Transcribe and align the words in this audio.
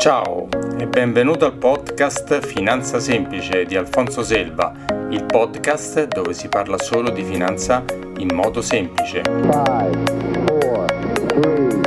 Ciao 0.00 0.48
e 0.78 0.86
benvenuto 0.86 1.44
al 1.44 1.58
podcast 1.58 2.40
Finanza 2.40 2.98
Semplice 2.98 3.66
di 3.66 3.76
Alfonso 3.76 4.22
Selva, 4.22 4.72
il 5.10 5.26
podcast 5.26 6.04
dove 6.06 6.32
si 6.32 6.48
parla 6.48 6.78
solo 6.78 7.10
di 7.10 7.22
finanza 7.22 7.84
in 8.16 8.28
modo 8.32 8.62
semplice. 8.62 9.20
Five, 9.20 9.98
four, 10.46 10.86
three, 11.26 11.80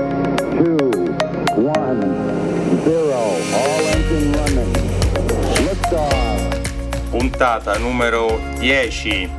two, 0.51 1.15
one, 1.55 2.83
zero. 2.83 3.31
Puntata 7.09 7.79
numero 7.79 8.39
10. 8.59 9.31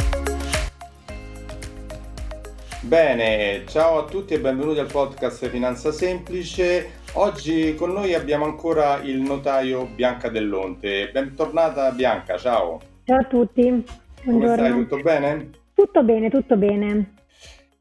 Bene, 2.80 3.62
ciao 3.68 3.98
a 3.98 4.04
tutti 4.06 4.34
e 4.34 4.40
benvenuti 4.40 4.80
al 4.80 4.90
podcast 4.90 5.48
Finanza 5.48 5.92
Semplice. 5.92 7.02
Oggi 7.16 7.76
con 7.76 7.92
noi 7.92 8.12
abbiamo 8.12 8.44
ancora 8.44 9.00
il 9.00 9.20
notaio 9.20 9.86
Bianca 9.86 10.28
Dell'Onte. 10.28 11.10
Bentornata 11.12 11.92
Bianca, 11.92 12.36
ciao. 12.36 12.80
Ciao 13.04 13.18
a 13.18 13.24
tutti. 13.24 13.84
Buongiorno. 14.24 14.56
Come 14.56 14.56
stai? 14.56 14.72
Tutto 14.72 14.96
bene? 14.96 15.50
Tutto 15.74 16.02
bene, 16.02 16.28
tutto 16.28 16.56
bene. 16.56 17.14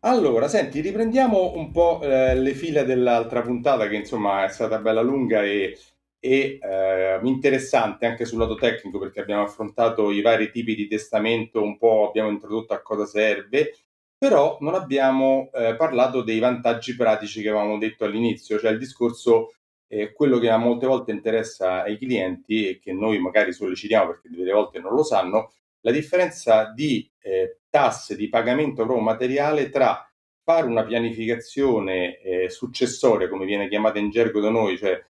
Allora, 0.02 0.48
senti, 0.48 0.82
riprendiamo 0.82 1.54
un 1.56 1.72
po' 1.72 2.02
eh, 2.04 2.36
le 2.36 2.54
file 2.54 2.86
dell'altra 2.86 3.42
puntata 3.42 3.88
che 3.88 3.96
insomma 3.96 4.46
è 4.46 4.50
stata 4.50 4.78
bella 4.78 5.02
lunga 5.02 5.42
e, 5.42 5.80
e 6.20 6.60
eh, 6.62 7.20
interessante 7.24 8.06
anche 8.06 8.26
sul 8.26 8.38
lato 8.38 8.54
tecnico 8.54 9.00
perché 9.00 9.20
abbiamo 9.20 9.42
affrontato 9.42 10.12
i 10.12 10.22
vari 10.22 10.52
tipi 10.52 10.76
di 10.76 10.88
testamento, 10.88 11.64
un 11.64 11.80
po' 11.80 12.08
abbiamo 12.08 12.30
introdotto 12.30 12.74
a 12.74 12.84
cosa 12.84 13.08
serve 13.08 13.78
però 14.24 14.56
non 14.62 14.74
abbiamo 14.74 15.50
eh, 15.52 15.76
parlato 15.76 16.22
dei 16.22 16.40
vantaggi 16.40 16.96
pratici 16.96 17.42
che 17.42 17.50
avevamo 17.50 17.78
detto 17.78 18.06
all'inizio, 18.06 18.58
cioè 18.58 18.72
il 18.72 18.78
discorso, 18.78 19.56
eh, 19.86 20.14
quello 20.14 20.40
che 20.40 20.50
molte 20.56 20.88
volte 20.88 21.12
interessa 21.12 21.84
ai 21.84 21.98
clienti 21.98 22.70
e 22.70 22.80
che 22.80 22.94
noi 22.94 23.20
magari 23.20 23.52
sollecitiamo 23.52 24.12
perché 24.12 24.30
delle 24.30 24.54
volte 24.54 24.80
non 24.80 24.94
lo 24.94 25.04
sanno, 25.04 25.52
la 25.82 25.92
differenza 25.92 26.72
di 26.74 27.12
eh, 27.20 27.58
tasse 27.70 28.16
di 28.16 28.30
pagamento 28.30 28.86
proprio 28.86 29.02
materiale 29.02 29.70
tra 29.70 30.10
fare 30.42 30.68
una 30.68 30.86
pianificazione 30.86 32.18
eh, 32.22 32.50
successoria, 32.50 33.28
come 33.28 33.44
viene 33.44 33.68
chiamata 33.68 34.00
in 34.00 34.10
gergo 34.10 34.40
da 34.40 34.50
noi, 34.50 34.78
cioè 34.78 35.06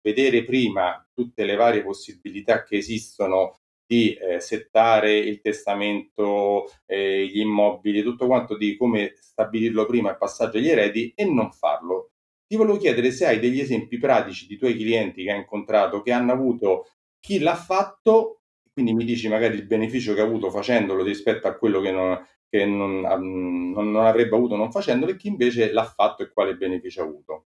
vedere 0.00 0.44
prima 0.44 1.04
tutte 1.12 1.44
le 1.44 1.56
varie 1.56 1.82
possibilità 1.82 2.62
che 2.62 2.76
esistono 2.76 3.62
di 3.86 4.14
eh, 4.14 4.40
settare 4.40 5.16
il 5.16 5.40
testamento, 5.40 6.70
eh, 6.86 7.26
gli 7.26 7.40
immobili, 7.40 8.02
tutto 8.02 8.26
quanto 8.26 8.56
di 8.56 8.76
come 8.76 9.12
stabilirlo 9.16 9.86
prima 9.86 10.10
il 10.10 10.18
passaggio 10.18 10.58
agli 10.58 10.68
eredi 10.68 11.12
e 11.14 11.24
non 11.24 11.50
farlo. 11.52 12.10
Ti 12.46 12.56
volevo 12.56 12.76
chiedere 12.78 13.10
se 13.10 13.26
hai 13.26 13.38
degli 13.40 13.60
esempi 13.60 13.98
pratici 13.98 14.46
di 14.46 14.56
tuoi 14.56 14.76
clienti 14.76 15.24
che 15.24 15.32
hai 15.32 15.38
incontrato 15.38 16.02
che 16.02 16.12
hanno 16.12 16.32
avuto 16.32 16.88
chi 17.20 17.38
l'ha 17.38 17.54
fatto, 17.54 18.42
quindi 18.72 18.92
mi 18.92 19.04
dici 19.04 19.28
magari 19.28 19.56
il 19.56 19.66
beneficio 19.66 20.14
che 20.14 20.20
ha 20.20 20.24
avuto 20.24 20.50
facendolo 20.50 21.02
rispetto 21.02 21.46
a 21.48 21.54
quello 21.56 21.80
che 21.80 21.90
non, 21.90 22.22
che 22.48 22.64
non, 22.66 23.00
non, 23.00 23.90
non 23.90 24.04
avrebbe 24.04 24.36
avuto 24.36 24.56
non 24.56 24.70
facendolo 24.70 25.12
e 25.12 25.16
chi 25.16 25.28
invece 25.28 25.72
l'ha 25.72 25.84
fatto 25.84 26.22
e 26.22 26.30
quale 26.32 26.56
beneficio 26.56 27.02
ha 27.02 27.04
avuto. 27.04 27.46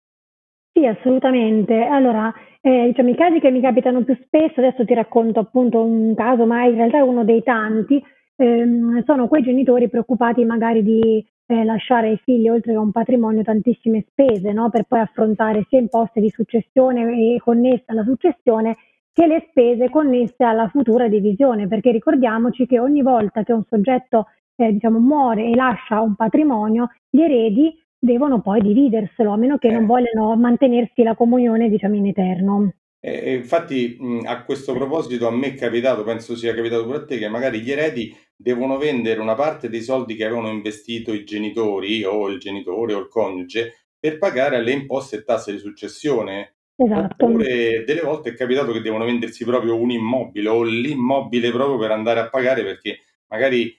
Sì, 0.80 0.86
assolutamente. 0.86 1.84
Allora, 1.84 2.34
eh, 2.62 2.86
diciamo, 2.88 3.10
i 3.10 3.16
casi 3.16 3.40
che 3.42 3.52
mi 3.52 3.60
capitano 3.60 4.02
più 4.06 4.18
spesso, 4.24 4.62
adesso 4.62 4.86
ti 4.86 4.94
racconto 4.94 5.42
appunto 5.42 5.82
un 5.84 6.16
caso, 6.16 6.46
ma 6.46 6.64
in 6.64 6.76
realtà 6.76 7.00
è 7.00 7.02
uno 7.02 7.26
dei 7.26 7.44
tanti, 7.44 8.02
ehm, 8.38 9.04
sono 9.04 9.28
quei 9.28 9.44
genitori 9.44 9.90
preoccupati 9.90 10.46
magari 10.46 10.82
di 10.82 11.26
eh, 11.48 11.64
lasciare 11.66 12.08
ai 12.10 12.18
figli, 12.24 12.48
oltre 12.48 12.72
che 12.72 12.78
un 12.78 12.92
patrimonio, 12.92 13.42
tantissime 13.44 14.06
spese, 14.10 14.54
no? 14.54 14.70
per 14.70 14.84
poi 14.84 15.00
affrontare 15.02 15.66
sia 15.68 15.80
imposte 15.80 16.22
di 16.22 16.30
successione 16.30 17.02
e 17.36 17.40
connesse 17.44 17.84
alla 17.88 18.04
successione, 18.06 18.78
che 19.12 19.28
le 19.28 19.48
spese 19.50 19.90
connesse 19.90 20.46
alla 20.46 20.70
futura 20.70 21.10
divisione, 21.10 21.68
perché 21.68 21.92
ricordiamoci 21.92 22.66
che 22.66 22.80
ogni 22.80 23.02
volta 23.02 23.44
che 23.44 23.52
un 23.52 23.64
soggetto 23.68 24.28
eh, 24.56 24.72
diciamo, 24.72 25.00
muore 25.00 25.44
e 25.44 25.56
lascia 25.56 26.00
un 26.00 26.16
patrimonio, 26.16 26.90
gli 27.10 27.20
eredi 27.22 27.74
devono 28.00 28.42
poi 28.42 28.62
dividerselo, 28.62 29.32
a 29.32 29.38
meno 29.38 29.58
che 29.58 29.68
eh. 29.68 29.74
non 29.74 29.86
vogliano 29.86 30.36
mantenersi 30.36 31.04
la 31.04 31.16
comunione, 31.16 31.70
diciamo, 31.70 31.96
in 31.96 32.08
eterno. 32.08 32.74
Eh, 33.02 33.36
infatti, 33.36 33.98
mh, 34.00 34.22
a 34.26 34.44
questo 34.44 34.74
proposito, 34.74 35.28
a 35.28 35.32
me 35.32 35.48
è 35.48 35.54
capitato, 35.54 36.04
penso 36.04 36.36
sia 36.36 36.54
capitato 36.54 36.86
pure 36.86 36.98
a 36.98 37.06
te, 37.06 37.18
che 37.18 37.30
magari 37.30 37.62
gli 37.62 37.72
eredi 37.72 38.16
devono 38.36 38.78
vendere 38.78 39.20
una 39.20 39.36
parte 39.36 39.70
dei 39.70 39.82
soldi 39.82 40.16
che 40.16 40.26
avevano 40.26 40.50
investito 40.50 41.14
i 41.14 41.26
genitori 41.26 42.04
o 42.04 42.30
il 42.30 42.40
genitore 42.40 42.94
o 42.94 43.00
il 43.00 43.08
coniuge 43.10 43.86
per 44.00 44.18
pagare 44.18 44.62
le 44.62 44.72
imposte 44.72 45.18
e 45.18 45.24
tasse 45.24 45.52
di 45.52 45.60
successione. 45.60 46.56
Esatto. 46.76 47.26
Oppure 47.26 47.84
delle 47.86 48.02
volte 48.02 48.30
è 48.30 48.34
capitato 48.34 48.72
che 48.72 48.80
devono 48.80 49.04
vendersi 49.04 49.44
proprio 49.44 49.76
un 49.76 49.92
immobile 49.92 50.48
o 50.48 50.64
l'immobile 50.64 51.52
proprio 51.52 51.78
per 51.78 51.92
andare 51.92 52.22
a 52.22 52.30
pagare 52.30 52.64
perché 52.64 53.00
magari 53.28 53.78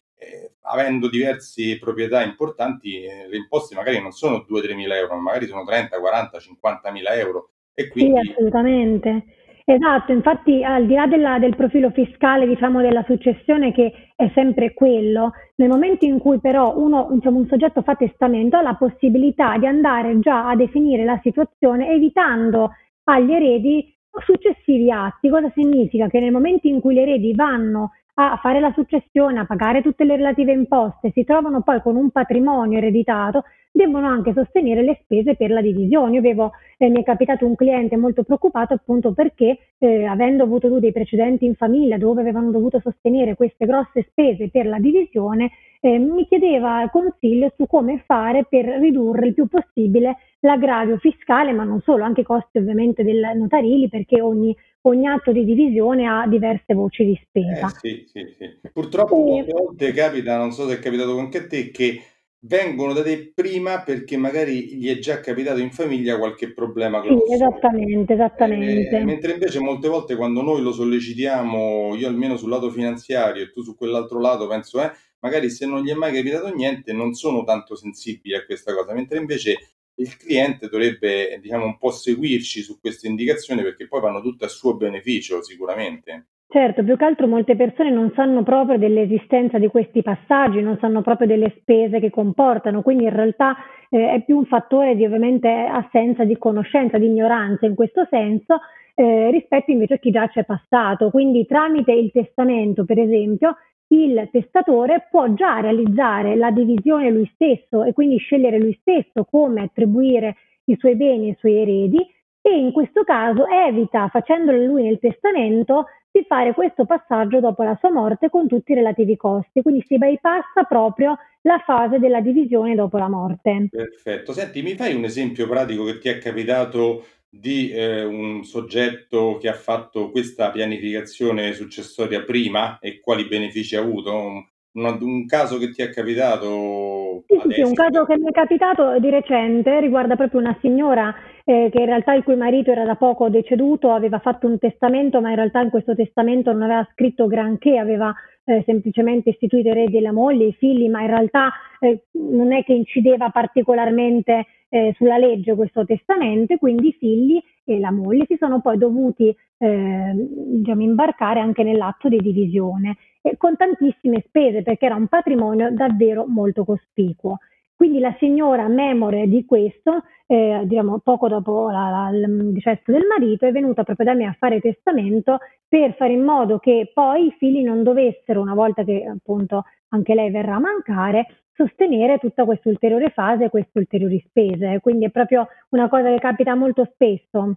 avendo 0.62 1.08
diverse 1.08 1.78
proprietà 1.78 2.22
importanti, 2.22 3.02
eh, 3.02 3.28
le 3.28 3.36
imposte 3.36 3.74
magari 3.74 4.00
non 4.00 4.12
sono 4.12 4.44
2-3 4.48 4.74
mila 4.74 4.96
euro, 4.96 5.14
ma 5.14 5.22
magari 5.22 5.46
sono 5.46 5.64
30, 5.64 5.98
40, 5.98 6.38
50 6.38 6.90
mila 6.90 7.14
euro. 7.14 7.50
E 7.74 7.88
quindi... 7.88 8.20
Sì, 8.20 8.30
assolutamente. 8.30 9.24
Esatto, 9.64 10.10
infatti 10.10 10.64
al 10.64 10.86
di 10.86 10.94
là 10.94 11.06
della, 11.06 11.38
del 11.38 11.54
profilo 11.54 11.90
fiscale 11.90 12.44
diciamo, 12.44 12.80
della 12.80 13.04
successione 13.06 13.72
che 13.72 14.10
è 14.16 14.28
sempre 14.34 14.74
quello, 14.74 15.32
nel 15.56 15.68
momento 15.68 16.04
in 16.04 16.18
cui 16.18 16.40
però 16.40 16.76
uno, 16.76 17.08
diciamo, 17.12 17.38
un 17.38 17.46
soggetto 17.46 17.82
fa 17.82 17.94
testamento 17.94 18.56
ha 18.56 18.62
la 18.62 18.74
possibilità 18.74 19.56
di 19.58 19.66
andare 19.66 20.18
già 20.18 20.48
a 20.48 20.56
definire 20.56 21.04
la 21.04 21.20
situazione 21.22 21.88
evitando 21.92 22.72
agli 23.04 23.32
eredi 23.32 23.96
successivi 24.24 24.90
atti. 24.90 25.28
Cosa 25.28 25.50
significa? 25.54 26.08
Che 26.08 26.18
nel 26.18 26.32
momento 26.32 26.66
in 26.66 26.80
cui 26.80 26.94
gli 26.94 27.00
eredi 27.00 27.32
vanno 27.34 27.92
a 28.20 28.36
fare 28.36 28.60
la 28.60 28.72
successione, 28.72 29.38
a 29.38 29.46
pagare 29.46 29.82
tutte 29.82 30.04
le 30.04 30.16
relative 30.16 30.52
imposte, 30.52 31.10
si 31.12 31.24
trovano 31.24 31.62
poi 31.62 31.80
con 31.80 31.96
un 31.96 32.10
patrimonio 32.10 32.78
ereditato, 32.78 33.44
devono 33.72 34.06
anche 34.06 34.32
sostenere 34.32 34.82
le 34.82 34.98
spese 35.02 35.36
per 35.36 35.50
la 35.50 35.60
divisione. 35.60 36.14
Io 36.14 36.18
avevo, 36.18 36.52
eh, 36.76 36.88
mi 36.88 37.00
è 37.00 37.04
capitato 37.04 37.46
un 37.46 37.54
cliente 37.54 37.96
molto 37.96 38.24
preoccupato 38.24 38.74
appunto 38.74 39.12
perché 39.12 39.58
eh, 39.78 40.04
avendo 40.04 40.42
avuto 40.42 40.80
dei 40.80 40.92
precedenti 40.92 41.44
in 41.44 41.54
famiglia 41.54 41.96
dove 41.96 42.20
avevano 42.20 42.50
dovuto 42.50 42.80
sostenere 42.80 43.36
queste 43.36 43.66
grosse 43.66 44.06
spese 44.10 44.50
per 44.50 44.66
la 44.66 44.78
divisione, 44.78 45.50
eh, 45.80 45.98
mi 45.98 46.26
chiedeva 46.26 46.88
consiglio 46.90 47.52
su 47.56 47.66
come 47.66 48.02
fare 48.04 48.44
per 48.48 48.64
ridurre 48.64 49.28
il 49.28 49.34
più 49.34 49.46
possibile 49.46 50.16
l'aggravio 50.40 50.96
fiscale, 50.98 51.52
ma 51.52 51.64
non 51.64 51.80
solo, 51.80 52.04
anche 52.04 52.22
i 52.22 52.24
costi 52.24 52.58
ovviamente 52.58 53.04
del 53.04 53.32
notarili 53.34 53.88
perché 53.88 54.20
ogni 54.20 54.54
ogni 54.82 55.06
atto 55.06 55.32
di 55.32 55.44
divisione 55.44 56.06
ha 56.06 56.26
diverse 56.26 56.74
voci 56.74 57.04
di 57.04 57.20
spesa. 57.22 57.66
Eh, 57.66 57.78
sì, 57.80 58.04
sì, 58.06 58.34
sì. 58.38 58.68
Purtroppo 58.72 59.38
e... 59.38 59.44
volte 59.50 59.92
capita, 59.92 60.36
non 60.36 60.52
so 60.52 60.68
se 60.68 60.76
è 60.76 60.78
capitato 60.78 61.18
anche 61.18 61.38
a 61.38 61.46
te, 61.46 61.70
che 61.70 62.02
vengono 62.42 62.94
da 62.94 63.02
te 63.02 63.32
prima 63.34 63.82
perché 63.82 64.16
magari 64.16 64.76
gli 64.76 64.88
è 64.88 64.98
già 64.98 65.20
capitato 65.20 65.60
in 65.60 65.70
famiglia 65.70 66.16
qualche 66.16 66.52
problema 66.52 67.00
grosso. 67.00 67.26
Sì, 67.26 67.34
esattamente, 67.34 68.14
esattamente. 68.14 68.96
Eh, 68.96 69.04
mentre 69.04 69.32
invece 69.32 69.60
molte 69.60 69.88
volte 69.88 70.16
quando 70.16 70.40
noi 70.40 70.62
lo 70.62 70.72
sollecitiamo, 70.72 71.94
io 71.96 72.08
almeno 72.08 72.36
sul 72.36 72.48
lato 72.48 72.70
finanziario 72.70 73.42
e 73.42 73.50
tu 73.50 73.62
su 73.62 73.76
quell'altro 73.76 74.18
lato 74.18 74.46
penso, 74.46 74.82
eh, 74.82 74.90
magari 75.20 75.50
se 75.50 75.66
non 75.66 75.82
gli 75.82 75.90
è 75.90 75.94
mai 75.94 76.14
capitato 76.14 76.52
niente 76.54 76.94
non 76.94 77.12
sono 77.12 77.44
tanto 77.44 77.74
sensibili 77.74 78.34
a 78.34 78.44
questa 78.44 78.74
cosa, 78.74 78.94
mentre 78.94 79.18
invece 79.18 79.58
il 80.00 80.16
cliente 80.16 80.68
dovrebbe 80.68 81.38
diciamo, 81.40 81.64
un 81.64 81.78
po' 81.78 81.90
seguirci 81.90 82.62
su 82.62 82.80
queste 82.80 83.06
indicazioni 83.06 83.62
perché 83.62 83.86
poi 83.86 84.00
vanno 84.00 84.20
tutte 84.20 84.46
a 84.46 84.48
suo 84.48 84.74
beneficio 84.76 85.42
sicuramente. 85.42 86.26
Certo, 86.52 86.82
più 86.82 86.96
che 86.96 87.04
altro 87.04 87.28
molte 87.28 87.54
persone 87.54 87.90
non 87.90 88.10
sanno 88.16 88.42
proprio 88.42 88.76
dell'esistenza 88.76 89.58
di 89.58 89.68
questi 89.68 90.02
passaggi, 90.02 90.60
non 90.60 90.78
sanno 90.80 91.00
proprio 91.00 91.28
delle 91.28 91.54
spese 91.60 92.00
che 92.00 92.10
comportano, 92.10 92.82
quindi 92.82 93.04
in 93.04 93.14
realtà 93.14 93.56
eh, 93.88 94.14
è 94.14 94.24
più 94.24 94.38
un 94.38 94.46
fattore 94.46 94.96
di 94.96 95.04
ovviamente 95.04 95.48
assenza 95.48 96.24
di 96.24 96.36
conoscenza, 96.36 96.98
di 96.98 97.06
ignoranza 97.06 97.66
in 97.66 97.76
questo 97.76 98.04
senso, 98.10 98.58
eh, 98.96 99.30
rispetto 99.30 99.70
invece 99.70 99.94
a 99.94 99.98
chi 99.98 100.10
già 100.10 100.26
ci 100.26 100.40
è 100.40 100.44
passato. 100.44 101.10
Quindi 101.10 101.46
tramite 101.46 101.92
il 101.92 102.10
testamento, 102.10 102.84
per 102.84 102.98
esempio, 102.98 103.54
il 103.92 104.28
testatore 104.30 105.08
può 105.10 105.32
già 105.34 105.60
realizzare 105.60 106.36
la 106.36 106.50
divisione 106.50 107.10
lui 107.10 107.28
stesso 107.34 107.82
e 107.84 107.92
quindi 107.92 108.18
scegliere 108.18 108.58
lui 108.58 108.76
stesso 108.80 109.24
come 109.24 109.62
attribuire 109.62 110.36
i 110.64 110.76
suoi 110.78 110.94
beni 110.94 111.30
ai 111.30 111.36
suoi 111.38 111.56
eredi 111.56 111.98
e 112.42 112.56
in 112.56 112.72
questo 112.72 113.04
caso 113.04 113.46
evita, 113.46 114.08
facendolo 114.08 114.64
lui 114.64 114.84
nel 114.84 114.98
testamento, 114.98 115.86
di 116.12 116.24
fare 116.26 116.54
questo 116.54 116.86
passaggio 116.86 117.38
dopo 117.38 117.62
la 117.62 117.76
sua 117.78 117.90
morte 117.92 118.30
con 118.30 118.48
tutti 118.48 118.72
i 118.72 118.74
relativi 118.74 119.16
costi. 119.16 119.62
Quindi 119.62 119.84
si 119.86 119.98
bypassa 119.98 120.64
proprio 120.66 121.18
la 121.42 121.62
fase 121.64 121.98
della 121.98 122.20
divisione 122.20 122.74
dopo 122.74 122.96
la 122.98 123.08
morte. 123.08 123.68
Perfetto. 123.70 124.32
Senti, 124.32 124.62
mi 124.62 124.74
fai 124.74 124.94
un 124.94 125.04
esempio 125.04 125.46
pratico 125.46 125.84
che 125.84 125.98
ti 125.98 126.08
è 126.08 126.18
capitato 126.18 127.04
di 127.30 127.70
eh, 127.70 128.04
un 128.04 128.42
soggetto 128.42 129.38
che 129.40 129.48
ha 129.48 129.54
fatto 129.54 130.10
questa 130.10 130.50
pianificazione 130.50 131.52
successoria 131.52 132.24
prima 132.24 132.78
e 132.80 132.98
quali 133.00 133.26
benefici 133.26 133.76
ha 133.76 133.80
avuto? 133.80 134.12
Un, 134.12 134.44
un, 134.72 134.98
un 135.00 135.26
caso 135.26 135.56
che 135.56 135.70
ti 135.70 135.80
è 135.80 135.90
capitato? 135.90 137.22
Sì, 137.28 137.40
sì, 137.54 137.60
un 137.62 137.74
caso 137.74 138.04
che 138.04 138.18
mi 138.18 138.28
è 138.28 138.32
capitato 138.32 138.98
di 138.98 139.10
recente 139.10 139.78
riguarda 139.78 140.16
proprio 140.16 140.40
una 140.40 140.56
signora 140.60 141.14
eh, 141.44 141.68
che 141.72 141.80
in 141.80 141.86
realtà 141.86 142.14
il 142.14 142.22
cui 142.22 142.36
marito 142.36 142.70
era 142.70 142.84
da 142.84 142.96
poco 142.96 143.28
deceduto, 143.28 143.92
aveva 143.92 144.18
fatto 144.18 144.46
un 144.46 144.58
testamento, 144.58 145.20
ma 145.20 145.30
in 145.30 145.36
realtà 145.36 145.60
in 145.60 145.70
questo 145.70 145.94
testamento 145.94 146.52
non 146.52 146.62
aveva 146.62 146.88
scritto 146.92 147.26
granché, 147.26 147.78
aveva 147.78 148.14
eh, 148.44 148.62
semplicemente 148.66 149.30
istituito 149.30 149.68
eredi 149.68 150.00
la 150.00 150.12
moglie, 150.12 150.46
i 150.46 150.52
figli, 150.52 150.88
ma 150.88 151.02
in 151.02 151.08
realtà 151.08 151.52
eh, 151.80 152.04
non 152.12 152.52
è 152.52 152.64
che 152.64 152.72
incideva 152.72 153.30
particolarmente 153.30 154.46
eh, 154.68 154.92
sulla 154.96 155.18
legge 155.18 155.54
questo 155.54 155.84
testamento, 155.84 156.56
quindi 156.56 156.88
i 156.88 156.96
figli 156.98 157.42
e 157.64 157.78
la 157.78 157.90
moglie 157.90 158.24
si 158.26 158.36
sono 158.38 158.60
poi 158.60 158.78
dovuti 158.78 159.34
eh, 159.58 160.12
diciamo, 160.14 160.82
imbarcare 160.82 161.40
anche 161.40 161.62
nell'atto 161.62 162.08
di 162.08 162.18
divisione, 162.18 162.96
con 163.36 163.56
tantissime 163.56 164.24
spese 164.26 164.62
perché 164.62 164.86
era 164.86 164.94
un 164.94 165.08
patrimonio 165.08 165.70
davvero 165.72 166.24
molto 166.26 166.64
cospicuo. 166.64 167.38
Quindi 167.80 167.98
la 167.98 168.14
signora, 168.18 168.68
memore 168.68 169.26
di 169.26 169.46
questo, 169.46 170.02
eh, 170.26 170.60
diciamo 170.64 170.98
poco 170.98 171.28
dopo 171.28 171.70
la, 171.70 171.88
la, 171.88 172.10
il 172.14 172.52
decesso 172.52 172.92
del 172.92 173.06
marito, 173.06 173.46
è 173.46 173.52
venuta 173.52 173.84
proprio 173.84 174.04
da 174.04 174.12
me 174.12 174.26
a 174.26 174.36
fare 174.38 174.60
testamento 174.60 175.38
per 175.66 175.94
fare 175.96 176.12
in 176.12 176.22
modo 176.22 176.58
che 176.58 176.90
poi 176.92 177.28
i 177.28 177.34
figli 177.38 177.62
non 177.62 177.82
dovessero, 177.82 178.42
una 178.42 178.52
volta 178.52 178.84
che 178.84 179.02
appunto 179.10 179.64
anche 179.88 180.12
lei 180.12 180.30
verrà 180.30 180.56
a 180.56 180.60
mancare, 180.60 181.44
sostenere 181.54 182.18
tutta 182.18 182.44
questa 182.44 182.68
ulteriore 182.68 183.08
fase 183.14 183.48
queste 183.48 183.78
ulteriori 183.78 184.22
spese. 184.28 184.80
Quindi 184.82 185.06
è 185.06 185.10
proprio 185.10 185.48
una 185.70 185.88
cosa 185.88 186.10
che 186.10 186.18
capita 186.18 186.54
molto 186.54 186.86
spesso. 186.92 187.54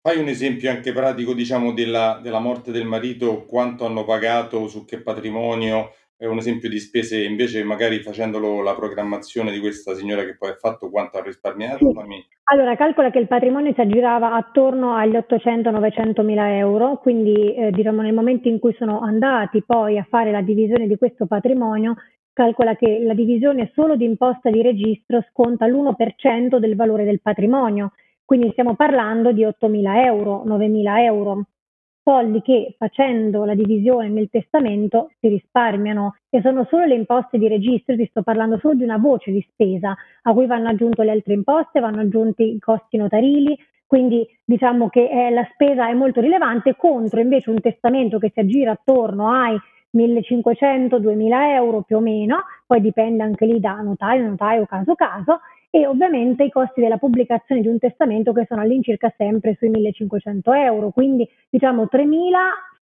Fai 0.00 0.20
un 0.20 0.28
esempio 0.28 0.70
anche 0.70 0.92
pratico, 0.92 1.34
diciamo, 1.34 1.72
della, 1.72 2.20
della 2.22 2.38
morte 2.38 2.70
del 2.70 2.86
marito, 2.86 3.44
quanto 3.44 3.86
hanno 3.86 4.04
pagato, 4.04 4.68
su 4.68 4.84
che 4.84 5.00
patrimonio, 5.00 5.94
è 6.16 6.26
un 6.26 6.38
esempio 6.38 6.68
di 6.68 6.78
spese 6.78 7.22
invece 7.22 7.64
magari 7.64 7.98
facendolo 8.00 8.62
la 8.62 8.74
programmazione 8.74 9.50
di 9.50 9.58
questa 9.58 9.94
signora 9.94 10.24
che 10.24 10.36
poi 10.36 10.50
ha 10.50 10.56
fatto 10.56 10.88
quanto 10.88 11.18
ha 11.18 11.22
risparmiato? 11.22 11.90
Sì. 11.90 12.24
Allora, 12.44 12.76
calcola 12.76 13.10
che 13.10 13.18
il 13.18 13.26
patrimonio 13.26 13.72
si 13.74 13.80
aggirava 13.80 14.34
attorno 14.34 14.94
agli 14.94 15.16
800-900 15.16 16.24
mila 16.24 16.56
euro, 16.56 16.98
quindi 16.98 17.54
eh, 17.54 17.70
diciamo 17.72 18.02
nel 18.02 18.14
momento 18.14 18.48
in 18.48 18.58
cui 18.58 18.74
sono 18.78 19.00
andati 19.00 19.62
poi 19.64 19.98
a 19.98 20.06
fare 20.08 20.30
la 20.30 20.42
divisione 20.42 20.86
di 20.86 20.96
questo 20.96 21.26
patrimonio, 21.26 21.96
calcola 22.32 22.76
che 22.76 23.00
la 23.02 23.14
divisione 23.14 23.70
solo 23.74 23.96
di 23.96 24.04
imposta 24.04 24.50
di 24.50 24.62
registro 24.62 25.24
sconta 25.30 25.66
l'1% 25.66 26.58
del 26.58 26.76
valore 26.76 27.04
del 27.04 27.20
patrimonio, 27.20 27.92
quindi 28.24 28.50
stiamo 28.52 28.76
parlando 28.76 29.32
di 29.32 29.44
8 29.44 29.68
mila 29.68 30.04
euro, 30.04 30.42
9 30.44 30.68
mila 30.68 31.02
euro 31.02 31.46
soldi 32.04 32.42
che 32.42 32.74
facendo 32.78 33.44
la 33.44 33.54
divisione 33.54 34.08
nel 34.08 34.28
testamento 34.30 35.10
si 35.18 35.28
risparmiano 35.28 36.16
e 36.28 36.42
sono 36.42 36.66
solo 36.68 36.84
le 36.84 36.94
imposte 36.94 37.38
di 37.38 37.48
registro, 37.48 37.96
ti 37.96 38.06
sto 38.10 38.22
parlando 38.22 38.58
solo 38.58 38.74
di 38.74 38.84
una 38.84 38.98
voce 38.98 39.32
di 39.32 39.44
spesa 39.50 39.96
a 40.22 40.32
cui 40.32 40.46
vanno 40.46 40.68
aggiunte 40.68 41.02
le 41.02 41.10
altre 41.10 41.32
imposte, 41.32 41.80
vanno 41.80 42.02
aggiunti 42.02 42.54
i 42.54 42.58
costi 42.58 42.98
notarili, 42.98 43.58
quindi 43.86 44.26
diciamo 44.44 44.88
che 44.88 45.08
eh, 45.08 45.30
la 45.30 45.48
spesa 45.52 45.88
è 45.88 45.94
molto 45.94 46.20
rilevante 46.20 46.76
contro 46.76 47.20
invece 47.20 47.50
un 47.50 47.60
testamento 47.60 48.18
che 48.18 48.30
si 48.32 48.40
aggira 48.40 48.72
attorno 48.72 49.30
ai 49.30 49.58
1500-2000 49.96 51.54
euro 51.54 51.82
più 51.82 51.96
o 51.96 52.00
meno, 52.00 52.44
poi 52.66 52.80
dipende 52.80 53.22
anche 53.22 53.46
lì 53.46 53.60
da 53.60 53.80
notaio, 53.80 54.26
notaio, 54.26 54.66
caso 54.66 54.94
caso, 54.94 55.40
e 55.74 55.88
ovviamente 55.88 56.44
i 56.44 56.50
costi 56.50 56.80
della 56.80 56.98
pubblicazione 56.98 57.60
di 57.60 57.66
un 57.66 57.80
testamento 57.80 58.32
che 58.32 58.44
sono 58.46 58.60
all'incirca 58.60 59.12
sempre 59.16 59.56
sui 59.58 59.70
1500 59.70 60.52
euro, 60.52 60.90
quindi 60.90 61.28
diciamo 61.50 61.88
3000 61.88 62.38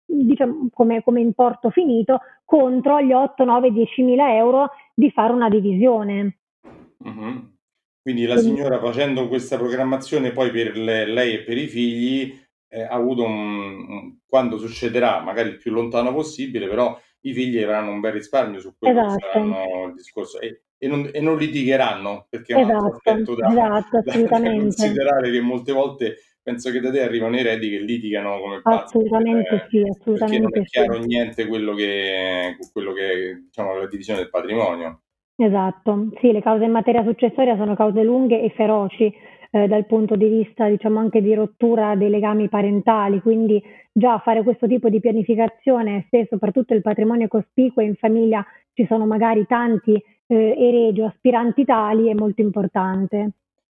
diciamo, 0.07 0.67
come, 0.73 1.01
come 1.01 1.21
importo 1.21 1.69
finito 1.69 2.19
contro 2.43 2.99
gli 2.99 3.13
8, 3.13 3.45
9, 3.45 3.71
10 3.71 4.01
mila 4.03 4.35
euro 4.35 4.71
di 4.93 5.09
fare 5.09 5.31
una 5.31 5.47
divisione. 5.47 6.39
Mm-hmm. 7.07 7.37
Quindi 8.01 8.25
la 8.25 8.35
signora 8.35 8.77
facendo 8.77 9.29
questa 9.29 9.55
programmazione 9.55 10.33
poi 10.33 10.51
per 10.51 10.75
le, 10.75 11.05
lei 11.05 11.35
e 11.35 11.43
per 11.43 11.57
i 11.57 11.67
figli 11.67 12.37
eh, 12.67 12.81
ha 12.81 12.93
avuto 12.93 13.23
un, 13.23 13.87
un, 13.87 14.17
quando 14.27 14.57
succederà, 14.57 15.21
magari 15.21 15.47
il 15.47 15.57
più 15.59 15.71
lontano 15.71 16.13
possibile, 16.13 16.67
però 16.67 16.99
i 17.21 17.31
figli 17.31 17.57
avranno 17.63 17.91
un 17.91 18.01
bel 18.01 18.11
risparmio 18.11 18.59
su 18.59 18.75
quello 18.77 18.99
esatto. 18.99 19.15
che 19.15 19.27
saranno 19.31 19.85
il 19.87 19.93
discorso. 19.93 20.41
E 20.41 20.63
e 20.83 20.87
non, 20.87 21.07
e 21.13 21.21
non 21.21 21.37
litigheranno, 21.37 22.25
perché 22.27 22.55
è 22.55 22.55
un 22.55 22.71
esatto, 22.71 22.85
aspetto 22.87 23.35
da, 23.35 23.49
esatto, 23.49 24.01
da, 24.01 24.41
considerare 24.41 25.29
che 25.29 25.39
molte 25.39 25.71
volte 25.73 26.15
penso 26.41 26.71
che 26.71 26.79
da 26.79 26.89
te 26.89 27.03
arrivano 27.03 27.35
i 27.35 27.39
eredi 27.41 27.69
che 27.69 27.77
litigano 27.77 28.39
come 28.39 28.61
pazzi. 28.63 28.97
Assolutamente 28.97 29.53
eh, 29.53 29.67
sì, 29.69 29.83
assolutamente 29.87 30.41
non 30.41 30.59
è 30.59 30.65
chiaro 30.65 31.01
sì. 31.01 31.07
niente 31.07 31.45
quello 31.45 31.75
che, 31.75 32.57
quello 32.73 32.93
che 32.93 33.43
diciamo 33.45 33.75
la 33.75 33.85
divisione 33.85 34.21
del 34.21 34.31
patrimonio. 34.31 35.01
Esatto, 35.35 36.09
sì, 36.19 36.31
le 36.31 36.41
cause 36.41 36.63
in 36.63 36.71
materia 36.71 37.03
successoria 37.03 37.55
sono 37.57 37.75
cause 37.75 38.01
lunghe 38.01 38.41
e 38.41 38.49
feroci 38.49 39.13
eh, 39.51 39.67
dal 39.67 39.85
punto 39.85 40.15
di 40.15 40.29
vista 40.29 40.67
diciamo 40.67 40.97
anche 40.97 41.21
di 41.21 41.35
rottura 41.35 41.95
dei 41.95 42.09
legami 42.09 42.49
parentali, 42.49 43.21
quindi 43.21 43.61
già 43.91 44.17
fare 44.17 44.41
questo 44.41 44.65
tipo 44.65 44.89
di 44.89 44.99
pianificazione 44.99 46.07
se 46.09 46.25
soprattutto 46.27 46.73
il 46.73 46.81
patrimonio 46.81 47.25
è 47.25 47.29
cospicuo 47.29 47.83
in 47.83 47.93
famiglia 47.93 48.43
ci 48.73 48.87
sono 48.87 49.05
magari 49.05 49.45
tanti 49.45 50.01
eh, 50.31 50.55
eredi 50.57 51.01
o 51.01 51.07
aspiranti 51.07 51.65
tali 51.65 52.09
è 52.09 52.13
molto 52.13 52.41
importante. 52.41 53.31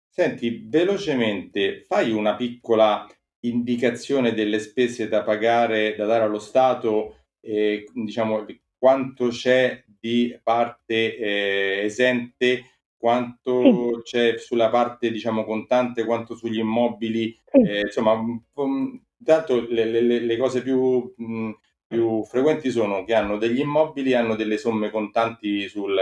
Senti, 0.09 0.65
velocemente 0.69 1.81
fai 1.81 2.13
una 2.13 2.37
piccola 2.37 3.07
indicazione 3.41 4.33
delle 4.33 4.61
spese 4.61 5.09
da 5.09 5.23
pagare, 5.23 5.97
da 5.97 6.07
dare 6.07 6.25
allo 6.25 6.39
Stato, 6.39 7.17
eh, 7.41 7.85
diciamo 7.93 8.47
quanto 8.79 9.29
c'è 9.29 9.83
di 9.99 10.39
parte 10.43 11.17
eh, 11.17 11.81
esente, 11.85 12.63
quanto 12.97 14.03
sì. 14.03 14.03
c'è 14.03 14.39
sulla 14.39 14.71
parte 14.71 15.11
diciamo 15.11 15.45
contante, 15.45 16.05
quanto 16.05 16.37
sugli 16.37 16.59
immobili, 16.59 17.37
sì. 17.45 17.61
eh, 17.61 17.81
insomma, 17.81 18.19
intanto 19.19 19.67
le, 19.69 19.85
le, 19.87 20.21
le, 20.21 20.37
cose 20.37 20.63
più, 20.63 21.13
mh, 21.17 21.51
più 21.89 22.25
frequenti 22.25 22.71
sono 22.71 23.05
che 23.05 23.15
hanno 23.15 23.37
degli 23.37 23.59
immobili, 23.59 24.15
hanno 24.15 24.37
delle 24.37 24.59
somme 24.59 24.91
contanti 24.91 25.69
sul, 25.69 25.99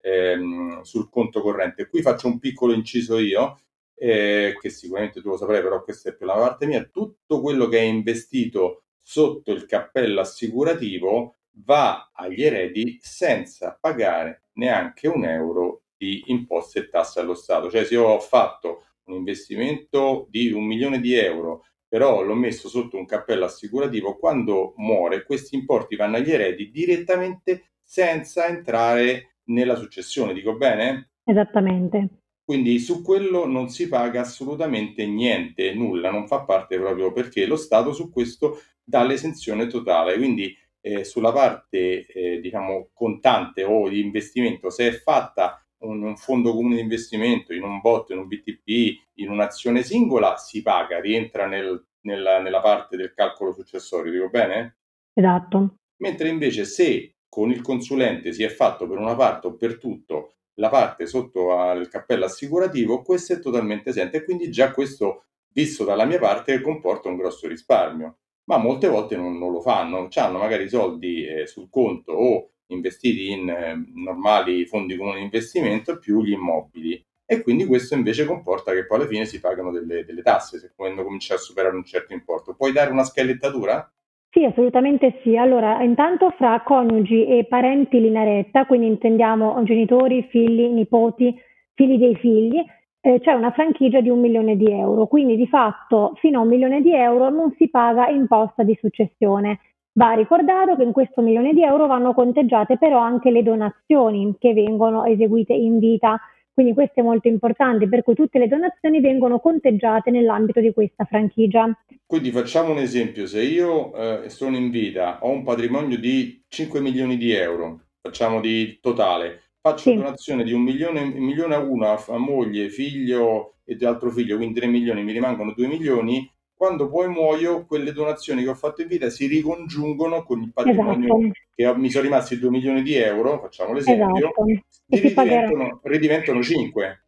ehm, 0.00 0.82
sul 0.82 1.08
conto 1.10 1.40
corrente. 1.40 1.88
Qui 1.88 2.02
faccio 2.02 2.26
un 2.26 2.38
piccolo 2.38 2.72
inciso 2.72 3.18
io, 3.18 3.58
eh, 3.94 4.56
che 4.60 4.70
sicuramente 4.70 5.20
tu 5.20 5.30
lo 5.30 5.36
saprai, 5.36 5.62
però 5.62 5.82
questa 5.82 6.10
è 6.10 6.16
più 6.16 6.26
la 6.26 6.34
parte 6.34 6.66
mia. 6.66 6.84
Tutto 6.84 7.40
quello 7.40 7.68
che 7.68 7.78
è 7.78 7.82
investito 7.82 8.84
sotto 9.00 9.52
il 9.52 9.66
cappello 9.66 10.20
assicurativo 10.20 11.36
va 11.64 12.10
agli 12.12 12.42
eredi 12.42 12.98
senza 13.00 13.76
pagare 13.80 14.48
neanche 14.54 15.08
un 15.08 15.24
euro 15.24 15.82
di 15.96 16.24
imposte 16.26 16.80
e 16.80 16.88
tasse 16.88 17.20
allo 17.20 17.34
Stato. 17.34 17.70
Cioè 17.70 17.84
se 17.84 17.94
io 17.94 18.04
ho 18.04 18.20
fatto 18.20 18.84
un 19.04 19.14
investimento 19.14 20.26
di 20.30 20.52
un 20.52 20.64
milione 20.64 21.00
di 21.00 21.14
euro, 21.14 21.64
però 21.88 22.22
l'ho 22.22 22.34
messo 22.34 22.68
sotto 22.68 22.96
un 22.96 23.06
cappello 23.06 23.46
assicurativo, 23.46 24.18
quando 24.18 24.74
muore 24.76 25.24
questi 25.24 25.56
importi 25.56 25.96
vanno 25.96 26.16
agli 26.16 26.30
eredi 26.30 26.70
direttamente 26.70 27.70
senza 27.82 28.46
entrare 28.46 29.37
nella 29.48 29.76
successione, 29.76 30.32
dico 30.32 30.56
bene? 30.56 31.10
Esattamente. 31.24 32.22
Quindi 32.48 32.78
su 32.78 33.02
quello 33.02 33.46
non 33.46 33.68
si 33.68 33.88
paga 33.88 34.22
assolutamente 34.22 35.06
niente, 35.06 35.74
nulla, 35.74 36.10
non 36.10 36.26
fa 36.26 36.44
parte 36.44 36.78
proprio 36.78 37.12
perché 37.12 37.44
lo 37.44 37.56
Stato 37.56 37.92
su 37.92 38.10
questo 38.10 38.62
dà 38.82 39.02
l'esenzione 39.02 39.66
totale. 39.66 40.16
Quindi 40.16 40.56
eh, 40.80 41.04
sulla 41.04 41.32
parte 41.32 42.06
eh, 42.06 42.40
diciamo 42.40 42.88
contante 42.94 43.64
o 43.64 43.88
di 43.88 44.00
investimento, 44.00 44.70
se 44.70 44.88
è 44.88 44.92
fatta 44.92 45.62
un, 45.80 46.02
un, 46.02 46.16
fondo 46.16 46.52
comune 46.52 46.76
di 46.76 46.80
investimento 46.80 47.52
in 47.52 47.62
un 47.62 47.80
bot, 47.80 48.10
in 48.10 48.18
un 48.18 48.26
BTP, 48.26 48.98
in 49.16 49.28
un'azione 49.28 49.82
singola, 49.82 50.36
si 50.38 50.62
paga, 50.62 51.00
rientra 51.00 51.46
nel, 51.46 51.84
nella, 52.02 52.40
nella 52.40 52.60
parte 52.60 52.96
del 52.96 53.12
calcolo 53.12 53.52
successorio, 53.52 54.10
dico 54.10 54.30
bene? 54.30 54.78
Esatto. 55.12 55.74
Mentre 55.98 56.28
invece 56.28 56.64
se 56.64 57.16
con 57.28 57.50
il 57.50 57.62
consulente 57.62 58.32
si 58.32 58.42
è 58.42 58.48
fatto 58.48 58.88
per 58.88 58.98
una 58.98 59.14
parte 59.14 59.48
o 59.48 59.54
per 59.54 59.78
tutto 59.78 60.34
la 60.58 60.68
parte 60.68 61.06
sotto 61.06 61.56
al 61.56 61.88
cappello 61.88 62.24
assicurativo, 62.24 63.02
questo 63.02 63.32
è 63.32 63.40
totalmente 63.40 63.90
esente 63.90 64.18
e 64.18 64.24
quindi 64.24 64.50
già 64.50 64.72
questo, 64.72 65.24
visto 65.52 65.84
dalla 65.84 66.04
mia 66.04 66.18
parte, 66.18 66.60
comporta 66.60 67.08
un 67.08 67.16
grosso 67.16 67.46
risparmio. 67.46 68.18
Ma 68.44 68.56
molte 68.56 68.88
volte 68.88 69.16
non, 69.16 69.38
non 69.38 69.52
lo 69.52 69.60
fanno, 69.60 70.08
hanno 70.12 70.38
magari 70.38 70.64
i 70.64 70.68
soldi 70.68 71.24
eh, 71.26 71.46
sul 71.46 71.68
conto 71.70 72.12
o 72.12 72.50
investiti 72.68 73.30
in 73.30 73.48
eh, 73.48 73.84
normali 73.94 74.66
fondi 74.66 74.96
comuni 74.96 75.18
di 75.18 75.24
investimento 75.24 75.98
più 75.98 76.22
gli 76.22 76.32
immobili. 76.32 77.04
E 77.24 77.42
quindi 77.42 77.66
questo 77.66 77.94
invece 77.94 78.24
comporta 78.24 78.72
che 78.72 78.86
poi 78.86 78.98
alla 78.98 79.06
fine 79.06 79.26
si 79.26 79.38
pagano 79.38 79.70
delle, 79.70 80.04
delle 80.04 80.22
tasse 80.22 80.58
se 80.58 80.72
quando 80.74 81.04
comincia 81.04 81.34
a 81.34 81.38
superare 81.38 81.76
un 81.76 81.84
certo 81.84 82.14
importo. 82.14 82.54
Puoi 82.54 82.72
dare 82.72 82.90
una 82.90 83.04
scalettatura? 83.04 83.92
Sì, 84.30 84.44
assolutamente 84.44 85.20
sì. 85.22 85.36
Allora, 85.38 85.82
intanto 85.82 86.30
fra 86.36 86.60
coniugi 86.62 87.24
e 87.26 87.44
parenti 87.44 87.98
linea 88.00 88.24
retta, 88.24 88.66
quindi 88.66 88.86
intendiamo 88.86 89.62
genitori, 89.64 90.22
figli, 90.24 90.66
nipoti, 90.70 91.34
figli 91.72 91.96
dei 91.96 92.14
figli, 92.16 92.62
eh, 93.00 93.20
c'è 93.20 93.32
una 93.32 93.50
franchigia 93.52 94.00
di 94.02 94.10
un 94.10 94.20
milione 94.20 94.56
di 94.56 94.70
euro. 94.70 95.06
Quindi 95.06 95.36
di 95.36 95.46
fatto 95.46 96.12
fino 96.16 96.40
a 96.40 96.42
un 96.42 96.48
milione 96.48 96.82
di 96.82 96.92
euro 96.94 97.30
non 97.30 97.54
si 97.56 97.70
paga 97.70 98.08
imposta 98.08 98.62
di 98.64 98.76
successione. 98.78 99.60
Va 99.94 100.12
ricordato 100.12 100.76
che 100.76 100.82
in 100.82 100.92
questo 100.92 101.22
milione 101.22 101.54
di 101.54 101.62
euro 101.64 101.86
vanno 101.86 102.12
conteggiate 102.12 102.76
però 102.76 102.98
anche 102.98 103.30
le 103.30 103.42
donazioni 103.42 104.34
che 104.38 104.52
vengono 104.52 105.04
eseguite 105.04 105.54
in 105.54 105.78
vita 105.78 106.20
Quindi 106.58 106.74
questo 106.74 106.98
è 106.98 107.02
molto 107.04 107.28
importante, 107.28 107.88
per 107.88 108.02
cui 108.02 108.14
tutte 108.14 108.40
le 108.40 108.48
donazioni 108.48 108.98
vengono 108.98 109.38
conteggiate 109.38 110.10
nell'ambito 110.10 110.58
di 110.58 110.72
questa 110.72 111.04
franchigia. 111.04 111.70
Quindi 112.04 112.32
facciamo 112.32 112.72
un 112.72 112.78
esempio, 112.78 113.28
se 113.28 113.42
io 113.42 113.94
eh, 113.94 114.28
sono 114.28 114.56
in 114.56 114.68
vita, 114.68 115.20
ho 115.22 115.30
un 115.30 115.44
patrimonio 115.44 115.96
di 116.00 116.42
5 116.48 116.80
milioni 116.80 117.16
di 117.16 117.30
euro, 117.30 117.82
facciamo 118.00 118.40
di 118.40 118.76
totale, 118.82 119.52
faccio 119.60 119.90
sì. 119.90 119.94
donazione 119.94 120.42
di 120.42 120.52
un 120.52 120.62
milione, 120.62 121.02
un 121.02 121.22
milione 121.24 121.54
a 121.54 121.60
uno 121.60 121.92
a, 121.92 122.04
a 122.08 122.18
moglie, 122.18 122.70
figlio 122.70 123.58
e 123.64 123.78
altro 123.86 124.10
figlio, 124.10 124.34
quindi 124.34 124.58
3 124.58 124.66
milioni, 124.66 125.04
mi 125.04 125.12
rimangono 125.12 125.52
2 125.54 125.64
milioni, 125.68 126.28
quando 126.58 126.90
poi 126.90 127.08
muoio, 127.08 127.64
quelle 127.66 127.92
donazioni 127.92 128.42
che 128.42 128.48
ho 128.48 128.54
fatto 128.54 128.82
in 128.82 128.88
vita 128.88 129.08
si 129.10 129.28
ricongiungono 129.28 130.24
con 130.24 130.42
il 130.42 130.52
patrimonio 130.52 131.16
esatto. 131.16 131.32
che 131.54 131.76
mi 131.76 131.88
sono 131.88 132.02
rimasti 132.02 132.36
2 132.36 132.50
milioni 132.50 132.82
di 132.82 132.96
euro, 132.96 133.38
facciamo 133.38 133.72
l'esempio, 133.74 134.16
esatto. 134.16 134.44
ridiventano, 134.88 135.80
ridiventano 135.84 136.42
5. 136.42 137.04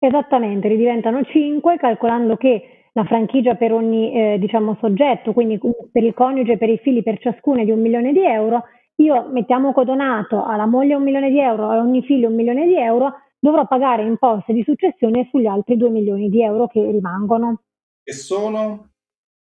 Esattamente, 0.00 0.66
ridiventano 0.66 1.22
5, 1.22 1.76
calcolando 1.76 2.36
che 2.36 2.86
la 2.92 3.04
franchigia 3.04 3.54
per 3.54 3.72
ogni 3.72 4.12
eh, 4.12 4.38
diciamo, 4.40 4.76
soggetto, 4.80 5.32
quindi 5.32 5.60
per 5.92 6.02
il 6.02 6.12
coniuge 6.12 6.54
e 6.54 6.58
per 6.58 6.68
i 6.68 6.78
figli 6.78 7.04
per 7.04 7.20
ciascuno 7.20 7.60
è 7.60 7.64
di 7.64 7.70
un 7.70 7.80
milione 7.80 8.12
di 8.12 8.24
euro, 8.24 8.64
io 8.96 9.28
mettiamo 9.30 9.72
codonato 9.72 10.44
alla 10.44 10.66
moglie 10.66 10.94
un 10.94 11.04
milione 11.04 11.30
di 11.30 11.38
euro, 11.38 11.68
a 11.68 11.78
ogni 11.78 12.02
figlio 12.02 12.26
un 12.26 12.34
milione 12.34 12.66
di 12.66 12.76
euro, 12.76 13.12
dovrò 13.38 13.64
pagare 13.68 14.02
imposte 14.02 14.52
di 14.52 14.64
successione 14.64 15.28
sugli 15.30 15.46
altri 15.46 15.76
2 15.76 15.88
milioni 15.88 16.28
di 16.28 16.42
euro 16.42 16.66
che 16.66 16.84
rimangono. 16.84 17.60
E 18.08 18.14
sono? 18.14 18.92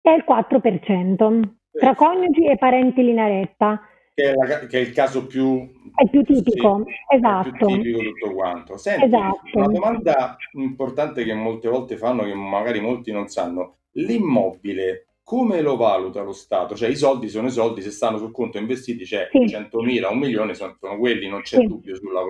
È 0.02 0.11
il 0.11 0.25
4%, 0.28 1.42
tra 1.71 1.94
coniugi 1.94 2.44
e 2.44 2.59
parenti 2.59 3.00
in 3.00 3.06
linea 3.06 3.26
retta. 3.26 3.80
Che 4.12 4.30
è, 4.30 4.35
la, 4.35 4.66
che 4.66 4.78
è, 4.78 4.82
il 4.82 4.92
caso 4.92 5.26
più, 5.26 5.73
è 5.94 6.06
più 6.11 6.23
tipico, 6.23 6.85
sì, 6.85 7.16
esatto. 7.16 7.49
È 7.49 7.52
più 7.52 7.66
tipico 7.68 7.99
tutto 8.00 8.35
quanto. 8.35 8.76
Senti, 8.76 9.06
esatto. 9.06 9.40
una 9.54 9.68
domanda 9.68 10.37
importante 10.52 11.25
che 11.25 11.32
molte 11.32 11.71
volte 11.71 11.97
fanno, 11.97 12.25
che 12.25 12.35
magari 12.35 12.80
molti 12.80 13.11
non 13.11 13.28
sanno, 13.28 13.76
l'immobile 13.92 15.06
come 15.23 15.62
lo 15.62 15.76
valuta 15.76 16.21
lo 16.21 16.35
Stato? 16.35 16.75
Cioè 16.75 16.90
i 16.90 16.97
soldi 16.97 17.30
sono 17.30 17.47
i 17.47 17.52
soldi, 17.52 17.80
se 17.80 17.90
stanno 17.90 18.18
sul 18.18 18.32
conto 18.32 18.59
investiti 18.59 19.04
c'è 19.04 19.30
sì. 19.30 19.44
100.000, 19.47 20.12
un 20.12 20.18
milione, 20.18 20.52
sono, 20.52 20.76
sono 20.78 20.99
quelli, 20.99 21.26
non 21.26 21.40
c'è 21.40 21.56
sì. 21.56 21.66
dubbio 21.66 21.94
sulla... 21.94 22.21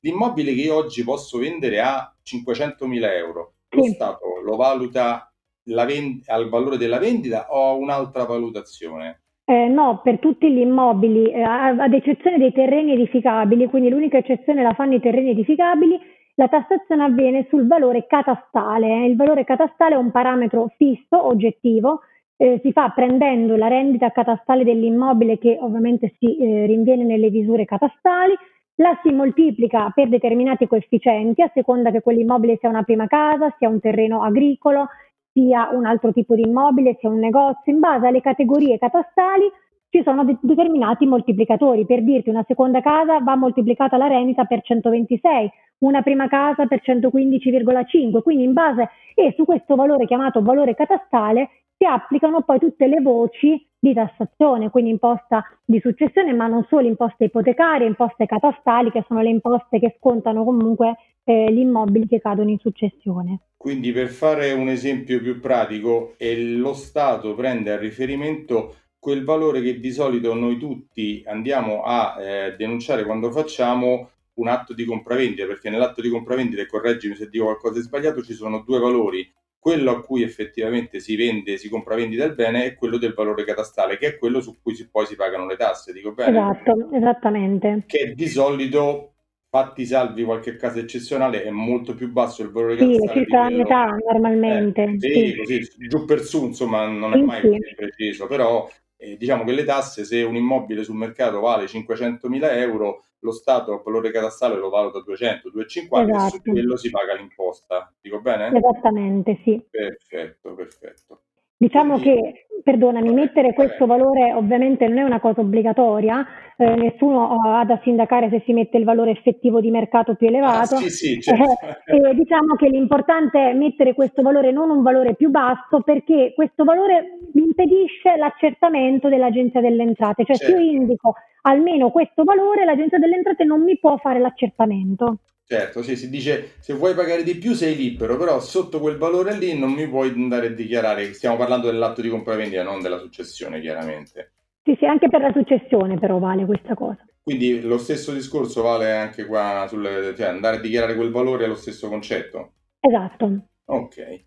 L'immobile 0.00 0.52
che 0.52 0.60
io 0.60 0.74
oggi 0.74 1.04
posso 1.04 1.38
vendere 1.38 1.80
a 1.80 2.14
500.000 2.22 3.16
euro, 3.16 3.54
lo. 3.70 3.82
Stato 3.94 4.30
lo 4.42 4.56
valuta 4.56 5.29
vend- 5.64 6.28
al 6.28 6.48
valore 6.48 6.76
della 6.76 6.98
vendita 6.98 7.46
o 7.50 7.70
a 7.70 7.72
un'altra 7.72 8.24
valutazione? 8.24 9.22
Eh, 9.44 9.66
no, 9.68 10.00
per 10.02 10.20
tutti 10.20 10.50
gli 10.52 10.60
immobili, 10.60 11.30
eh, 11.30 11.42
ad 11.42 11.92
eccezione 11.92 12.38
dei 12.38 12.52
terreni 12.52 12.92
edificabili, 12.92 13.66
quindi 13.66 13.88
l'unica 13.88 14.18
eccezione 14.18 14.62
la 14.62 14.74
fanno 14.74 14.94
i 14.94 15.00
terreni 15.00 15.30
edificabili, 15.30 15.98
la 16.34 16.46
tassazione 16.46 17.02
avviene 17.02 17.46
sul 17.48 17.66
valore 17.66 18.06
catastale. 18.06 19.06
Il 19.06 19.16
valore 19.16 19.44
catastale 19.44 19.96
è 19.96 19.98
un 19.98 20.10
parametro 20.12 20.72
fisso, 20.76 21.26
oggettivo, 21.26 22.00
eh, 22.36 22.60
si 22.62 22.72
fa 22.72 22.88
prendendo 22.90 23.56
la 23.56 23.68
rendita 23.68 24.10
catastale 24.10 24.64
dell'immobile 24.64 25.36
che 25.36 25.58
ovviamente 25.60 26.14
si 26.18 26.38
eh, 26.38 26.66
rinviene 26.66 27.04
nelle 27.04 27.28
visure 27.28 27.66
catastali, 27.66 28.34
la 28.76 28.98
si 29.02 29.12
moltiplica 29.12 29.90
per 29.94 30.08
determinati 30.08 30.66
coefficienti 30.66 31.42
a 31.42 31.50
seconda 31.52 31.90
che 31.90 32.00
quell'immobile 32.00 32.56
sia 32.58 32.70
una 32.70 32.82
prima 32.82 33.06
casa, 33.06 33.54
sia 33.58 33.68
un 33.68 33.78
terreno 33.78 34.22
agricolo, 34.22 34.88
sia 35.32 35.70
un 35.72 35.86
altro 35.86 36.12
tipo 36.12 36.34
di 36.34 36.42
immobile, 36.42 36.96
sia 36.98 37.08
un 37.08 37.18
negozio, 37.18 37.72
in 37.72 37.80
base 37.80 38.06
alle 38.06 38.20
categorie 38.20 38.78
catastali 38.78 39.50
ci 39.90 40.02
sono 40.02 40.24
de- 40.24 40.38
determinati 40.40 41.04
moltiplicatori. 41.06 41.84
Per 41.84 42.02
dirti, 42.02 42.30
una 42.30 42.44
seconda 42.46 42.80
casa 42.80 43.20
va 43.20 43.36
moltiplicata 43.36 43.96
la 43.96 44.06
rendita 44.06 44.44
per 44.44 44.62
126, 44.62 45.50
una 45.78 46.02
prima 46.02 46.28
casa 46.28 46.66
per 46.66 46.80
115,5, 46.82 48.22
quindi 48.22 48.44
in 48.44 48.52
base 48.52 48.88
e 49.14 49.34
su 49.36 49.44
questo 49.44 49.74
valore 49.74 50.06
chiamato 50.06 50.42
valore 50.42 50.74
catastale 50.74 51.48
si 51.76 51.86
applicano 51.86 52.42
poi 52.42 52.58
tutte 52.58 52.86
le 52.86 53.00
voci 53.00 53.66
di 53.78 53.94
tassazione, 53.94 54.68
quindi 54.68 54.90
imposta 54.90 55.42
di 55.64 55.80
successione, 55.80 56.34
ma 56.34 56.46
non 56.46 56.66
solo 56.68 56.86
imposte 56.86 57.24
ipotecarie, 57.24 57.86
imposte 57.86 58.26
catastali, 58.26 58.90
che 58.90 59.02
sono 59.08 59.22
le 59.22 59.30
imposte 59.30 59.78
che 59.78 59.96
scontano 59.96 60.44
comunque 60.44 60.96
eh, 61.30 61.52
gli 61.52 61.58
immobili 61.58 62.08
che 62.08 62.20
cadono 62.20 62.50
in 62.50 62.58
successione. 62.58 63.40
Quindi 63.56 63.92
per 63.92 64.08
fare 64.08 64.52
un 64.52 64.68
esempio 64.68 65.20
più 65.20 65.38
pratico, 65.38 66.14
lo 66.18 66.74
Stato 66.74 67.34
prende 67.34 67.72
a 67.72 67.78
riferimento 67.78 68.74
quel 68.98 69.22
valore 69.22 69.62
che 69.62 69.78
di 69.78 69.92
solito 69.92 70.34
noi 70.34 70.58
tutti 70.58 71.22
andiamo 71.26 71.82
a 71.82 72.16
eh, 72.18 72.56
denunciare 72.56 73.04
quando 73.04 73.30
facciamo 73.30 74.10
un 74.34 74.48
atto 74.48 74.72
di 74.72 74.84
compravendita, 74.84 75.46
perché 75.46 75.70
nell'atto 75.70 76.00
di 76.00 76.08
compravendita, 76.08 76.62
e 76.62 76.66
correggimi 76.66 77.14
se 77.14 77.28
dico 77.28 77.44
qualcosa 77.44 77.74
di 77.74 77.82
sbagliato, 77.82 78.22
ci 78.22 78.32
sono 78.32 78.62
due 78.66 78.78
valori, 78.78 79.30
quello 79.58 79.90
a 79.90 80.00
cui 80.00 80.22
effettivamente 80.22 80.98
si 80.98 81.14
vende, 81.16 81.58
si 81.58 81.68
compravendita 81.68 82.24
il 82.24 82.34
bene 82.34 82.64
e 82.64 82.74
quello 82.74 82.96
del 82.96 83.12
valore 83.12 83.44
catastale, 83.44 83.98
che 83.98 84.06
è 84.06 84.18
quello 84.18 84.40
su 84.40 84.56
cui 84.62 84.74
si, 84.74 84.88
poi 84.88 85.04
si 85.04 85.16
pagano 85.16 85.46
le 85.46 85.56
tasse, 85.56 85.92
dico 85.92 86.12
bene? 86.12 86.30
Esatto, 86.30 86.88
esattamente. 86.92 87.84
Che 87.86 88.14
di 88.14 88.26
solito, 88.26 89.12
fatti 89.50 89.84
salvi 89.84 90.22
qualche 90.22 90.54
caso 90.54 90.78
eccezionale, 90.78 91.42
è 91.42 91.50
molto 91.50 91.94
più 91.94 92.10
basso 92.10 92.42
il 92.42 92.50
valore 92.50 92.76
catastale. 92.76 93.08
Sì, 93.08 93.18
circa 93.18 93.42
la 93.42 93.50
metà 93.50 93.96
normalmente. 94.10 94.82
Eh, 94.84 94.96
sì, 95.00 95.12
sì, 95.12 95.36
così, 95.36 95.88
giù 95.88 96.04
per 96.04 96.20
su, 96.20 96.46
insomma, 96.46 96.86
non 96.86 97.14
è 97.14 97.20
mai 97.20 97.40
sì. 97.40 97.58
preciso, 97.74 98.28
però 98.28 98.70
eh, 98.96 99.16
diciamo 99.16 99.42
che 99.42 99.52
le 99.52 99.64
tasse, 99.64 100.04
se 100.04 100.22
un 100.22 100.36
immobile 100.36 100.84
sul 100.84 100.94
mercato 100.94 101.40
vale 101.40 101.66
500.000 101.66 102.58
euro, 102.58 103.04
lo 103.22 103.32
Stato 103.32 103.74
a 103.74 103.82
valore 103.84 104.12
catastale 104.12 104.56
lo 104.56 104.70
valuta 104.70 105.00
200, 105.00 105.50
250 105.50 106.10
esatto. 106.10 106.26
e 106.26 106.30
su 106.30 106.36
esatto. 106.36 106.50
quello 106.52 106.76
si 106.76 106.90
paga 106.90 107.14
l'imposta. 107.14 107.92
Dico 108.00 108.20
bene? 108.20 108.56
Esattamente, 108.56 109.40
sì. 109.42 109.62
Perfetto, 109.68 110.54
perfetto. 110.54 111.20
Diciamo 111.60 111.98
che, 111.98 112.46
perdonami, 112.64 113.12
mettere 113.12 113.52
questo 113.52 113.84
valore 113.84 114.32
ovviamente 114.32 114.88
non 114.88 114.96
è 114.96 115.02
una 115.02 115.20
cosa 115.20 115.42
obbligatoria, 115.42 116.26
eh, 116.56 116.74
nessuno 116.74 117.36
ha 117.36 117.62
da 117.66 117.78
sindacare 117.82 118.30
se 118.30 118.40
si 118.46 118.54
mette 118.54 118.78
il 118.78 118.84
valore 118.84 119.10
effettivo 119.10 119.60
di 119.60 119.70
mercato 119.70 120.14
più 120.14 120.28
elevato. 120.28 120.76
Ah, 120.76 120.78
sì, 120.78 120.88
sì, 120.88 121.20
certo. 121.20 121.44
eh, 121.84 122.14
diciamo 122.14 122.54
che 122.56 122.66
l'importante 122.70 123.50
è 123.50 123.52
mettere 123.52 123.92
questo 123.92 124.22
valore, 124.22 124.52
non 124.52 124.70
un 124.70 124.80
valore 124.80 125.14
più 125.14 125.28
basso, 125.28 125.82
perché 125.82 126.32
questo 126.34 126.64
valore 126.64 127.18
impedisce 127.34 128.16
l'accertamento 128.16 129.10
dell'Agenzia 129.10 129.60
delle 129.60 129.82
Entrate. 129.82 130.24
Cioè 130.24 130.36
certo. 130.36 130.56
se 130.56 130.58
io 130.58 130.64
certo. 130.64 130.80
indico 130.80 131.14
almeno 131.42 131.90
questo 131.90 132.24
valore, 132.24 132.64
l'Agenzia 132.64 132.98
delle 132.98 133.16
Entrate 133.16 133.44
non 133.44 133.62
mi 133.62 133.78
può 133.78 133.98
fare 133.98 134.18
l'accertamento. 134.18 135.18
Certo, 135.50 135.82
sì, 135.82 135.96
si 135.96 136.08
dice 136.08 136.52
se 136.60 136.74
vuoi 136.74 136.94
pagare 136.94 137.24
di 137.24 137.34
più 137.34 137.54
sei 137.54 137.74
libero, 137.74 138.16
però 138.16 138.38
sotto 138.38 138.78
quel 138.78 138.98
valore 138.98 139.36
lì 139.36 139.58
non 139.58 139.72
mi 139.72 139.88
puoi 139.88 140.10
andare 140.10 140.46
a 140.46 140.50
dichiarare, 140.50 141.12
stiamo 141.12 141.36
parlando 141.36 141.66
dell'atto 141.66 142.00
di 142.00 142.08
compravendita, 142.08 142.62
non 142.62 142.80
della 142.80 143.00
successione 143.00 143.60
chiaramente. 143.60 144.34
Sì, 144.62 144.76
sì, 144.78 144.86
anche 144.86 145.08
per 145.08 145.22
la 145.22 145.32
successione 145.32 145.98
però 145.98 146.20
vale 146.20 146.44
questa 146.44 146.74
cosa. 146.74 147.04
Quindi 147.20 147.62
lo 147.62 147.78
stesso 147.78 148.12
discorso 148.12 148.62
vale 148.62 148.92
anche 148.92 149.26
qua, 149.26 149.66
sul, 149.68 150.14
cioè 150.16 150.28
andare 150.28 150.58
a 150.58 150.60
dichiarare 150.60 150.94
quel 150.94 151.10
valore 151.10 151.46
è 151.46 151.48
lo 151.48 151.56
stesso 151.56 151.88
concetto? 151.88 152.52
Esatto. 152.78 153.46
Ok, 153.64 154.22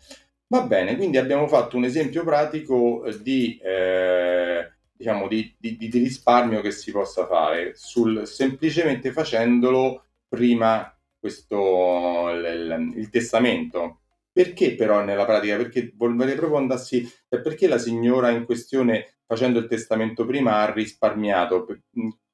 va 0.48 0.63
bene, 0.63 0.98
quindi 0.98 1.15
abbiamo 1.15 1.48
fatto 1.48 1.77
un 1.77 1.86
esempio 1.86 2.25
pratico 2.25 3.06
di, 3.22 3.58
eh, 3.63 4.74
diciamo, 4.92 5.30
di, 5.30 5.56
di, 5.58 5.77
di 5.77 6.00
risparmio 6.00 6.60
che 6.60 6.72
si 6.72 6.92
possa 6.92 7.25
fare, 7.27 7.75
sul, 7.75 8.27
semplicemente 8.27 9.13
facendolo 9.13 10.03
prima 10.27 10.92
questo 11.24 12.30
il, 12.32 12.92
il, 12.98 13.10
testamento. 13.10 14.00
Perché 14.30 14.75
però 14.75 15.06
nella 15.06 15.24
pratica? 15.24 15.56
Perché 15.56 15.94
vorrei 15.96 16.36
proprio 16.36 16.58
andassi, 16.58 17.01
cioè 17.30 17.39
perché 17.39 17.70
la 17.70 17.77
signora 17.77 18.30
in 18.30 18.44
questione 18.44 19.20
facendo 19.25 19.60
il 19.60 19.68
testamento 19.68 20.25
prima 20.25 20.58
ha 20.58 20.74
risparmiato? 20.74 21.65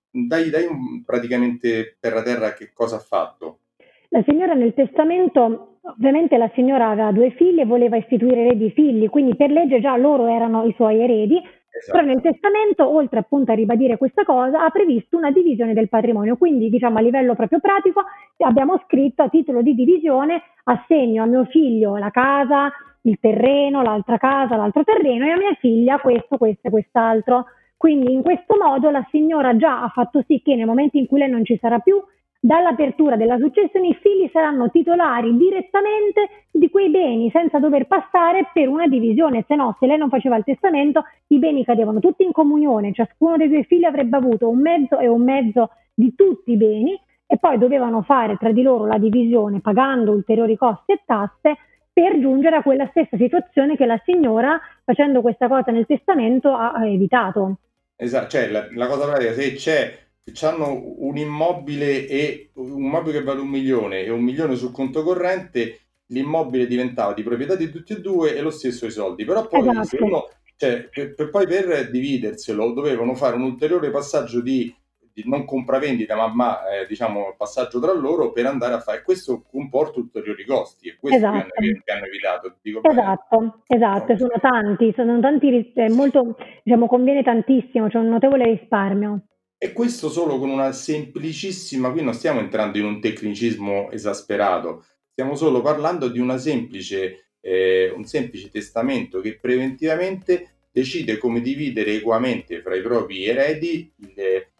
Dai, 0.09 0.49
dai 0.49 0.65
praticamente 1.05 1.97
terra 1.99 2.23
terra 2.23 2.53
che 2.53 2.71
cosa 2.73 2.95
ha 2.95 2.99
fatto? 2.99 3.59
La 4.07 4.23
signora 4.25 4.55
nel 4.55 4.73
testamento, 4.73 5.81
ovviamente 5.83 6.35
la 6.37 6.49
signora 6.55 6.89
aveva 6.89 7.11
due 7.11 7.29
figli 7.37 7.59
e 7.59 7.65
voleva 7.65 7.95
istituire 7.95 8.41
eredi 8.41 8.71
figli, 8.71 9.07
quindi 9.07 9.35
per 9.35 9.51
legge 9.51 9.81
già 9.81 9.95
loro 9.97 10.25
erano 10.25 10.63
i 10.63 10.73
suoi 10.73 10.99
eredi, 10.99 11.39
Esatto. 11.79 11.97
Però 11.97 12.03
nel 12.03 12.21
testamento, 12.21 12.87
oltre 12.87 13.19
appunto 13.19 13.51
a 13.51 13.55
ribadire 13.55 13.97
questa 13.97 14.23
cosa, 14.23 14.65
ha 14.65 14.69
previsto 14.69 15.17
una 15.17 15.31
divisione 15.31 15.73
del 15.73 15.87
patrimonio. 15.87 16.35
Quindi, 16.35 16.69
diciamo 16.69 16.97
a 16.97 17.01
livello 17.01 17.35
proprio 17.35 17.59
pratico, 17.59 18.03
abbiamo 18.39 18.81
scritto 18.85 19.23
a 19.23 19.29
titolo 19.29 19.61
di 19.61 19.73
divisione 19.73 20.41
assegno 20.65 21.23
a 21.23 21.25
mio 21.25 21.45
figlio 21.45 21.95
la 21.97 22.11
casa, 22.11 22.69
il 23.03 23.17
terreno, 23.19 23.81
l'altra 23.81 24.17
casa, 24.17 24.57
l'altro 24.57 24.83
terreno 24.83 25.25
e 25.25 25.31
a 25.31 25.37
mia 25.37 25.53
figlia 25.59 25.99
questo, 25.99 26.37
questo 26.37 26.67
e 26.67 26.71
quest'altro. 26.71 27.45
Quindi 27.77 28.11
in 28.11 28.21
questo 28.21 28.57
modo 28.61 28.89
la 28.89 29.05
signora 29.09 29.55
già 29.55 29.81
ha 29.81 29.87
fatto 29.87 30.21
sì 30.27 30.41
che 30.43 30.55
nel 30.55 30.65
momento 30.65 30.97
in 30.97 31.07
cui 31.07 31.19
lei 31.19 31.29
non 31.29 31.45
ci 31.45 31.57
sarà 31.61 31.79
più, 31.79 31.95
Dall'apertura 32.41 33.17
della 33.17 33.37
successione 33.37 33.89
i 33.89 33.97
figli 34.01 34.29
saranno 34.31 34.69
titolari 34.69 35.35
direttamente 35.35 36.45
di 36.49 36.69
quei 36.69 36.89
beni 36.89 37.29
senza 37.31 37.59
dover 37.59 37.85
passare 37.85 38.49
per 38.53 38.69
una 38.69 38.87
divisione, 38.87 39.43
se 39.45 39.55
no 39.55 39.75
se 39.77 39.85
lei 39.85 39.97
non 39.97 40.07
faceva 40.07 40.37
il 40.37 40.45
testamento 40.45 41.03
i 41.27 41.37
beni 41.37 41.65
cadevano 41.65 41.99
tutti 41.99 42.23
in 42.23 42.31
comunione, 42.31 42.93
ciascuno 42.93 43.35
dei 43.35 43.49
due 43.49 43.63
figli 43.63 43.83
avrebbe 43.83 44.15
avuto 44.15 44.47
un 44.47 44.61
mezzo 44.61 44.99
e 44.99 45.07
un 45.07 45.21
mezzo 45.21 45.71
di 45.93 46.15
tutti 46.15 46.51
i 46.51 46.55
beni 46.55 46.97
e 47.27 47.37
poi 47.37 47.57
dovevano 47.57 48.03
fare 48.03 48.37
tra 48.37 48.53
di 48.53 48.61
loro 48.61 48.85
la 48.85 48.97
divisione 48.97 49.59
pagando 49.59 50.11
ulteriori 50.13 50.55
costi 50.55 50.93
e 50.93 51.01
tasse 51.05 51.57
per 51.91 52.19
giungere 52.21 52.55
a 52.55 52.63
quella 52.63 52.87
stessa 52.87 53.17
situazione 53.17 53.75
che 53.75 53.85
la 53.85 54.01
signora, 54.05 54.57
facendo 54.85 55.19
questa 55.19 55.49
cosa 55.49 55.71
nel 55.71 55.85
testamento, 55.85 56.53
ha 56.53 56.87
evitato. 56.87 57.57
Esatto, 57.97 58.29
cioè 58.29 58.49
la, 58.49 58.65
la 58.71 58.87
cosa 58.87 59.07
pratica, 59.09 59.33
se 59.33 59.53
c'è 59.55 60.07
hanno 60.41 60.95
un 60.97 61.17
immobile 61.17 62.07
e 62.07 62.51
un 62.55 62.81
immobile 62.81 63.19
che 63.19 63.23
vale 63.23 63.41
un 63.41 63.49
milione 63.49 64.03
e 64.03 64.09
un 64.09 64.21
milione 64.21 64.55
sul 64.55 64.71
conto 64.71 65.03
corrente, 65.03 65.79
l'immobile 66.07 66.67
diventava 66.67 67.13
di 67.13 67.23
proprietà 67.23 67.55
di 67.55 67.69
tutti 67.69 67.93
e 67.93 68.01
due 68.01 68.35
e 68.35 68.41
lo 68.41 68.49
stesso 68.49 68.85
i 68.85 68.91
soldi. 68.91 69.25
Però 69.25 69.47
poi 69.47 69.61
esatto. 69.61 69.83
se 69.83 69.97
uno, 70.01 70.29
cioè, 70.55 70.89
per, 70.91 71.13
per, 71.13 71.29
poi 71.29 71.47
per 71.47 71.89
dividerselo 71.89 72.73
dovevano 72.73 73.15
fare 73.15 73.35
un 73.35 73.43
ulteriore 73.43 73.91
passaggio 73.91 74.41
di, 74.41 74.73
di 75.13 75.23
non 75.25 75.45
compravendita, 75.45 76.15
ma, 76.15 76.27
ma 76.33 76.69
eh, 76.69 76.85
diciamo 76.87 77.35
passaggio 77.37 77.79
tra 77.79 77.93
loro 77.93 78.31
per 78.31 78.45
andare 78.45 78.73
a 78.73 78.79
fare. 78.79 79.01
Questo 79.03 79.43
comporta 79.49 79.99
ulteriori 79.99 80.45
costi 80.45 80.89
e 80.89 80.97
questo 80.99 81.17
esatto. 81.17 81.47
che, 81.47 81.65
hanno, 81.65 81.81
che 81.83 81.91
hanno 81.91 82.05
evitato. 82.05 82.55
Dico 82.61 82.81
esatto, 82.83 83.61
esatto, 83.67 84.11
no. 84.11 84.17
sono 84.17 84.39
tanti, 84.41 84.93
sono 84.95 85.19
tanti, 85.19 85.73
molto, 85.89 86.35
diciamo, 86.63 86.87
conviene 86.87 87.23
tantissimo, 87.23 87.87
c'è 87.87 87.97
un 87.97 88.09
notevole 88.09 88.45
risparmio. 88.45 89.21
E 89.61 89.73
questo 89.73 90.09
solo 90.09 90.39
con 90.39 90.49
una 90.49 90.71
semplicissima, 90.71 91.91
qui 91.91 92.01
non 92.01 92.13
stiamo 92.13 92.39
entrando 92.39 92.77
in 92.77 92.85
un 92.85 93.01
tecnicismo 93.01 93.91
esasperato, 93.91 94.85
stiamo 95.11 95.35
solo 95.35 95.61
parlando 95.61 96.07
di 96.07 96.17
una 96.17 96.37
semplice, 96.37 97.31
eh, 97.41 97.91
un 97.93 98.05
semplice 98.05 98.49
testamento 98.49 99.19
che 99.19 99.37
preventivamente 99.37 100.67
decide 100.71 101.17
come 101.17 101.41
dividere 101.41 101.95
equamente 101.95 102.61
fra 102.61 102.73
i 102.73 102.81
propri 102.81 103.25
eredi 103.25 103.91
il, 103.97 104.13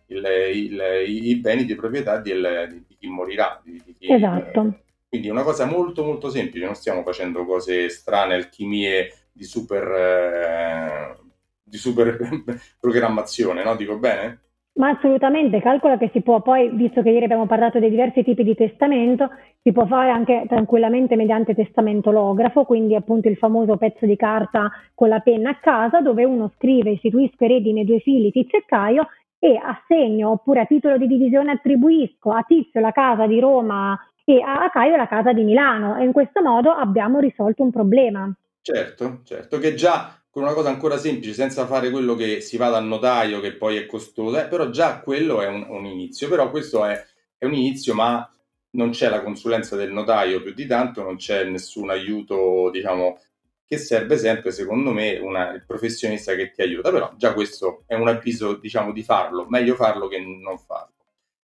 il, 0.07 0.27
il, 0.53 1.03
i 1.07 1.35
beni 1.37 1.63
di 1.63 1.75
proprietà 1.75 2.19
di, 2.19 2.33
di 2.33 2.97
chi 2.99 3.07
morirà. 3.07 3.61
Di, 3.63 3.81
di 3.85 3.95
chi, 3.97 4.11
esatto. 4.11 4.81
Quindi 5.07 5.29
è 5.29 5.31
una 5.31 5.43
cosa 5.43 5.63
molto 5.63 6.03
molto 6.03 6.29
semplice, 6.29 6.65
non 6.65 6.75
stiamo 6.75 7.03
facendo 7.03 7.45
cose 7.45 7.87
strane, 7.87 8.33
alchimie 8.33 9.13
di 9.31 9.45
super, 9.45 9.87
eh, 9.87 11.17
di 11.63 11.77
super 11.77 12.19
programmazione, 12.77 13.63
no? 13.63 13.77
Dico 13.77 13.97
bene? 13.97 14.41
Ma 14.79 14.91
assolutamente, 14.91 15.59
calcola 15.59 15.97
che 15.97 16.09
si 16.13 16.21
può 16.21 16.41
poi, 16.41 16.69
visto 16.69 17.01
che 17.01 17.09
ieri 17.09 17.25
abbiamo 17.25 17.45
parlato 17.45 17.79
dei 17.79 17.89
diversi 17.89 18.23
tipi 18.23 18.43
di 18.45 18.55
testamento, 18.55 19.29
si 19.61 19.73
può 19.73 19.85
fare 19.85 20.09
anche 20.09 20.45
tranquillamente 20.47 21.17
mediante 21.17 21.53
testamento 21.53 22.11
lografo, 22.11 22.63
quindi 22.63 22.95
appunto 22.95 23.27
il 23.27 23.35
famoso 23.35 23.75
pezzo 23.75 24.05
di 24.05 24.15
carta 24.15 24.71
con 24.95 25.09
la 25.09 25.19
penna 25.19 25.49
a 25.49 25.59
casa 25.61 25.99
dove 25.99 26.23
uno 26.23 26.49
scrive 26.55 26.91
istituisco 26.91 27.43
eredi 27.43 27.73
nei 27.73 27.83
due 27.83 27.99
figli 27.99 28.31
Tizio 28.31 28.59
e 28.59 28.63
Caio 28.65 29.07
e 29.37 29.59
assegno 29.61 30.31
oppure 30.31 30.61
a 30.61 30.65
titolo 30.65 30.97
di 30.97 31.07
divisione 31.07 31.51
attribuisco 31.51 32.31
a 32.31 32.45
Tizio 32.47 32.79
la 32.79 32.91
casa 32.91 33.27
di 33.27 33.39
Roma 33.41 33.99
e 34.23 34.41
a 34.41 34.69
Caio 34.69 34.95
la 34.95 35.07
casa 35.09 35.33
di 35.33 35.43
Milano 35.43 35.97
e 35.97 36.05
in 36.05 36.13
questo 36.13 36.41
modo 36.41 36.71
abbiamo 36.71 37.19
risolto 37.19 37.63
un 37.63 37.71
problema. 37.71 38.33
Certo, 38.61 39.19
certo, 39.25 39.57
che 39.57 39.73
già 39.73 40.18
con 40.29 40.43
una 40.43 40.53
cosa 40.53 40.69
ancora 40.69 40.97
semplice, 40.97 41.33
senza 41.33 41.65
fare 41.65 41.89
quello 41.89 42.15
che 42.15 42.41
si 42.41 42.57
va 42.57 42.69
dal 42.69 42.85
notaio, 42.85 43.39
che 43.39 43.53
poi 43.53 43.77
è 43.77 43.85
costoso, 43.85 44.39
eh, 44.39 44.47
però 44.47 44.69
già 44.69 44.99
quello 44.99 45.41
è 45.41 45.47
un, 45.47 45.65
un 45.67 45.85
inizio, 45.85 46.29
però 46.29 46.49
questo 46.51 46.85
è, 46.85 47.03
è, 47.37 47.45
un 47.45 47.53
inizio, 47.53 47.93
ma 47.95 48.31
non 48.71 48.91
c'è 48.91 49.09
la 49.09 49.23
consulenza 49.23 49.75
del 49.75 49.91
notaio 49.91 50.41
più 50.41 50.53
di 50.53 50.67
tanto, 50.67 51.01
non 51.01 51.15
c'è 51.17 51.43
nessun 51.45 51.89
aiuto, 51.89 52.69
diciamo, 52.71 53.19
che 53.65 53.77
serve 53.77 54.17
sempre, 54.17 54.51
secondo 54.51 54.91
me, 54.91 55.17
una, 55.17 55.51
il 55.53 55.63
professionista 55.65 56.35
che 56.35 56.51
ti 56.51 56.61
aiuta, 56.61 56.91
però 56.91 57.13
già 57.17 57.33
questo 57.33 57.83
è 57.87 57.95
un 57.95 58.07
avviso, 58.07 58.55
diciamo, 58.55 58.91
di 58.91 59.03
farlo, 59.03 59.47
meglio 59.49 59.75
farlo 59.75 60.07
che 60.07 60.19
non 60.19 60.57
farlo. 60.59 60.93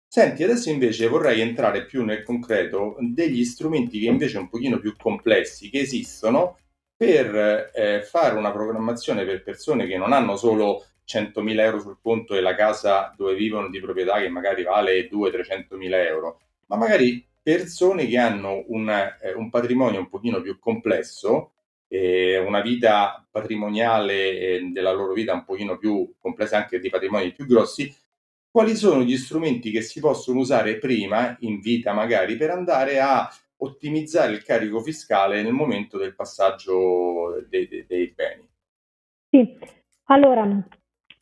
Senti, 0.06 0.42
adesso 0.42 0.68
invece 0.68 1.08
vorrei 1.08 1.40
entrare 1.40 1.86
più 1.86 2.04
nel 2.04 2.22
concreto 2.22 2.96
degli 3.00 3.44
strumenti 3.44 3.98
che 3.98 4.08
invece 4.08 4.36
un 4.38 4.50
pochino 4.50 4.78
più 4.78 4.94
complessi, 4.94 5.70
che 5.70 5.80
esistono, 5.80 6.58
per 7.02 7.72
eh, 7.74 8.02
fare 8.02 8.36
una 8.36 8.52
programmazione 8.52 9.24
per 9.24 9.42
persone 9.42 9.88
che 9.88 9.96
non 9.96 10.12
hanno 10.12 10.36
solo 10.36 10.86
100.000 11.04 11.58
euro 11.58 11.80
sul 11.80 11.98
conto 12.00 12.36
e 12.36 12.40
la 12.40 12.54
casa 12.54 13.12
dove 13.16 13.34
vivono 13.34 13.68
di 13.68 13.80
proprietà 13.80 14.20
che 14.20 14.28
magari 14.28 14.62
vale 14.62 15.08
200-300.000 15.10 15.94
euro, 16.06 16.38
ma 16.66 16.76
magari 16.76 17.26
persone 17.42 18.06
che 18.06 18.18
hanno 18.18 18.62
un, 18.68 18.88
eh, 18.88 19.32
un 19.32 19.50
patrimonio 19.50 19.98
un 19.98 20.08
pochino 20.08 20.40
più 20.40 20.60
complesso, 20.60 21.54
eh, 21.88 22.38
una 22.38 22.60
vita 22.60 23.26
patrimoniale 23.28 24.60
della 24.72 24.92
loro 24.92 25.12
vita 25.12 25.32
un 25.32 25.44
pochino 25.44 25.78
più 25.78 26.08
complessa 26.20 26.58
anche 26.58 26.78
di 26.78 26.88
patrimoni 26.88 27.32
più 27.32 27.46
grossi, 27.46 27.92
quali 28.48 28.76
sono 28.76 29.02
gli 29.02 29.16
strumenti 29.16 29.72
che 29.72 29.82
si 29.82 29.98
possono 29.98 30.38
usare 30.38 30.78
prima 30.78 31.36
in 31.40 31.58
vita 31.58 31.92
magari 31.92 32.36
per 32.36 32.50
andare 32.50 33.00
a 33.00 33.28
ottimizzare 33.62 34.32
il 34.32 34.42
carico 34.42 34.80
fiscale 34.80 35.42
nel 35.42 35.52
momento 35.52 35.98
del 35.98 36.14
passaggio 36.14 37.44
dei, 37.48 37.68
dei, 37.68 37.86
dei 37.86 38.12
beni. 38.14 38.48
Sì, 39.30 39.58
allora 40.04 40.46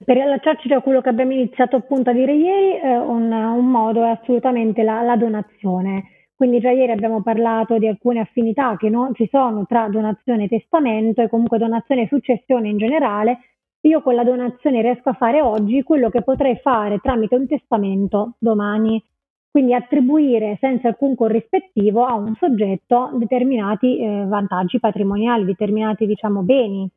per 0.03 0.16
riallacciarci 0.16 0.72
a 0.72 0.81
quello 0.81 1.03
che 1.03 1.11
abbiamo 1.11 1.33
iniziato 1.33 1.76
appunto 1.76 2.11
a 2.11 2.12
dire 2.14 2.33
ieri, 2.33 2.81
eh, 2.81 2.96
un, 2.96 3.31
un, 3.31 3.66
modo 3.66 4.03
è 4.03 4.09
assolutamente 4.09 4.83
la, 4.83 5.03
la, 5.03 5.16
donazione. 5.16 6.29
Quindi 6.35 6.59
già 6.59 6.70
ieri 6.70 6.90
abbiamo 6.90 7.22
parlato 7.22 7.76
di 7.76 7.87
alcune 7.87 8.20
affinità 8.20 8.79
che 8.79 8.88
non 8.88 9.14
ci 9.14 9.29
sono 9.31 9.66
tra 9.66 9.88
donazione 9.88 10.44
e 10.44 10.48
testamento 10.48 11.20
e 11.20 11.29
comunque 11.29 11.59
donazione 11.59 12.03
e 12.03 12.09
successione 12.09 12.70
in 12.70 12.79
generale. 12.79 13.40
Io 13.83 14.00
con 14.00 14.14
la 14.14 14.24
donazione 14.24 14.81
riesco 14.81 15.11
a 15.11 15.14
fare 15.14 15.42
oggi 15.42 15.83
quello 15.83 16.09
che 16.09 16.22
potrei 16.22 16.57
fare 16.57 16.98
tramite 16.98 17.35
un 17.35 17.46
testamento 17.46 18.37
domani 18.38 19.03
quindi 19.50 19.74
attribuire 19.74 20.56
senza 20.60 20.88
alcun 20.88 21.14
corrispettivo 21.14 22.04
a 22.04 22.14
un 22.14 22.34
soggetto 22.36 23.10
determinati 23.14 23.98
eh, 23.98 24.24
vantaggi 24.26 24.78
patrimoniali, 24.78 25.44
determinati 25.44 26.06
diciamo 26.06 26.42
beni. 26.42 26.88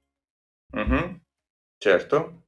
Mm-hmm. 0.75 1.15
Certo. 1.77 2.43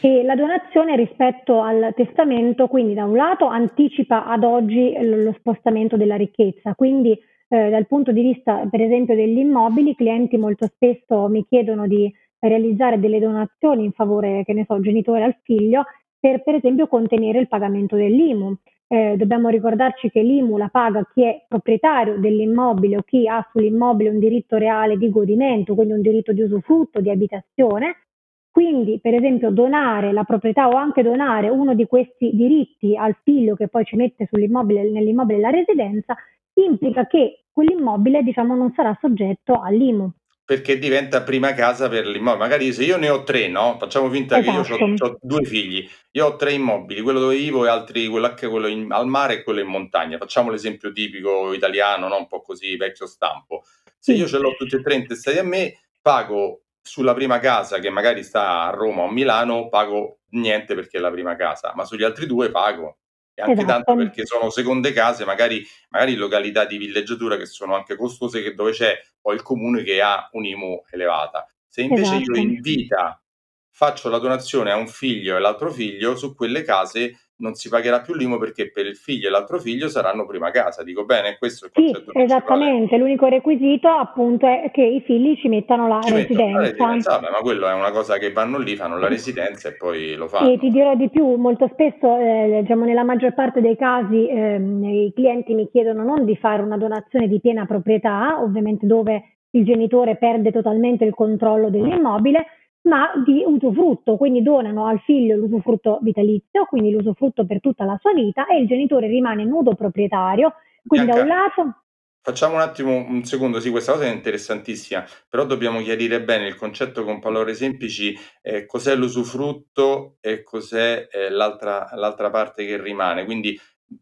E 0.00 0.22
la 0.24 0.34
donazione 0.34 0.94
rispetto 0.96 1.62
al 1.62 1.92
testamento, 1.94 2.66
quindi 2.66 2.92
da 2.92 3.04
un 3.04 3.16
lato 3.16 3.46
anticipa 3.46 4.26
ad 4.26 4.44
oggi 4.44 4.94
lo 5.00 5.32
spostamento 5.38 5.96
della 5.96 6.16
ricchezza, 6.16 6.74
quindi 6.74 7.18
eh, 7.48 7.70
dal 7.70 7.86
punto 7.86 8.12
di 8.12 8.20
vista 8.20 8.66
per 8.70 8.82
esempio 8.82 9.14
degli 9.14 9.38
immobili, 9.38 9.90
i 9.90 9.94
clienti 9.94 10.36
molto 10.36 10.66
spesso 10.66 11.28
mi 11.28 11.46
chiedono 11.46 11.86
di 11.86 12.12
realizzare 12.38 13.00
delle 13.00 13.20
donazioni 13.20 13.84
in 13.84 13.92
favore, 13.92 14.44
che 14.44 14.52
ne 14.52 14.64
so, 14.66 14.78
genitore 14.80 15.24
al 15.24 15.38
figlio, 15.42 15.84
per 16.18 16.42
per 16.42 16.56
esempio 16.56 16.88
contenere 16.88 17.38
il 17.38 17.48
pagamento 17.48 17.96
dell'IMU. 17.96 18.54
Eh, 18.88 19.16
dobbiamo 19.16 19.48
ricordarci 19.48 20.10
che 20.10 20.22
l'IMU 20.22 20.56
la 20.56 20.68
paga 20.68 21.04
chi 21.12 21.24
è 21.24 21.44
proprietario 21.48 22.18
dell'immobile 22.18 22.98
o 22.98 23.02
chi 23.02 23.26
ha 23.26 23.44
sull'immobile 23.50 24.10
un 24.10 24.20
diritto 24.20 24.58
reale 24.58 24.96
di 24.96 25.10
godimento, 25.10 25.74
quindi 25.74 25.94
un 25.94 26.02
diritto 26.02 26.32
di 26.32 26.42
usufrutto, 26.42 27.00
di 27.00 27.10
abitazione. 27.10 28.02
Quindi, 28.50 29.00
per 29.00 29.14
esempio, 29.14 29.50
donare 29.50 30.12
la 30.12 30.24
proprietà 30.24 30.68
o 30.68 30.76
anche 30.76 31.02
donare 31.02 31.48
uno 31.48 31.74
di 31.74 31.86
questi 31.86 32.30
diritti 32.32 32.96
al 32.96 33.16
figlio 33.22 33.54
che 33.56 33.68
poi 33.68 33.84
ci 33.84 33.96
mette 33.96 34.28
nell'immobile 34.30 35.40
la 35.40 35.50
residenza, 35.50 36.16
implica 36.54 37.06
che 37.06 37.44
quell'immobile 37.52 38.22
diciamo, 38.22 38.54
non 38.54 38.72
sarà 38.72 38.96
soggetto 39.00 39.60
all'IMU 39.60 40.10
perché 40.46 40.78
diventa 40.78 41.22
prima 41.22 41.54
casa 41.54 41.88
per 41.88 42.06
l'immobile. 42.06 42.44
Magari 42.44 42.72
se 42.72 42.84
io 42.84 42.96
ne 42.96 43.08
ho 43.08 43.24
tre, 43.24 43.48
no? 43.48 43.76
Facciamo 43.80 44.08
finta 44.08 44.38
esatto. 44.38 44.62
che 44.62 44.70
io 44.70 44.78
ho, 44.78 44.92
esatto. 44.92 45.18
due 45.20 45.44
figli, 45.44 45.90
io 46.12 46.26
ho 46.26 46.36
tre 46.36 46.52
immobili, 46.52 47.00
quello 47.00 47.18
dove 47.18 47.36
vivo 47.36 47.66
e 47.66 47.68
altri, 47.68 48.06
quello, 48.06 48.32
quello 48.32 48.68
in, 48.68 48.92
al 48.92 49.08
mare 49.08 49.34
e 49.34 49.42
quello 49.42 49.58
in 49.58 49.66
montagna. 49.66 50.18
Facciamo 50.18 50.52
l'esempio 50.52 50.92
tipico 50.92 51.52
italiano, 51.52 52.06
no? 52.06 52.16
un 52.16 52.28
po' 52.28 52.42
così 52.42 52.76
vecchio 52.76 53.06
stampo. 53.06 53.64
Se 53.98 54.12
io 54.12 54.28
ce 54.28 54.38
l'ho 54.38 54.54
tutti 54.56 54.76
e 54.76 54.82
tre 54.82 54.94
intestati 54.94 55.36
a 55.36 55.42
me, 55.42 55.80
pago 56.00 56.60
sulla 56.80 57.12
prima 57.12 57.40
casa 57.40 57.80
che 57.80 57.90
magari 57.90 58.22
sta 58.22 58.62
a 58.62 58.70
Roma 58.70 59.02
o 59.02 59.08
a 59.08 59.12
Milano, 59.12 59.68
pago 59.68 60.20
niente 60.30 60.76
perché 60.76 60.98
è 60.98 61.00
la 61.00 61.10
prima 61.10 61.34
casa, 61.34 61.72
ma 61.74 61.84
sugli 61.84 62.04
altri 62.04 62.26
due 62.26 62.52
pago 62.52 62.98
e 63.38 63.42
anche 63.42 63.52
esatto. 63.52 63.66
tanto 63.66 63.94
perché 63.96 64.24
sono 64.24 64.48
seconde 64.48 64.92
case, 64.92 65.26
magari, 65.26 65.62
magari 65.90 66.12
in 66.12 66.18
località 66.18 66.64
di 66.64 66.78
villeggiatura 66.78 67.36
che 67.36 67.44
sono 67.44 67.74
anche 67.74 67.94
costose, 67.94 68.42
che 68.42 68.54
dove 68.54 68.72
c'è 68.72 68.98
poi 69.20 69.34
il 69.34 69.42
comune 69.42 69.82
che 69.82 70.00
ha 70.00 70.26
un'IMU 70.32 70.84
elevata. 70.90 71.46
Se 71.68 71.82
invece 71.82 72.16
esatto. 72.16 72.32
io 72.32 72.36
in 72.40 72.60
vita 72.62 73.22
faccio 73.68 74.08
la 74.08 74.18
donazione 74.18 74.72
a 74.72 74.76
un 74.76 74.88
figlio 74.88 75.36
e 75.36 75.38
l'altro 75.38 75.70
figlio, 75.70 76.16
su 76.16 76.34
quelle 76.34 76.62
case 76.62 77.25
non 77.38 77.54
si 77.54 77.68
pagherà 77.68 78.00
più 78.00 78.14
l'IMU 78.14 78.38
perché 78.38 78.70
per 78.70 78.86
il 78.86 78.96
figlio 78.96 79.28
e 79.28 79.30
l'altro 79.30 79.58
figlio 79.58 79.88
saranno 79.88 80.26
prima 80.26 80.50
casa. 80.50 80.82
Dico 80.82 81.04
bene, 81.04 81.36
questo 81.38 81.66
è 81.66 81.68
il 81.68 81.74
concetto 81.74 82.10
sì, 82.12 82.18
esattamente, 82.18 82.96
l'unico 82.96 83.26
requisito 83.26 83.88
appunto 83.88 84.46
è 84.46 84.70
che 84.72 84.82
i 84.82 85.02
figli 85.02 85.36
ci 85.36 85.48
mettano 85.48 85.88
la 85.88 86.00
ci 86.02 86.14
residenza. 86.14 86.60
Residenza. 86.60 87.10
Vabbè, 87.12 87.30
ma 87.30 87.38
quello 87.38 87.68
è 87.68 87.74
una 87.74 87.90
cosa 87.90 88.18
che 88.18 88.32
vanno 88.32 88.58
lì, 88.58 88.76
fanno 88.76 88.98
la 88.98 89.08
residenza 89.08 89.68
e 89.68 89.76
poi 89.76 90.14
lo 90.14 90.28
fanno. 90.28 90.50
E 90.50 90.58
ti 90.58 90.70
dirò 90.70 90.94
di 90.94 91.10
più, 91.10 91.34
molto 91.36 91.68
spesso, 91.72 92.16
eh, 92.16 92.60
diciamo 92.62 92.84
nella 92.84 93.04
maggior 93.04 93.34
parte 93.34 93.60
dei 93.60 93.76
casi, 93.76 94.28
eh, 94.28 94.56
i 94.56 95.12
clienti 95.14 95.54
mi 95.54 95.68
chiedono 95.70 96.04
non 96.04 96.24
di 96.24 96.36
fare 96.36 96.62
una 96.62 96.78
donazione 96.78 97.28
di 97.28 97.40
piena 97.40 97.66
proprietà, 97.66 98.40
ovviamente 98.40 98.86
dove 98.86 99.36
il 99.50 99.64
genitore 99.64 100.16
perde 100.16 100.52
totalmente 100.52 101.04
il 101.04 101.14
controllo 101.14 101.70
dell'immobile, 101.70 102.46
ma 102.86 103.12
di 103.24 103.42
usufrutto, 103.44 104.16
quindi 104.16 104.42
donano 104.42 104.86
al 104.86 105.00
figlio 105.00 105.36
l'usufrutto 105.36 105.98
vitalizio, 106.02 106.64
quindi 106.66 106.90
l'usufrutto 106.90 107.44
per 107.44 107.60
tutta 107.60 107.84
la 107.84 107.98
sua 108.00 108.12
vita 108.12 108.46
e 108.46 108.60
il 108.60 108.66
genitore 108.66 109.08
rimane 109.08 109.44
nudo 109.44 109.74
proprietario, 109.74 110.54
quindi 110.86 111.10
Bianca, 111.12 111.24
da 111.24 111.34
un 111.34 111.40
lato... 111.40 111.82
facciamo 112.22 112.54
un 112.54 112.60
attimo 112.60 112.94
un 112.94 113.24
secondo, 113.24 113.60
sì, 113.60 113.70
questa 113.70 113.92
cosa 113.92 114.04
è 114.06 114.12
interessantissima, 114.12 115.04
però 115.28 115.44
dobbiamo 115.44 115.80
chiarire 115.80 116.22
bene 116.22 116.46
il 116.46 116.56
concetto 116.56 117.04
con 117.04 117.20
parole 117.20 117.54
semplici, 117.54 118.16
eh, 118.42 118.66
cos'è 118.66 118.94
l'usufrutto 118.94 120.16
e 120.20 120.42
cos'è 120.42 121.08
eh, 121.10 121.28
l'altra, 121.28 121.88
l'altra 121.94 122.30
parte 122.30 122.64
che 122.64 122.80
rimane. 122.80 123.24
Quindi 123.24 123.58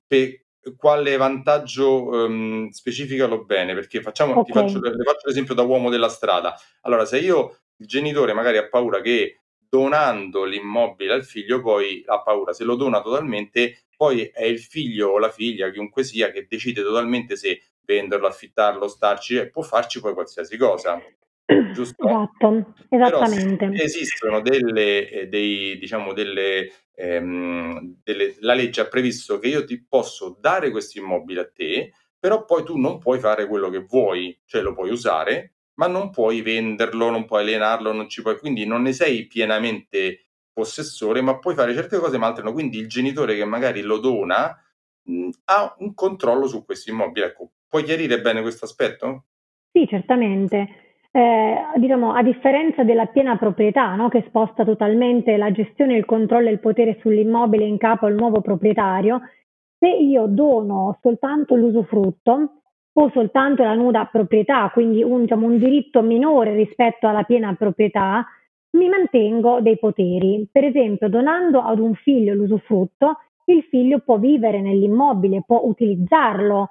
per 0.07 0.43
quale 0.77 1.17
vantaggio 1.17 2.09
um, 2.09 2.71
specificalo 2.71 3.45
bene, 3.45 3.75
perché 3.75 4.01
facciamo, 4.01 4.39
okay. 4.39 4.45
ti 4.45 4.53
faccio, 4.53 4.81
faccio 4.81 5.27
l'esempio 5.27 5.55
da 5.55 5.63
uomo 5.63 5.91
della 5.91 6.09
strada. 6.09 6.55
Allora, 6.83 7.05
se 7.05 7.19
io 7.19 7.64
il 7.77 7.87
genitore 7.87 8.33
magari 8.33 8.59
ha 8.59 8.69
paura 8.69 9.01
che 9.01 9.41
donando 9.75 10.45
l'immobile 10.45 11.15
al 11.15 11.25
figlio 11.25 11.61
poi 11.61 12.03
ha 12.07 12.23
paura, 12.23 12.53
se 12.53 12.65
lo 12.65 12.77
dona 12.77 13.03
totalmente, 13.03 13.87
poi 13.97 14.31
è 14.33 14.45
il 14.45 14.61
figlio 14.61 15.11
o 15.11 15.19
la 15.19 15.31
figlia, 15.31 15.71
chiunque 15.71 16.05
sia, 16.05 16.31
che 16.31 16.47
decide 16.49 16.83
totalmente 16.83 17.37
se 17.37 17.63
venderlo, 17.85 18.27
affittarlo, 18.27 18.87
starci 18.87 19.37
e 19.37 19.51
può 19.51 19.63
farci 19.63 20.01
poi 20.01 20.15
qualsiasi 20.15 20.57
cosa. 20.57 21.03
Giusto? 21.73 22.07
Esatto, 22.07 22.75
esattamente. 22.89 23.69
Però 23.69 23.83
esistono 23.83 24.41
delle, 24.41 25.11
eh, 25.11 25.27
dei, 25.27 25.77
diciamo, 25.79 26.13
delle, 26.13 26.71
ehm, 26.95 27.97
delle, 28.03 28.37
la 28.41 28.55
legge 28.55 28.81
ha 28.81 28.87
previsto 28.87 29.39
che 29.39 29.49
io 29.49 29.65
ti 29.65 29.85
posso 29.85 30.37
dare 30.41 30.71
questo 30.71 30.99
immobile 30.99 31.41
a 31.41 31.51
te, 31.53 31.93
però 32.19 32.45
poi 32.45 32.65
tu 32.65 32.79
non 32.79 32.99
puoi 32.99 33.19
fare 33.19 33.47
quello 33.47 33.69
che 33.69 33.81
vuoi, 33.81 34.39
cioè 34.47 34.63
lo 34.63 34.73
puoi 34.73 34.91
usare, 34.91 35.54
ma 35.75 35.87
non 35.87 36.11
puoi 36.11 36.41
venderlo, 36.43 37.11
non 37.11 37.25
puoi 37.25 37.43
alienarlo, 37.43 37.93
non 37.93 38.09
ci 38.09 38.23
puoi, 38.23 38.39
quindi 38.39 38.67
non 38.67 38.83
ne 38.83 38.93
sei 38.93 39.27
pienamente 39.27 40.27
possessore, 40.53 41.21
ma 41.21 41.39
puoi 41.39 41.55
fare 41.55 41.75
certe 41.75 41.99
cose, 41.99 42.19
ma 42.19 42.27
altre 42.27 42.45
no. 42.45 42.53
Quindi 42.53 42.79
il 42.79 42.89
genitore 42.89 43.35
che 43.35 43.45
magari 43.45 43.83
lo 43.83 43.99
dona 43.99 44.57
mh, 45.03 45.29
ha 45.47 45.75
un 45.79 45.95
controllo 45.95 46.47
su 46.47 46.65
questo 46.65 46.91
immobile. 46.91 47.27
Ecco, 47.27 47.51
puoi 47.69 47.83
chiarire 47.83 48.21
bene 48.21 48.41
questo 48.41 48.65
aspetto? 48.65 49.25
Sì, 49.73 49.87
certamente. 49.89 50.69
Eh, 51.11 51.57
diciamo, 51.77 52.13
a 52.13 52.23
differenza 52.23 52.83
della 52.83 53.07
piena 53.07 53.37
proprietà, 53.37 53.95
no, 53.95 54.09
che 54.09 54.25
sposta 54.27 54.65
totalmente 54.65 55.37
la 55.37 55.53
gestione, 55.53 55.97
il 55.97 56.05
controllo 56.05 56.49
e 56.49 56.53
il 56.53 56.61
potere 56.61 56.99
sull'immobile 57.01 57.65
in 57.65 57.79
capo 57.79 58.07
al 58.07 58.15
nuovo 58.15 58.41
proprietario, 58.41 59.21
se 59.79 59.89
io 59.89 60.27
dono 60.27 60.99
soltanto 61.03 61.55
l'usufrutto, 61.55 62.63
o 62.97 63.11
soltanto 63.11 63.63
la 63.63 63.75
nuda 63.75 64.05
proprietà, 64.05 64.71
quindi 64.73 65.03
un, 65.03 65.23
diciamo, 65.23 65.47
un 65.47 65.59
diritto 65.59 66.03
minore 66.03 66.55
rispetto 66.55 67.09
alla 67.09 67.25
piena 67.25 67.55
proprietà, 67.55 68.25
mi 68.77 68.89
mantengo 68.89 69.61
dei 69.61 69.79
poteri. 69.79 70.47
Per 70.51 70.65
esempio, 70.65 71.09
donando 71.09 71.61
ad 71.61 71.79
un 71.79 71.95
figlio 71.95 72.35
l'usufrutto, 72.35 73.19
il 73.47 73.63
figlio 73.65 73.99
può 73.99 74.19
vivere 74.19 74.61
nell'immobile, 74.61 75.43
può 75.45 75.63
utilizzarlo, 75.65 76.71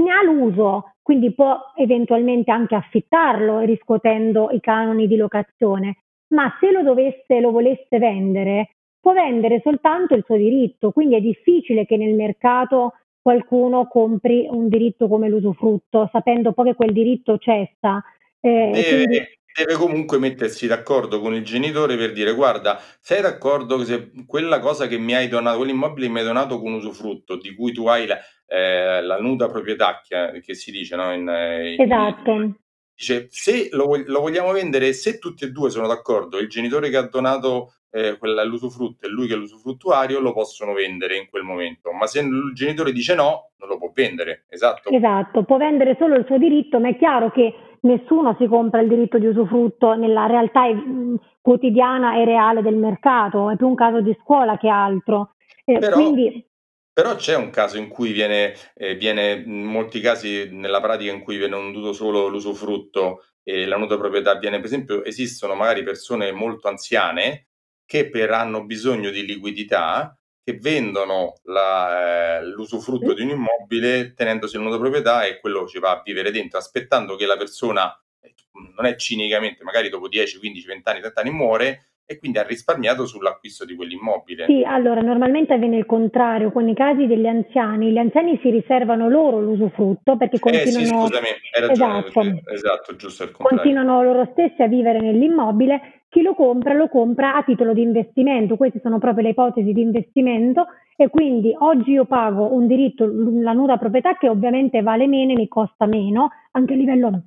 ne 0.00 0.10
ha 0.12 0.22
l'uso, 0.22 0.92
quindi 1.02 1.32
può 1.32 1.58
eventualmente 1.76 2.50
anche 2.50 2.74
affittarlo 2.74 3.60
riscuotendo 3.60 4.50
i 4.52 4.60
canoni 4.60 5.06
di 5.06 5.16
locazione, 5.16 5.96
ma 6.28 6.54
se 6.60 6.70
lo 6.70 6.82
dovesse, 6.82 7.40
lo 7.40 7.50
volesse 7.50 7.98
vendere, 7.98 8.76
può 9.00 9.12
vendere 9.12 9.60
soltanto 9.62 10.14
il 10.14 10.24
suo 10.24 10.36
diritto, 10.36 10.92
quindi 10.92 11.16
è 11.16 11.20
difficile 11.20 11.86
che 11.86 11.96
nel 11.96 12.14
mercato 12.14 12.92
qualcuno 13.28 13.88
compri 13.88 14.48
un 14.50 14.68
diritto 14.68 15.06
come 15.06 15.28
l'usufrutto, 15.28 16.08
sapendo 16.10 16.54
poi 16.54 16.70
che 16.70 16.74
quel 16.74 16.94
diritto 16.94 17.36
cessa. 17.36 18.02
Eh, 18.40 18.70
deve, 18.72 19.04
quindi... 19.04 19.22
deve, 19.54 19.74
comunque 19.74 20.18
mettersi 20.18 20.66
d'accordo 20.66 21.20
con 21.20 21.34
il 21.34 21.44
genitore 21.44 21.98
per 21.98 22.12
dire 22.12 22.32
guarda, 22.32 22.80
sei 23.00 23.20
d'accordo 23.20 23.76
che 23.76 23.84
se 23.84 24.10
quella 24.26 24.60
cosa 24.60 24.86
che 24.86 24.96
mi 24.96 25.14
hai 25.14 25.28
donato, 25.28 25.58
quell'immobile 25.58 26.06
che 26.06 26.12
mi 26.12 26.20
hai 26.20 26.24
donato 26.24 26.58
con 26.58 26.72
usufrutto, 26.72 27.36
di 27.36 27.54
cui 27.54 27.72
tu 27.72 27.86
hai 27.86 28.06
la, 28.06 28.18
eh, 28.46 29.02
la 29.02 29.18
nuda 29.18 29.46
proprietà 29.46 30.00
che, 30.02 30.40
che, 30.40 30.54
si 30.54 30.70
dice, 30.70 30.96
no? 30.96 31.12
In, 31.12 31.28
eh, 31.28 31.76
esatto. 31.78 32.30
In, 32.30 32.54
dice, 32.94 33.26
se 33.28 33.68
lo, 33.72 33.94
lo 34.06 34.20
vogliamo 34.20 34.52
vendere, 34.52 34.94
se 34.94 35.18
tutti 35.18 35.44
e 35.44 35.50
due 35.50 35.68
sono 35.68 35.86
d'accordo, 35.86 36.38
il 36.38 36.48
genitore 36.48 36.88
che 36.88 36.96
ha 36.96 37.06
donato 37.06 37.74
eh, 37.90 38.18
quella, 38.18 38.44
l'usufrutto 38.44 39.06
e 39.06 39.10
lui 39.10 39.26
che 39.26 39.34
è 39.34 39.36
l'usufruttuario 39.36 40.20
lo 40.20 40.32
possono 40.32 40.72
vendere 40.72 41.16
in 41.16 41.28
quel 41.28 41.42
momento, 41.42 41.92
ma 41.92 42.06
se 42.06 42.20
il 42.20 42.52
genitore 42.54 42.92
dice 42.92 43.14
no, 43.14 43.50
non 43.56 43.68
lo 43.68 43.78
può 43.78 43.90
vendere, 43.94 44.44
esatto? 44.48 44.90
Esatto, 44.90 45.44
può 45.44 45.56
vendere 45.56 45.96
solo 45.98 46.14
il 46.16 46.24
suo 46.26 46.38
diritto, 46.38 46.78
ma 46.80 46.88
è 46.88 46.96
chiaro 46.96 47.30
che 47.30 47.54
nessuno 47.80 48.34
si 48.38 48.46
compra 48.46 48.80
il 48.80 48.88
diritto 48.88 49.18
di 49.18 49.26
usufrutto 49.26 49.94
nella 49.94 50.26
realtà 50.26 50.66
mm, 50.66 51.14
quotidiana 51.40 52.16
e 52.16 52.24
reale 52.24 52.62
del 52.62 52.76
mercato, 52.76 53.50
è 53.50 53.56
più 53.56 53.68
un 53.68 53.74
caso 53.74 54.00
di 54.00 54.16
scuola 54.20 54.58
che 54.58 54.68
altro. 54.68 55.34
Eh, 55.64 55.78
però, 55.78 55.96
quindi... 55.96 56.46
però, 56.92 57.14
c'è 57.14 57.36
un 57.36 57.50
caso 57.50 57.78
in 57.78 57.88
cui 57.88 58.12
viene, 58.12 58.54
eh, 58.74 58.94
viene, 58.96 59.42
in 59.44 59.64
molti 59.64 60.00
casi 60.00 60.48
nella 60.50 60.80
pratica 60.80 61.12
in 61.12 61.22
cui 61.22 61.36
viene 61.36 61.56
venduto 61.56 61.92
solo 61.92 62.26
l'usufrutto 62.28 63.24
e 63.42 63.64
la 63.64 63.76
nuda 63.76 63.96
proprietà 63.96 64.32
avviene, 64.32 64.56
per 64.56 64.66
esempio, 64.66 65.04
esistono 65.04 65.54
magari 65.54 65.82
persone 65.82 66.32
molto 66.32 66.68
anziane 66.68 67.47
che 67.88 68.10
per, 68.10 68.30
hanno 68.32 68.66
bisogno 68.66 69.08
di 69.08 69.24
liquidità, 69.24 70.14
che 70.44 70.58
vendono 70.60 71.38
la, 71.44 72.36
eh, 72.36 72.44
l'usufrutto 72.44 73.14
di 73.14 73.22
un 73.22 73.30
immobile 73.30 74.12
tenendosi 74.12 74.56
il 74.56 74.62
nudo 74.62 74.78
proprietà 74.78 75.24
e 75.24 75.40
quello 75.40 75.66
ci 75.66 75.78
va 75.78 75.92
a 75.92 76.02
vivere 76.04 76.30
dentro, 76.30 76.58
aspettando 76.58 77.16
che 77.16 77.24
la 77.24 77.38
persona, 77.38 77.90
eh, 78.20 78.34
non 78.76 78.84
è 78.84 78.94
cinicamente, 78.96 79.64
magari 79.64 79.88
dopo 79.88 80.06
10, 80.06 80.38
15, 80.38 80.66
20 80.66 80.88
anni, 80.90 81.00
30 81.00 81.20
anni 81.22 81.30
muore, 81.30 81.82
e 82.04 82.18
quindi 82.18 82.38
ha 82.38 82.42
risparmiato 82.42 83.06
sull'acquisto 83.06 83.64
di 83.64 83.74
quell'immobile. 83.74 84.44
Sì, 84.46 84.62
allora 84.66 85.00
normalmente 85.00 85.54
avviene 85.54 85.76
il 85.78 85.86
contrario, 85.86 86.52
con 86.52 86.68
i 86.68 86.74
casi 86.74 87.06
degli 87.06 87.26
anziani, 87.26 87.90
gli 87.90 87.98
anziani 87.98 88.38
si 88.42 88.50
riservano 88.50 89.08
loro 89.08 89.40
l'usufrutto 89.40 90.16
perché 90.16 90.38
continuano... 90.38 90.78
Eh 90.78 90.86
sì, 90.86 90.90
scusami, 90.90 91.26
hai 91.26 91.66
ragione, 91.66 91.98
esatto, 91.98 92.52
esatto 92.52 92.96
giusto 92.96 93.24
il 93.24 93.30
contrario. 93.30 93.62
Continuano 93.62 94.02
loro 94.02 94.28
stessi 94.32 94.62
a 94.62 94.66
vivere 94.66 95.00
nell'immobile, 95.00 95.97
chi 96.08 96.22
lo 96.22 96.34
compra 96.34 96.74
lo 96.74 96.88
compra 96.88 97.34
a 97.34 97.42
titolo 97.42 97.72
di 97.72 97.82
investimento, 97.82 98.56
queste 98.56 98.80
sono 98.80 98.98
proprio 98.98 99.24
le 99.24 99.30
ipotesi 99.30 99.72
di 99.72 99.82
investimento 99.82 100.66
e 100.96 101.08
quindi 101.08 101.54
oggi 101.58 101.92
io 101.92 102.06
pago 102.06 102.52
un 102.52 102.66
diritto, 102.66 103.06
la 103.06 103.52
nuda 103.52 103.76
proprietà 103.76 104.16
che 104.16 104.28
ovviamente 104.28 104.82
vale 104.82 105.06
meno 105.06 105.32
e 105.32 105.36
mi 105.36 105.48
costa 105.48 105.86
meno 105.86 106.30
anche 106.52 106.72
a 106.72 106.76
livello, 106.76 107.22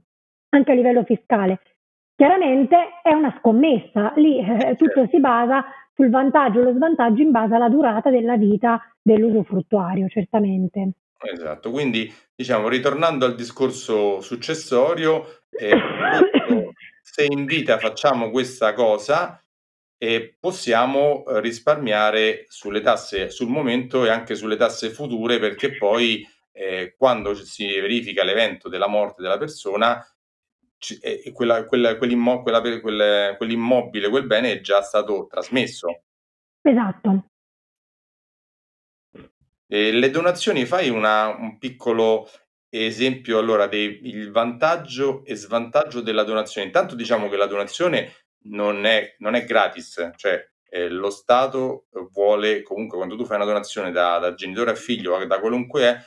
anche 0.50 0.72
a 0.72 0.76
livello 0.76 1.04
fiscale 1.04 1.60
Chiaramente 2.22 3.00
è 3.02 3.14
una 3.14 3.36
scommessa, 3.40 4.14
lì 4.18 4.38
eh, 4.38 4.76
tutto 4.76 4.94
certo. 4.94 5.10
si 5.10 5.20
basa 5.20 5.66
sul 5.96 6.12
vantaggio 6.12 6.60
e 6.60 6.64
lo 6.66 6.74
svantaggio 6.74 7.24
in 7.24 7.32
base 7.32 7.56
alla 7.56 7.68
durata 7.68 8.12
della 8.12 8.38
vita 8.38 8.80
dell'usufruttuario, 9.02 10.08
certamente. 10.08 10.92
Esatto, 11.18 11.72
quindi 11.72 12.14
diciamo, 12.36 12.68
ritornando 12.68 13.26
al 13.26 13.34
discorso 13.34 14.22
successorio, 14.22 15.24
eh, 15.50 15.72
se 17.02 17.26
in 17.26 17.46
vita 17.46 17.78
facciamo 17.78 18.30
questa 18.30 18.74
cosa, 18.74 19.42
eh, 19.98 20.36
possiamo 20.40 21.24
risparmiare 21.40 22.46
sulle 22.48 22.82
tasse 22.82 23.30
sul 23.30 23.50
momento 23.50 24.06
e 24.06 24.10
anche 24.10 24.36
sulle 24.36 24.56
tasse 24.56 24.90
future, 24.90 25.40
perché 25.40 25.76
poi 25.78 26.28
eh, 26.52 26.96
quando 26.98 27.34
si 27.36 27.66
verifica 27.66 28.24
l'evento 28.24 28.70
della 28.70 28.88
morte 28.88 29.22
della 29.22 29.38
persona, 29.38 30.04
e 31.00 31.32
quella, 31.32 31.66
quella, 31.66 31.96
quell'immo, 31.96 32.42
quella, 32.42 32.60
quel, 32.60 33.36
quell'immobile, 33.38 34.10
quel 34.10 34.26
bene 34.26 34.54
è 34.54 34.62
già 34.62 34.82
stato 34.82 35.28
trasmesso. 35.28 36.02
Esatto. 36.62 37.26
E 39.68 39.92
le 39.92 40.10
donazioni, 40.10 40.66
fai 40.66 40.90
una, 40.90 41.28
un 41.28 41.58
piccolo 41.58 42.30
esempio 42.72 43.38
allora 43.38 43.68
del 43.68 44.32
vantaggio 44.32 45.24
e 45.26 45.36
svantaggio 45.36 46.02
della 46.02 46.24
donazione. 46.24 46.68
Intanto 46.68 46.96
diciamo 46.96 47.28
che 47.28 47.38
la 47.38 47.46
donazione 47.46 48.14
non 48.44 48.86
è, 48.86 49.16
non 49.20 49.36
è 49.36 49.44
gratis, 49.44 50.12
cioè 50.16 50.44
eh, 50.70 50.90
lo 50.90 51.10
Stato 51.10 51.88
vuole 52.14 52.64
comunque 52.64 52.98
quando 52.98 53.18
tu 53.18 53.26
fai 53.26 53.36
una 53.36 53.46
donazione 53.46 53.92
da, 53.92 54.18
da 54.20 54.34
genitore 54.34 54.72
a 54.72 54.76
figlio, 54.76 55.24
da 55.26 55.40
qualunque 55.40 55.82
è, 55.84 55.98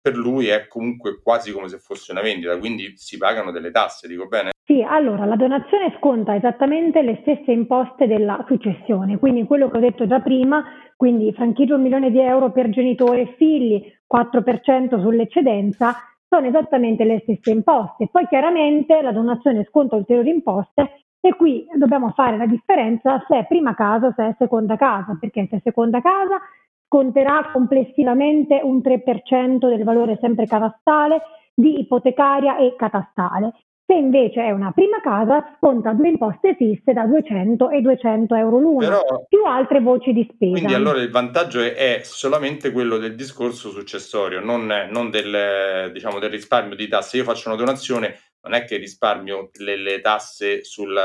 per 0.00 0.16
lui 0.16 0.46
è 0.46 0.68
comunque 0.68 1.20
quasi 1.20 1.52
come 1.52 1.68
se 1.68 1.78
fosse 1.78 2.12
una 2.12 2.22
vendita, 2.22 2.56
quindi 2.58 2.94
si 2.96 3.18
pagano 3.18 3.50
delle 3.50 3.70
tasse, 3.70 4.06
dico 4.06 4.26
bene? 4.26 4.50
Sì, 4.64 4.80
allora 4.80 5.24
la 5.24 5.34
donazione 5.34 5.94
sconta 5.98 6.36
esattamente 6.36 7.02
le 7.02 7.18
stesse 7.22 7.50
imposte 7.50 8.06
della 8.06 8.44
successione, 8.46 9.18
quindi 9.18 9.44
quello 9.44 9.68
che 9.68 9.76
ho 9.76 9.80
detto 9.80 10.06
già 10.06 10.20
prima, 10.20 10.64
quindi 10.96 11.32
franchigia 11.32 11.74
un 11.74 11.82
milione 11.82 12.12
di 12.12 12.20
euro 12.20 12.52
per 12.52 12.70
genitore 12.70 13.22
e 13.22 13.34
figli, 13.36 13.82
4% 14.12 15.00
sull'eccedenza, 15.00 15.96
sono 16.32 16.46
esattamente 16.46 17.04
le 17.04 17.20
stesse 17.20 17.50
imposte. 17.50 18.08
Poi 18.10 18.26
chiaramente 18.26 19.02
la 19.02 19.12
donazione 19.12 19.66
sconta 19.68 19.96
ulteriori 19.96 20.30
imposte 20.30 21.04
e 21.20 21.36
qui 21.36 21.66
dobbiamo 21.76 22.08
fare 22.12 22.38
la 22.38 22.46
differenza 22.46 23.22
se 23.28 23.40
è 23.40 23.46
prima 23.46 23.74
casa 23.74 24.14
se 24.16 24.28
è 24.28 24.34
seconda 24.38 24.76
casa, 24.76 25.18
perché 25.20 25.46
se 25.50 25.56
è 25.56 25.60
seconda 25.62 26.00
casa 26.00 26.40
conterà 26.88 27.50
complessivamente 27.52 28.60
un 28.62 28.78
3% 28.78 29.68
del 29.68 29.84
valore 29.84 30.16
sempre 30.22 30.46
catastale 30.46 31.20
di 31.54 31.80
ipotecaria 31.80 32.56
e 32.56 32.76
catastale. 32.76 33.52
Se 33.92 33.98
invece 33.98 34.42
è 34.42 34.50
una 34.50 34.72
prima 34.72 35.02
casa, 35.02 35.54
sconta 35.58 35.92
due 35.92 36.08
imposte 36.08 36.54
fisse 36.56 36.94
da 36.94 37.04
200 37.04 37.68
e 37.68 37.82
200 37.82 38.34
euro 38.34 38.58
l'una, 38.58 38.86
Però, 38.86 39.26
più 39.28 39.44
altre 39.44 39.80
voci 39.80 40.14
di 40.14 40.26
spesa. 40.32 40.52
Quindi 40.52 40.72
allora 40.72 40.98
il 41.02 41.10
vantaggio 41.10 41.60
è, 41.60 41.74
è 41.74 42.00
solamente 42.02 42.72
quello 42.72 42.96
del 42.96 43.14
discorso 43.14 43.68
successorio, 43.68 44.40
non, 44.40 44.64
non 44.90 45.10
del, 45.10 45.90
diciamo, 45.92 46.18
del, 46.18 46.30
risparmio 46.30 46.74
di 46.74 46.88
tasse. 46.88 47.18
Io 47.18 47.24
faccio 47.24 47.48
una 47.48 47.58
donazione, 47.58 48.16
non 48.40 48.54
è 48.54 48.64
che 48.64 48.78
risparmio 48.78 49.50
le, 49.58 49.76
le 49.76 50.00
tasse 50.00 50.64
sul, 50.64 50.98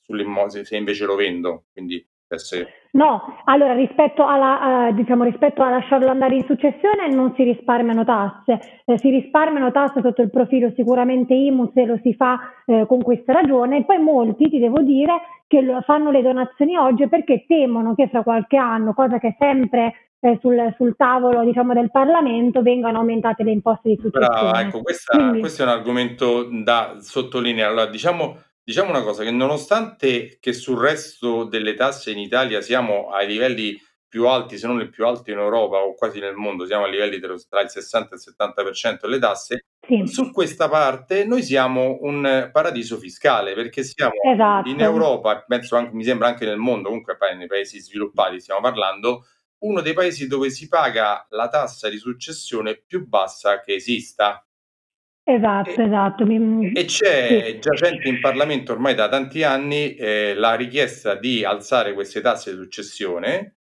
sull'immobile 0.00 0.64
se 0.64 0.76
invece 0.76 1.04
lo 1.04 1.16
vendo. 1.16 1.64
Quindi 1.72 2.08
No, 2.92 3.40
allora 3.44 3.72
rispetto, 3.72 4.26
alla, 4.26 4.88
uh, 4.88 4.94
diciamo, 4.94 5.24
rispetto 5.24 5.62
a 5.62 5.70
lasciarlo 5.70 6.08
andare 6.08 6.34
in 6.34 6.44
successione 6.44 7.08
non 7.08 7.32
si 7.34 7.42
risparmiano 7.42 8.04
tasse, 8.04 8.82
eh, 8.84 8.98
si 8.98 9.08
risparmiano 9.08 9.72
tasse 9.72 10.02
sotto 10.02 10.20
il 10.20 10.30
profilo 10.30 10.72
sicuramente 10.76 11.32
IMU 11.32 11.70
se 11.72 11.86
lo 11.86 11.98
si 12.02 12.14
fa 12.14 12.38
eh, 12.66 12.84
con 12.86 13.02
questa 13.02 13.32
ragione 13.32 13.78
e 13.78 13.84
poi 13.84 13.98
molti, 13.98 14.50
ti 14.50 14.58
devo 14.58 14.82
dire, 14.82 15.12
che 15.46 15.60
lo, 15.62 15.80
fanno 15.82 16.10
le 16.10 16.22
donazioni 16.22 16.76
oggi 16.76 17.08
perché 17.08 17.44
temono 17.46 17.94
che 17.94 18.08
fra 18.08 18.22
qualche 18.22 18.56
anno, 18.56 18.92
cosa 18.92 19.18
che 19.18 19.28
è 19.28 19.36
sempre 19.38 19.94
eh, 20.20 20.38
sul, 20.40 20.72
sul, 20.76 20.94
tavolo 20.96 21.44
diciamo, 21.44 21.74
del 21.74 21.90
Parlamento, 21.90 22.62
vengano 22.62 22.98
aumentate 22.98 23.42
le 23.42 23.50
imposte 23.50 23.88
di 23.88 23.98
successione. 24.00 24.26
Brava, 24.26 24.60
ecco, 24.60 24.82
questa, 24.82 25.16
Quindi... 25.16 25.40
questo 25.40 25.62
è 25.62 25.66
un 25.66 25.72
argomento 25.72 26.48
da 26.62 26.96
sottolineare. 27.00 27.70
Allora, 27.70 27.90
diciamo 27.90 28.36
Diciamo 28.64 28.90
una 28.90 29.02
cosa, 29.02 29.24
che 29.24 29.30
nonostante 29.30 30.38
che 30.40 30.52
sul 30.52 30.78
resto 30.78 31.44
delle 31.44 31.74
tasse 31.74 32.12
in 32.12 32.18
Italia 32.18 32.60
siamo 32.60 33.10
ai 33.10 33.26
livelli 33.26 33.76
più 34.12 34.26
alti, 34.26 34.58
se 34.58 34.66
non 34.66 34.78
il 34.80 34.90
più 34.90 35.06
alto 35.06 35.30
in 35.30 35.38
Europa 35.38 35.78
o 35.78 35.94
quasi 35.94 36.20
nel 36.20 36.34
mondo, 36.34 36.66
siamo 36.66 36.84
a 36.84 36.88
livelli 36.88 37.18
tra 37.18 37.32
il 37.32 37.70
60 37.70 38.14
e 38.14 38.18
il 38.18 38.34
70% 38.36 38.98
delle 39.00 39.18
tasse, 39.18 39.64
sì. 39.80 40.06
su 40.06 40.30
questa 40.30 40.68
parte 40.68 41.24
noi 41.24 41.42
siamo 41.42 41.96
un 42.02 42.50
paradiso 42.52 42.98
fiscale 42.98 43.54
perché 43.54 43.82
siamo 43.82 44.12
esatto. 44.30 44.68
in 44.68 44.80
Europa, 44.80 45.42
penso 45.46 45.76
anche, 45.76 45.94
mi 45.94 46.04
sembra 46.04 46.28
anche 46.28 46.44
nel 46.44 46.58
mondo, 46.58 46.88
comunque 46.88 47.16
nei 47.34 47.46
paesi 47.46 47.80
sviluppati 47.80 48.38
stiamo 48.38 48.60
parlando, 48.60 49.24
uno 49.60 49.80
dei 49.80 49.94
paesi 49.94 50.26
dove 50.26 50.50
si 50.50 50.68
paga 50.68 51.26
la 51.30 51.48
tassa 51.48 51.88
di 51.88 51.96
successione 51.96 52.82
più 52.86 53.06
bassa 53.06 53.60
che 53.60 53.74
esista. 53.74 54.44
Esatto, 55.26 55.70
E 55.70 55.82
esatto. 55.82 56.24
Mi 56.26 56.72
e 56.72 56.84
c'è 56.86 57.52
sì. 57.52 57.58
giacente 57.60 58.08
in 58.08 58.18
Parlamento 58.20 58.72
ormai 58.72 58.94
da 58.94 59.08
tanti 59.08 59.42
anni, 59.42 59.94
ehm, 59.94 60.38
la 60.38 60.54
richiesta 60.54 61.14
di 61.14 61.44
alzare 61.44 61.92
queste 61.94 62.20
tasse 62.20 62.50
di 62.52 62.56
successione 62.62 63.56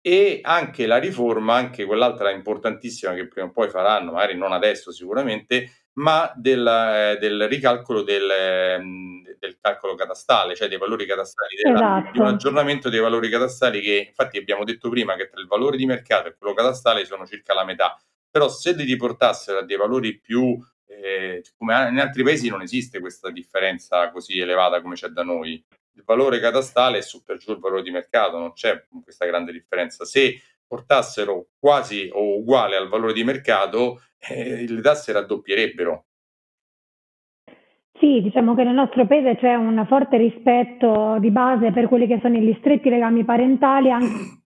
e 0.00 0.40
anche 0.42 0.86
la 0.86 0.98
riforma, 0.98 1.54
anche 1.54 1.84
quell'altra 1.84 2.30
importantissima 2.30 3.14
che 3.14 3.28
prima 3.28 3.46
o 3.48 3.50
poi 3.52 3.68
faranno, 3.70 4.12
magari 4.12 4.36
non 4.36 4.52
adesso 4.52 4.92
sicuramente, 4.92 5.86
ma 5.94 6.30
del 6.36 6.66
ehm, 6.66 7.18
del 7.18 7.48
ricalcolo 7.48 8.02
del 8.02 8.78
mhmm, 8.80 9.24
del 9.38 9.58
calcolo 9.60 9.94
catastale, 9.94 10.54
cioè 10.56 10.68
dei 10.68 10.78
valori 10.78 11.06
catastali, 11.06 11.56
della 11.56 11.82
di 12.10 12.18
un 12.18 12.26
esatto. 12.26 12.26
aggiornamento 12.26 12.88
dei 12.90 13.00
valori 13.00 13.28
catastali 13.30 13.80
che 13.80 14.06
infatti 14.08 14.38
abbiamo 14.38 14.64
detto 14.64 14.88
prima 14.90 15.14
che 15.16 15.28
tra 15.28 15.40
il 15.40 15.46
valore 15.46 15.76
di 15.76 15.86
mercato 15.86 16.28
e 16.28 16.36
quello 16.36 16.54
catastale 16.54 17.04
sono 17.06 17.26
circa 17.26 17.54
la 17.54 17.64
metà. 17.64 17.96
Però 18.30 18.48
se 18.48 18.72
li 18.74 18.84
riportassero 18.84 19.58
a 19.58 19.62
dei 19.64 19.76
valori 19.76 20.18
più 20.18 20.58
eh, 21.02 21.42
come 21.56 21.88
in 21.90 21.98
altri 21.98 22.22
paesi 22.22 22.48
non 22.48 22.62
esiste 22.62 23.00
questa 23.00 23.30
differenza 23.30 24.10
così 24.10 24.38
elevata 24.38 24.80
come 24.80 24.94
c'è 24.94 25.08
da 25.08 25.22
noi. 25.22 25.62
Il 25.92 26.02
valore 26.04 26.40
catastale 26.40 26.98
è 26.98 27.02
su 27.02 27.22
per 27.24 27.38
giù 27.38 27.52
il 27.52 27.58
valore 27.58 27.82
di 27.82 27.90
mercato, 27.90 28.38
non 28.38 28.52
c'è 28.52 28.84
questa 29.02 29.24
grande 29.24 29.52
differenza. 29.52 30.04
Se 30.04 30.40
portassero 30.66 31.48
quasi 31.58 32.08
o 32.12 32.38
uguale 32.38 32.76
al 32.76 32.88
valore 32.88 33.12
di 33.12 33.24
mercato, 33.24 34.02
eh, 34.18 34.66
le 34.68 34.80
tasse 34.80 35.12
raddoppierebbero. 35.12 36.04
Sì, 37.98 38.20
diciamo 38.20 38.54
che 38.54 38.64
nel 38.64 38.74
nostro 38.74 39.06
paese 39.06 39.36
c'è 39.36 39.54
un 39.54 39.84
forte 39.88 40.18
rispetto 40.18 41.16
di 41.18 41.30
base 41.30 41.72
per 41.72 41.88
quelli 41.88 42.06
che 42.06 42.18
sono 42.20 42.36
gli 42.36 42.54
stretti 42.58 42.90
legami 42.90 43.24
parentali, 43.24 43.90
anche 43.90 44.44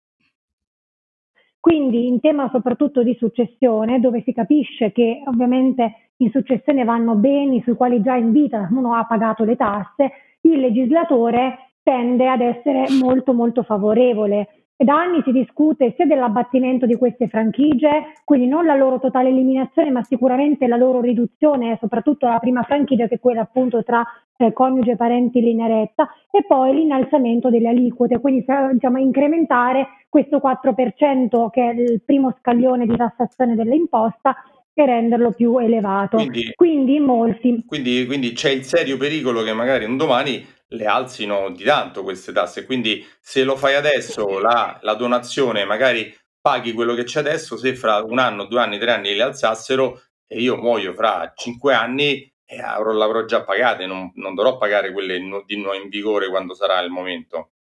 quindi 1.61 2.07
in 2.07 2.21
tema 2.21 2.49
soprattutto 2.51 3.03
di 3.03 3.15
successione, 3.19 4.01
dove 4.01 4.23
si 4.25 4.33
capisce 4.33 4.93
che 4.93 5.23
ovviamente 5.27 6.13
in 6.17 6.31
successione 6.31 6.85
vanno 6.85 7.15
beni 7.15 7.63
sui 7.63 7.75
quali 7.75 8.01
già 8.01 8.17
in 8.17 8.33
vita 8.33 8.69
uno 8.71 8.95
ha 8.95 9.05
pagato 9.05 9.45
le 9.45 9.57
tasse, 9.57 10.11
il 10.43 10.59
legislatore 10.59 11.73
tende 11.83 12.29
ad 12.29 12.41
essere 12.41 12.87
molto 12.99 13.35
molto 13.35 13.63
favorevole. 13.63 14.60
E 14.81 14.85
da 14.87 14.99
anni 14.99 15.21
si 15.23 15.31
discute 15.31 15.93
sia 15.95 16.07
dell'abbattimento 16.07 16.87
di 16.87 16.97
queste 16.97 17.29
franchigie, 17.29 18.15
quindi 18.25 18.47
non 18.47 18.65
la 18.65 18.75
loro 18.75 18.99
totale 18.99 19.29
eliminazione, 19.29 19.91
ma 19.91 20.03
sicuramente 20.03 20.67
la 20.67 20.79
loro 20.79 21.03
riduzione, 21.03 21.77
soprattutto 21.79 22.27
la 22.27 22.39
prima 22.39 22.63
franchigia 22.63 23.07
che 23.07 23.17
è 23.17 23.21
quella 23.21 23.43
appunto 23.43 23.83
tra 23.83 24.03
eh, 24.39 24.55
coniuge, 24.55 24.97
parenti 24.97 25.37
in 25.37 25.45
linea 25.45 25.67
retta, 25.67 26.09
e 26.31 26.47
poi 26.47 26.73
l'innalzamento 26.73 27.51
delle 27.51 27.69
aliquote, 27.69 28.21
quindi 28.21 28.43
diciamo, 28.73 28.99
incrementare 28.99 29.87
questo 30.09 30.39
4% 30.39 31.51
che 31.51 31.61
è 31.61 31.75
il 31.75 32.01
primo 32.03 32.35
scaglione 32.41 32.87
di 32.87 32.97
tassazione 32.97 33.55
dell'imposta 33.57 34.35
e 34.73 34.87
renderlo 34.87 35.33
più 35.33 35.59
elevato. 35.59 36.17
Quindi, 36.17 36.53
quindi 36.57 37.01
molti. 37.01 37.65
Quindi, 37.67 38.07
quindi 38.07 38.33
c'è 38.33 38.49
il 38.49 38.63
serio 38.63 38.97
pericolo 38.97 39.43
che 39.43 39.53
magari 39.53 39.85
un 39.85 39.99
domani 39.99 40.43
le 40.73 40.87
alzino 40.87 41.51
di 41.51 41.65
tanto 41.65 42.03
queste 42.03 42.33
tasse. 42.33 42.65
Quindi 42.65 43.05
se 43.21 43.45
lo 43.45 43.57
fai 43.57 43.75
adesso, 43.75 44.39
la, 44.39 44.79
la 44.83 44.95
donazione 44.95 45.65
magari 45.65 46.13
paghi 46.41 46.73
quello 46.73 46.95
che 46.95 47.05
c'è 47.05 47.21
adesso, 47.21 47.57
se 47.57 47.75
fra 47.75 48.03
un 48.03 48.19
anno, 48.19 48.45
due 48.45 48.61
anni, 48.61 48.79
tre 48.79 48.93
anni 48.93 49.15
le 49.15 49.23
alzassero 49.23 50.01
e 50.27 50.41
io 50.41 50.57
muoio 50.57 50.93
fra 50.95 51.33
cinque 51.35 51.75
anni 51.75 52.33
e 52.47 52.61
avrò, 52.61 52.93
l'avrò 52.93 53.25
già 53.25 53.43
pagate, 53.45 53.87
non, 53.87 54.11
non 54.15 54.35
dovrò 54.35 54.57
pagare 54.57 54.93
quelle 54.93 55.19
di 55.47 55.57
nuovo 55.57 55.77
in 55.77 55.89
vigore 55.89 56.29
quando 56.29 56.55
sarà 56.55 56.81
il 56.81 56.91
momento. 56.91 57.51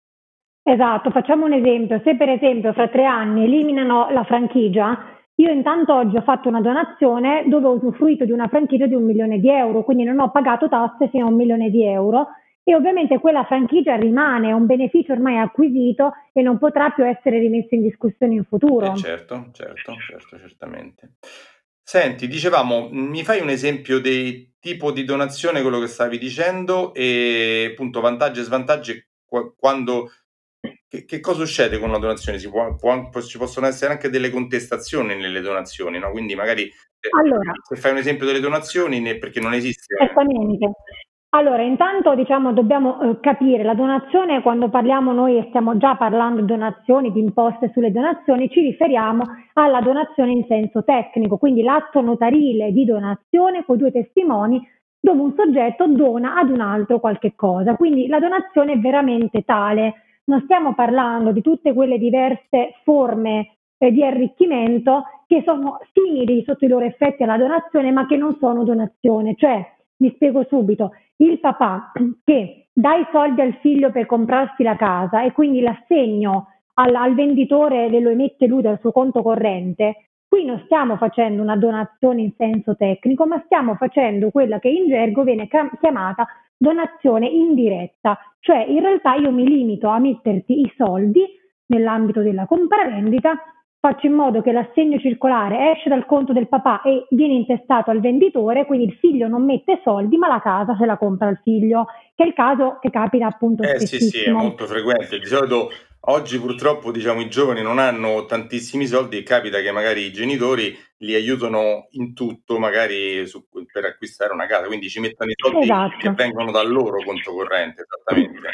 Esatto, 0.63 1.11
facciamo 1.11 1.47
un 1.47 1.53
esempio. 1.53 2.01
Se 2.05 2.17
per 2.17 2.29
esempio 2.29 2.73
fra 2.73 2.89
tre 2.89 3.05
anni 3.05 3.45
eliminano 3.45 4.11
la 4.11 4.25
franchigia, 4.25 5.19
io 5.37 5.51
intanto 5.51 5.95
oggi 5.95 6.17
ho 6.17 6.23
fatto 6.23 6.49
una 6.49 6.61
donazione 6.61 7.45
dove 7.47 7.67
ho 7.67 7.73
usufruito 7.73 8.25
di 8.25 8.33
una 8.33 8.49
franchigia 8.49 8.87
di 8.87 8.95
un 8.95 9.05
milione 9.05 9.39
di 9.39 9.49
euro, 9.49 9.85
quindi 9.85 10.05
non 10.05 10.19
ho 10.21 10.31
pagato 10.31 10.69
tasse 10.69 11.09
fino 11.09 11.27
a 11.27 11.29
un 11.29 11.37
milione 11.37 11.71
di 11.71 11.85
euro 11.85 12.29
e 12.71 12.75
ovviamente 12.75 13.19
quella 13.19 13.45
franchigia 13.45 13.97
rimane 13.97 14.53
un 14.53 14.65
beneficio 14.67 15.13
ormai 15.13 15.39
acquisito 15.39 16.13
e 16.33 16.41
non 16.41 16.59
potrà 16.59 16.91
più 16.91 17.05
essere 17.05 17.39
rimesso 17.41 17.75
in 17.75 17.83
discussione 17.83 18.35
in 18.35 18.45
futuro. 18.45 18.93
Eh 18.93 18.97
certo, 18.97 19.49
certo, 19.53 19.97
certo, 19.97 20.39
certamente. 20.39 21.15
Senti, 21.83 22.29
dicevamo, 22.29 22.89
mi 22.93 23.25
fai 23.25 23.41
un 23.41 23.51
esempio 23.51 24.01
del 24.01 24.53
tipo 24.61 24.93
di 24.93 25.05
donazione, 25.05 25.63
quello 25.63 25.81
che 25.81 25.89
stavi 25.89 26.19
dicendo, 26.19 26.95
e 26.95 27.71
appunto 27.73 28.01
vantaggi 28.01 28.41
e 28.41 28.45
svantaggi 28.45 29.05
quando 29.57 30.11
che, 30.87 31.05
che, 31.05 31.21
cosa 31.21 31.45
succede 31.45 31.79
con 31.79 31.89
una 31.89 31.99
donazione? 31.99 32.39
Si 32.39 32.49
può, 32.49 32.77
può, 32.77 33.11
ci 33.23 33.39
possono 33.39 33.67
essere 33.67 33.93
anche 33.93 34.11
delle 34.11 34.31
contestazioni 34.31 35.17
nelle 35.17 35.41
donazioni, 35.41 35.99
no? 35.99 36.11
Quindi 36.11 36.35
magari 36.35 36.71
allora, 37.19 37.53
se 37.67 37.77
fai 37.77 37.93
un 37.93 37.97
esempio 37.97 38.27
delle 38.27 38.41
donazioni, 38.41 39.01
perché 39.19 39.41
non 39.41 39.55
esiste. 39.55 39.95
Esattamente. 39.95 40.71
Allora, 41.33 41.63
intanto 41.63 42.17
diciamo 42.17 42.53
dobbiamo 42.53 43.01
eh, 43.01 43.21
capire 43.21 43.63
la 43.63 43.75
donazione, 43.75 44.43
quando 44.43 44.69
parliamo 44.69 45.13
noi 45.13 45.37
e 45.37 45.47
stiamo 45.49 45.77
già 45.77 45.95
parlando 45.95 46.41
di 46.41 46.47
donazioni, 46.47 47.13
di 47.13 47.21
imposte 47.21 47.71
sulle 47.73 47.93
donazioni, 47.93 48.51
ci 48.51 48.61
riferiamo 48.61 49.23
alla 49.53 49.81
donazione 49.81 50.33
in 50.33 50.45
senso 50.49 50.83
tecnico, 50.83 51.37
quindi 51.39 51.63
l'atto 51.63 52.01
notarile 52.01 52.73
di 52.73 52.85
donazione 52.85 53.65
con 53.65 53.77
due 53.77 53.93
testimoni 53.93 54.61
dove 54.99 55.21
un 55.21 55.33
soggetto 55.37 55.87
dona 55.87 56.37
ad 56.37 56.51
un 56.51 56.61
altro 56.61 56.99
qualche 56.99 57.35
cosa. 57.37 57.77
Quindi 57.77 58.09
la 58.09 58.19
donazione 58.19 58.73
è 58.73 58.79
veramente 58.79 59.43
tale, 59.43 60.03
non 60.25 60.41
stiamo 60.43 60.75
parlando 60.75 61.31
di 61.31 61.43
tutte 61.43 61.73
quelle 61.73 61.99
diverse 61.99 62.75
forme 62.83 63.59
eh, 63.79 63.93
di 63.93 64.05
arricchimento 64.05 65.05
che 65.29 65.45
sono 65.47 65.79
simili 65.93 66.43
sotto 66.45 66.65
i 66.65 66.69
loro 66.69 66.87
effetti 66.87 67.23
alla 67.23 67.39
donazione, 67.39 67.93
ma 67.93 68.05
che 68.07 68.17
non 68.17 68.37
sono 68.41 68.65
donazione, 68.65 69.37
cioè 69.37 69.65
mi 70.01 70.13
spiego 70.15 70.45
subito, 70.49 70.93
il 71.17 71.39
papà 71.41 71.93
che 72.25 72.69
dà 72.73 72.97
i 72.97 73.07
soldi 73.13 73.41
al 73.41 73.55
figlio 73.61 73.91
per 73.91 74.07
comprarsi 74.07 74.63
la 74.63 74.77
casa 74.77 75.23
e 75.23 75.33
quindi 75.33 75.61
l'assegno 75.61 76.49
al, 76.75 76.95
al 76.95 77.15
venditore 77.15 77.87
e 77.87 78.01
lo 78.01 78.11
emette 78.11 78.47
lui 78.47 78.63
dal 78.63 78.79
suo 78.81 78.93
conto 78.93 79.23
corrente, 79.23 80.11
qui 80.29 80.45
non 80.45 80.63
stiamo 80.65 80.97
facendo 80.97 81.43
una 81.43 81.57
donazione 81.57 82.23
in 82.23 82.33
senso 82.37 82.77
tecnico, 82.77 83.27
ma 83.27 83.43
stiamo 83.45 83.75
facendo 83.75 84.31
quella 84.31 84.59
che 84.59 84.69
in 84.69 84.87
gergo 84.87 85.25
viene 85.25 85.49
chiamata 85.49 86.27
donazione 86.57 87.27
indiretta, 87.27 88.19
cioè 88.39 88.59
in 88.59 88.81
realtà 88.81 89.15
io 89.15 89.33
mi 89.33 89.47
limito 89.47 89.89
a 89.89 89.99
metterti 89.99 90.61
i 90.61 90.73
soldi 90.77 91.25
nell'ambito 91.67 92.21
della 92.21 92.47
compravendita 92.47 93.37
faccio 93.81 94.07
in 94.07 94.13
modo 94.13 94.43
che 94.43 94.53
l'assegno 94.53 94.99
circolare 94.99 95.73
esce 95.73 95.89
dal 95.89 96.05
conto 96.05 96.35
del 96.35 96.49
papà 96.49 96.83
e 96.83 97.07
viene 97.09 97.33
intestato 97.33 97.91
al 97.91 98.01
venditore, 98.01 98.67
quindi 98.67 98.85
il 98.85 98.99
figlio 99.01 99.27
non 99.27 99.43
mette 99.45 99.81
soldi, 99.83 100.19
ma 100.19 100.29
la 100.29 100.41
casa 100.41 100.77
se 100.79 100.85
la 100.85 100.99
compra 100.99 101.31
il 101.31 101.41
figlio, 101.43 101.87
che 102.15 102.25
è 102.25 102.27
il 102.27 102.35
caso 102.35 102.79
che 102.79 102.91
capita 102.91 103.27
appunto 103.27 103.63
eh, 103.63 103.81
Sì, 103.81 103.99
sì, 103.99 104.25
è 104.25 104.31
molto 104.31 104.67
frequente. 104.67 105.19
Di 105.19 105.25
solito 105.25 105.71
oggi 106.01 106.39
purtroppo 106.39 106.93
diciamo 106.93 107.21
i 107.21 107.31
giovani 107.31 107.63
non 107.63 107.79
hanno 107.79 108.27
tantissimi 108.27 108.85
soldi 108.85 109.17
e 109.17 109.23
capita 109.23 109.61
che 109.61 109.73
magari 109.73 110.03
i 110.03 110.13
genitori 110.13 110.77
li 110.99 111.15
aiutano 111.15 111.89
in 111.93 112.13
tutto, 112.13 112.59
magari 112.59 113.27
su, 113.27 113.47
per 113.73 113.87
acquistare 113.87 114.35
una 114.35 114.47
casa, 114.47 114.67
quindi 114.67 114.91
ci 114.91 115.01
mettono 115.01 115.31
i 115.31 115.35
soldi 115.35 115.61
esatto. 115.61 115.97
che 115.97 116.11
vengono 116.11 116.51
dal 116.51 116.71
loro 116.71 117.03
conto 117.03 117.33
corrente, 117.33 117.83
esattamente. 117.83 118.49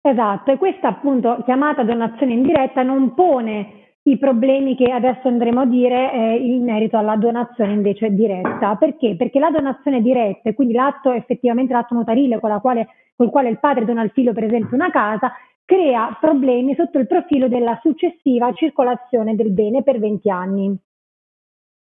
Esatto, 0.00 0.52
e 0.52 0.56
questa 0.56 0.86
appunto 0.86 1.42
chiamata 1.44 1.82
donazione 1.82 2.32
indiretta 2.32 2.82
non 2.84 3.14
pone 3.14 3.86
i 4.10 4.18
problemi 4.18 4.74
che 4.74 4.90
adesso 4.90 5.28
andremo 5.28 5.60
a 5.60 5.66
dire 5.66 6.12
eh, 6.12 6.36
in 6.36 6.64
merito 6.64 6.96
alla 6.96 7.16
donazione 7.16 7.72
invece 7.72 8.10
diretta. 8.10 8.76
Perché? 8.76 9.16
Perché 9.16 9.38
la 9.38 9.50
donazione 9.50 10.00
diretta, 10.00 10.48
e 10.48 10.54
quindi 10.54 10.74
l'atto 10.74 11.12
effettivamente 11.12 11.72
l'atto 11.72 11.94
notarile 11.94 12.40
con, 12.40 12.58
quale, 12.60 12.88
con 13.14 13.26
il 13.26 13.32
quale 13.32 13.50
il 13.50 13.58
padre 13.58 13.84
dona 13.84 14.00
al 14.00 14.10
figlio 14.10 14.32
per 14.32 14.44
esempio 14.44 14.76
una 14.76 14.90
casa, 14.90 15.32
crea 15.64 16.16
problemi 16.18 16.74
sotto 16.74 16.98
il 16.98 17.06
profilo 17.06 17.48
della 17.48 17.78
successiva 17.82 18.52
circolazione 18.54 19.34
del 19.34 19.50
bene 19.50 19.82
per 19.82 19.98
20 19.98 20.30
anni. 20.30 20.78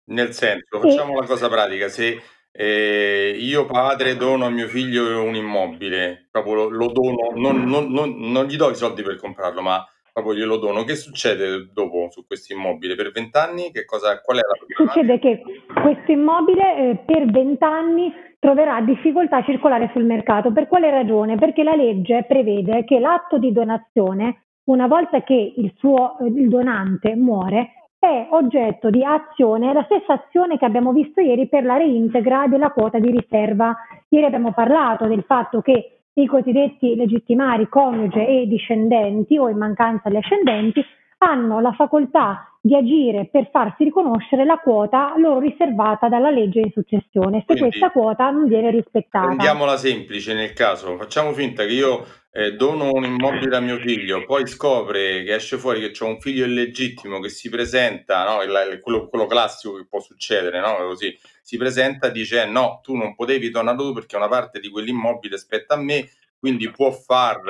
Nel 0.09 0.33
senso, 0.33 0.79
facciamo 0.81 1.17
la 1.17 1.25
cosa 1.25 1.47
pratica, 1.47 1.87
se 1.87 2.19
eh, 2.51 3.37
io 3.39 3.65
padre 3.65 4.17
dono 4.17 4.45
a 4.45 4.49
mio 4.49 4.67
figlio 4.67 5.23
un 5.23 5.35
immobile, 5.35 6.27
proprio 6.31 6.55
lo, 6.55 6.69
lo 6.69 6.87
dono, 6.87 7.29
non, 7.35 7.63
non, 7.63 7.91
non, 7.91 8.15
non 8.17 8.45
gli 8.45 8.57
do 8.57 8.71
i 8.71 8.75
soldi 8.75 9.03
per 9.03 9.17
comprarlo, 9.17 9.61
ma 9.61 9.85
proprio 10.21 10.39
glielo 10.41 10.57
dono. 10.57 10.83
Che 10.83 10.95
succede 10.95 11.69
dopo 11.73 12.07
su 12.09 12.25
questo 12.25 12.53
immobile? 12.53 12.95
Per 12.95 13.11
vent'anni 13.11 13.71
che 13.71 13.85
cosa, 13.85 14.21
qual 14.21 14.37
è 14.37 14.41
la 14.41 14.85
Succede 14.85 15.19
che 15.19 15.41
questo 15.81 16.11
immobile 16.11 16.75
eh, 16.77 16.95
per 17.05 17.25
vent'anni 17.25 18.13
troverà 18.39 18.81
difficoltà 18.81 19.37
a 19.37 19.43
circolare 19.43 19.89
sul 19.93 20.05
mercato. 20.05 20.51
Per 20.51 20.67
quale 20.67 20.89
ragione? 20.89 21.37
Perché 21.37 21.63
la 21.63 21.75
legge 21.75 22.25
prevede 22.27 22.85
che 22.85 22.99
l'atto 22.99 23.37
di 23.37 23.51
donazione, 23.51 24.45
una 24.65 24.87
volta 24.87 25.21
che 25.23 25.53
il 25.55 25.73
suo 25.77 26.17
il 26.21 26.47
donante 26.47 27.15
muore, 27.15 27.73
è 27.99 28.27
oggetto 28.31 28.89
di 28.89 29.03
azione, 29.03 29.73
la 29.73 29.83
stessa 29.83 30.13
azione 30.13 30.57
che 30.57 30.63
abbiamo 30.63 30.93
visto 30.93 31.19
ieri 31.19 31.49
per 31.49 31.65
la 31.65 31.75
reintegra 31.75 32.47
della 32.47 32.71
quota 32.71 32.97
di 32.97 33.11
riserva. 33.11 33.75
Ieri 34.07 34.25
abbiamo 34.25 34.53
parlato 34.53 35.05
del 35.05 35.23
fatto 35.27 35.61
che 35.61 35.98
i 36.13 36.25
cosiddetti 36.25 36.95
legittimari 36.95 37.69
coniuge 37.69 38.27
e 38.27 38.47
discendenti 38.47 39.37
o 39.37 39.49
in 39.49 39.57
mancanza 39.57 40.09
gli 40.09 40.15
ascendenti 40.15 40.83
hanno 41.19 41.59
la 41.59 41.71
facoltà 41.73 42.48
di 42.61 42.75
agire 42.75 43.29
per 43.31 43.49
farsi 43.51 43.85
riconoscere 43.85 44.43
la 44.43 44.57
quota 44.57 45.13
loro 45.17 45.39
riservata 45.39 46.09
dalla 46.09 46.29
legge 46.29 46.59
in 46.59 46.71
successione, 46.71 47.39
se 47.39 47.45
Quindi, 47.45 47.69
questa 47.69 47.91
quota 47.91 48.29
non 48.29 48.47
viene 48.47 48.69
rispettata. 48.69 49.27
Rendiamola 49.27 49.77
semplice 49.77 50.33
nel 50.33 50.53
caso, 50.53 50.97
facciamo 50.97 51.31
finta 51.31 51.65
che 51.65 51.71
io 51.71 52.05
eh, 52.31 52.53
dono 52.53 52.91
un 52.91 53.05
immobile 53.05 53.55
a 53.55 53.59
mio 53.59 53.77
figlio, 53.77 54.25
poi 54.25 54.45
scopre 54.45 55.23
che 55.23 55.35
esce 55.35 55.57
fuori 55.57 55.79
che 55.79 56.03
ho 56.03 56.07
un 56.07 56.19
figlio 56.19 56.45
illegittimo 56.45 57.19
che 57.19 57.29
si 57.29 57.49
presenta, 57.49 58.25
no? 58.25 58.41
il, 58.43 58.79
quello, 58.81 59.07
quello, 59.07 59.25
classico 59.25 59.75
che 59.75 59.87
può 59.89 59.99
succedere, 59.99 60.59
no? 60.59 60.75
Così, 60.87 61.17
si 61.41 61.57
presenta 61.57 62.07
e 62.07 62.11
dice 62.11 62.43
eh, 62.43 62.45
no, 62.45 62.81
tu 62.83 62.95
non 62.95 63.15
potevi 63.15 63.49
donarlo 63.49 63.87
tu 63.87 63.93
perché 63.93 64.15
una 64.15 64.27
parte 64.27 64.59
di 64.59 64.69
quell'immobile 64.69 65.37
spetta 65.37 65.75
a 65.75 65.77
me, 65.77 66.09
quindi 66.39 66.71
può 66.71 66.91
far 66.91 67.41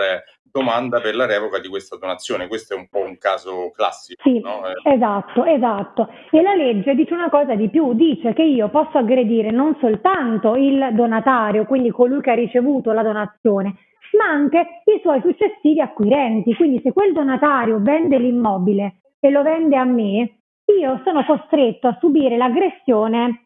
domanda 0.52 1.00
per 1.00 1.16
la 1.16 1.26
revoca 1.26 1.60
di 1.60 1.68
questa 1.68 1.98
donazione. 1.98 2.48
Questo 2.48 2.74
è 2.74 2.78
un 2.78 2.88
po' 2.90 3.00
un 3.00 3.18
caso 3.18 3.72
classico. 3.72 4.22
Sì, 4.24 4.40
no? 4.40 4.66
Eh. 4.68 4.94
esatto, 4.94 5.46
esatto. 5.46 6.10
E 6.32 6.42
la 6.42 6.56
legge 6.56 6.96
dice 6.96 7.14
una 7.14 7.30
cosa 7.30 7.56
di 7.56 7.70
più, 7.70 7.94
dice 7.94 8.34
che 8.34 8.44
io 8.44 8.70
posso 8.70 8.98
aggredire 8.98 9.52
non 9.52 9.78
soltanto 9.80 10.56
il 10.56 10.90
donatario, 10.94 11.66
quindi 11.66 11.92
colui 11.92 12.22
che 12.22 12.32
ha 12.32 12.36
ricevuto 12.36 12.92
la 12.92 13.04
donazione, 13.04 13.76
ma 14.18 14.26
anche 14.26 14.82
i 14.86 15.00
suoi 15.02 15.22
successivi 15.22 15.80
acquirenti. 15.80 16.56
Quindi 16.56 16.82
se 16.84 16.92
quel 16.92 17.14
donatario 17.14 17.80
vende 17.80 18.18
l'immobile 18.18 19.02
e 19.20 19.30
lo 19.30 19.44
vende 19.44 19.78
a 19.78 19.84
me, 19.84 20.40
io 20.80 21.02
sono 21.04 21.26
costretto 21.26 21.88
a 21.88 21.98
subire 22.00 22.38
l'aggressione 22.38 23.46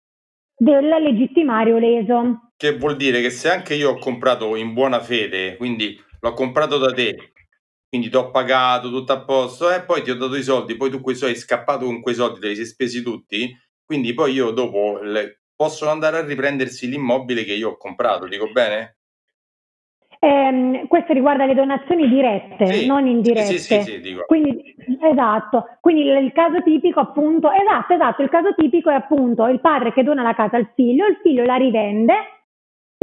del 0.55 0.87
legittimario 0.87 1.77
leso. 1.77 2.51
Che 2.63 2.77
vuol 2.77 2.95
dire 2.95 3.19
che 3.19 3.29
se 3.29 3.51
anche 3.51 3.73
io 3.73 3.89
ho 3.89 3.97
comprato 3.97 4.55
in 4.55 4.71
buona 4.71 5.01
fede, 5.01 5.57
quindi 5.57 6.01
l'ho 6.21 6.31
comprato 6.31 6.77
da 6.77 6.93
te, 6.93 7.33
quindi 7.89 8.07
ti 8.07 8.15
ho 8.15 8.31
pagato 8.31 8.89
tutto 8.89 9.11
a 9.11 9.19
posto 9.25 9.69
e 9.69 9.75
eh, 9.75 9.81
poi 9.81 10.01
ti 10.01 10.11
ho 10.11 10.15
dato 10.15 10.37
i 10.37 10.43
soldi, 10.43 10.77
poi 10.77 10.89
tu 10.89 11.01
quei 11.01 11.17
soldi 11.17 11.33
hai 11.33 11.41
scappato 11.41 11.83
con 11.83 11.99
quei 11.99 12.15
soldi, 12.15 12.39
te 12.39 12.47
li 12.47 12.55
sei 12.55 12.63
spesi 12.63 13.01
tutti, 13.03 13.53
quindi 13.83 14.13
poi 14.13 14.31
io 14.31 14.51
dopo 14.51 14.97
le, 15.01 15.41
possono 15.53 15.91
andare 15.91 16.15
a 16.15 16.25
riprendersi 16.25 16.87
l'immobile 16.87 17.43
che 17.43 17.51
io 17.51 17.71
ho 17.71 17.75
comprato, 17.75 18.27
dico 18.27 18.49
bene? 18.49 18.95
Eh, 20.19 20.85
questo 20.87 21.11
riguarda 21.11 21.45
le 21.45 21.55
donazioni 21.55 22.07
dirette, 22.07 22.65
sì, 22.65 22.85
non 22.85 23.05
indirette. 23.07 23.57
Sì, 23.57 23.59
sì, 23.59 23.81
sì, 23.81 23.99
dico. 23.99 24.23
Quindi, 24.25 24.73
esatto. 25.01 25.65
Quindi 25.81 26.03
il 26.03 26.31
caso 26.31 26.63
tipico, 26.63 27.01
appunto, 27.01 27.51
esatto, 27.51 27.93
esatto, 27.93 28.21
il 28.21 28.29
caso 28.29 28.55
tipico 28.55 28.89
è 28.89 28.93
appunto 28.93 29.47
il 29.47 29.59
padre 29.59 29.91
che 29.91 30.03
dona 30.03 30.23
la 30.23 30.33
casa 30.33 30.55
al 30.55 30.71
figlio, 30.73 31.05
il 31.07 31.19
figlio 31.21 31.43
la 31.43 31.57
rivende. 31.57 32.32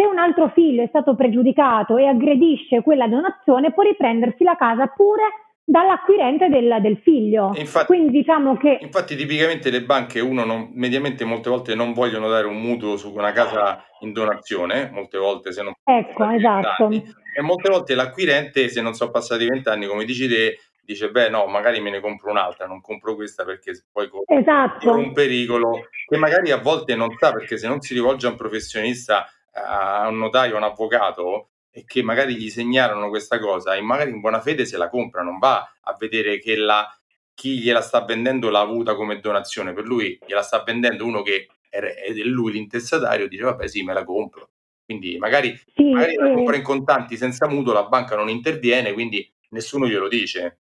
Se 0.01 0.07
un 0.07 0.17
altro 0.17 0.49
figlio 0.55 0.83
è 0.83 0.87
stato 0.87 1.15
pregiudicato 1.15 1.99
e 1.99 2.07
aggredisce 2.07 2.81
quella 2.81 3.07
donazione, 3.07 3.71
può 3.71 3.83
riprendersi 3.83 4.45
la 4.45 4.57
casa 4.57 4.87
pure 4.87 5.25
dall'acquirente 5.63 6.49
del, 6.49 6.79
del 6.81 6.97
figlio. 7.03 7.53
Infatti, 7.55 7.85
Quindi 7.85 8.11
diciamo 8.11 8.57
che... 8.57 8.79
Infatti 8.81 9.15
tipicamente 9.15 9.69
le 9.69 9.83
banche, 9.83 10.21
uno 10.21 10.45
non, 10.45 10.71
mediamente 10.73 11.27
molte 11.27 11.51
volte 11.51 11.75
non 11.75 11.93
vogliono 11.93 12.31
dare 12.31 12.47
un 12.47 12.59
mutuo 12.59 12.97
su 12.97 13.13
una 13.13 13.33
casa 13.33 13.85
in 14.01 14.15
donazione, 14.15 14.89
molte 14.91 15.19
volte 15.19 15.53
se 15.53 15.63
non... 15.63 15.75
Ecco, 15.85 16.31
esatto. 16.31 16.85
Anni, 16.87 17.05
e 17.37 17.43
molte 17.43 17.69
volte 17.69 17.95
l'acquirente, 17.95 18.71
se 18.71 18.81
non 18.81 18.95
sono 18.95 19.11
passati 19.11 19.47
vent'anni, 19.47 19.85
come 19.85 20.07
dici 20.07 20.27
te, 20.27 20.61
dice 20.83 21.11
beh 21.11 21.29
no, 21.29 21.45
magari 21.45 21.79
me 21.81 21.91
ne 21.91 22.01
compro 22.01 22.31
un'altra, 22.31 22.67
non 22.67 22.81
compro 22.81 23.15
questa 23.17 23.45
perché 23.45 23.73
poi 23.93 24.09
esatto. 24.25 24.93
un 24.93 25.13
pericolo 25.13 25.73
che 26.07 26.17
magari 26.17 26.53
a 26.53 26.57
volte 26.57 26.97
non 26.97 27.15
sa 27.19 27.33
perché 27.33 27.59
se 27.59 27.69
non 27.69 27.83
si 27.83 27.93
rivolge 27.93 28.27
a 28.27 28.31
un 28.31 28.37
professionista, 28.37 29.27
a 29.53 30.09
un 30.09 30.19
notaio, 30.19 30.55
a 30.55 30.59
un 30.59 30.65
avvocato, 30.65 31.51
e 31.71 31.85
che 31.85 32.03
magari 32.03 32.35
gli 32.35 32.51
segnalano 32.51 33.09
questa 33.09 33.39
cosa 33.39 33.75
e 33.75 33.81
magari 33.81 34.11
in 34.11 34.21
buona 34.21 34.41
fede 34.41 34.65
se 34.67 34.77
la 34.77 34.89
compra, 34.89 35.23
non 35.23 35.39
va 35.39 35.77
a 35.81 35.97
vedere 35.99 36.39
che 36.39 36.57
la, 36.57 36.87
chi 37.35 37.61
gliela 37.61 37.81
sta 37.81 38.05
vendendo 38.05 38.51
l'ha 38.51 38.61
avuta 38.61 38.95
come 38.95 39.21
donazione, 39.21 39.73
per 39.73 39.85
lui 39.85 40.19
gliela 40.27 40.43
sta 40.43 40.63
vendendo 40.63 41.05
uno 41.05 41.23
che 41.23 41.49
è 41.69 42.13
lui 42.25 42.53
l'intestatario, 42.53 43.29
dice 43.29 43.45
vabbè 43.45 43.69
sì 43.69 43.83
me 43.83 43.93
la 43.93 44.05
compro. 44.05 44.51
Quindi 44.85 45.19
magari, 45.19 45.57
sì, 45.73 45.85
magari 45.91 46.17
la 46.17 46.33
compra 46.33 46.57
in 46.57 46.63
contanti 46.63 47.17
senza 47.17 47.47
mutuo, 47.47 47.73
la 47.73 47.85
banca 47.85 48.17
non 48.17 48.29
interviene, 48.29 48.93
quindi 48.93 49.33
nessuno 49.51 49.87
glielo 49.87 50.09
dice. 50.09 50.59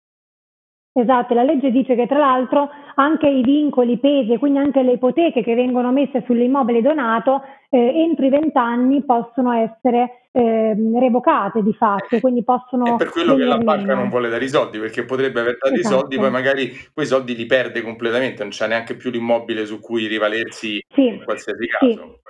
Esatto, 0.95 1.33
la 1.33 1.41
legge 1.41 1.71
dice 1.71 1.95
che 1.95 2.05
tra 2.05 2.19
l'altro 2.19 2.69
anche 2.95 3.27
i 3.27 3.41
vincoli, 3.41 3.93
i 3.93 3.97
pesi, 3.97 4.37
quindi 4.37 4.59
anche 4.59 4.83
le 4.83 4.91
ipoteche 4.91 5.41
che 5.41 5.55
vengono 5.55 5.91
messe 5.91 6.21
sull'immobile 6.23 6.83
donato 6.83 7.41
eh, 7.71 7.79
entro 7.79 8.25
i 8.27 8.29
vent'anni 8.29 9.03
possono 9.03 9.51
essere 9.53 10.27
eh, 10.31 10.75
revocate 10.99 11.63
di 11.63 11.73
fatto, 11.73 12.19
quindi 12.19 12.43
possono... 12.43 12.85
È 12.85 12.95
per 12.97 13.09
quello 13.09 13.33
che 13.33 13.43
la 13.43 13.57
banca 13.57 13.95
non 13.95 14.09
vuole 14.09 14.29
dare 14.29 14.43
i 14.43 14.49
soldi, 14.49 14.77
perché 14.77 15.03
potrebbe 15.03 15.39
aver 15.39 15.57
dato 15.59 15.73
esatto. 15.73 15.95
i 15.95 15.99
soldi, 15.99 16.17
poi 16.17 16.29
magari 16.29 16.71
quei 16.93 17.07
soldi 17.07 17.35
li 17.35 17.47
perde 17.47 17.81
completamente, 17.81 18.43
non 18.43 18.51
c'è 18.51 18.67
neanche 18.67 18.95
più 18.95 19.09
l'immobile 19.09 19.65
su 19.65 19.79
cui 19.79 20.05
rivalersi 20.05 20.83
sì, 20.93 21.07
in 21.07 21.23
qualsiasi 21.23 21.65
caso. 21.65 21.91
Sì. 21.91 22.21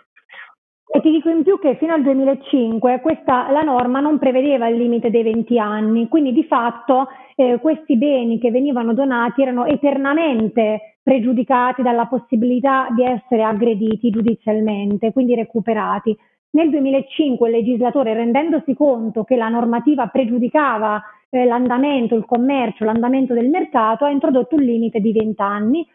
E 0.96 1.02
ti 1.02 1.10
dico 1.10 1.28
in 1.28 1.42
più 1.42 1.60
che 1.60 1.76
fino 1.78 1.92
al 1.92 2.04
2005 2.04 3.02
questa, 3.02 3.50
la 3.50 3.64
norma 3.64 4.00
non 4.00 4.20
prevedeva 4.20 4.68
il 4.68 4.78
limite 4.78 5.10
dei 5.10 5.24
20 5.24 5.58
anni, 5.58 6.08
quindi 6.08 6.32
di 6.32 6.44
fatto 6.44 7.08
eh, 7.36 7.60
questi 7.60 7.98
beni 7.98 8.40
che 8.40 8.52
venivano 8.52 8.94
donati 8.94 9.42
erano 9.42 9.66
eternamente 9.66 10.98
pregiudicati 11.04 11.82
dalla 11.82 12.06
possibilità 12.06 12.88
di 12.96 13.04
essere 13.04 13.44
aggrediti 13.44 14.10
giudizialmente, 14.10 15.12
quindi 15.12 15.36
recuperati. 15.36 16.16
Nel 16.52 16.70
2005 16.70 17.50
il 17.50 17.56
legislatore, 17.56 18.14
rendendosi 18.14 18.76
conto 18.76 19.24
che 19.24 19.36
la 19.36 19.50
normativa 19.50 20.08
pregiudicava 20.08 21.02
eh, 21.30 21.46
l'andamento, 21.46 22.16
il 22.16 22.26
commercio, 22.26 22.86
l'andamento 22.86 23.34
del 23.34 23.50
mercato, 23.50 24.06
ha 24.06 24.12
introdotto 24.12 24.56
un 24.56 24.62
limite 24.62 25.00
di 25.00 25.12
20 25.12 25.42
anni, 25.42 25.88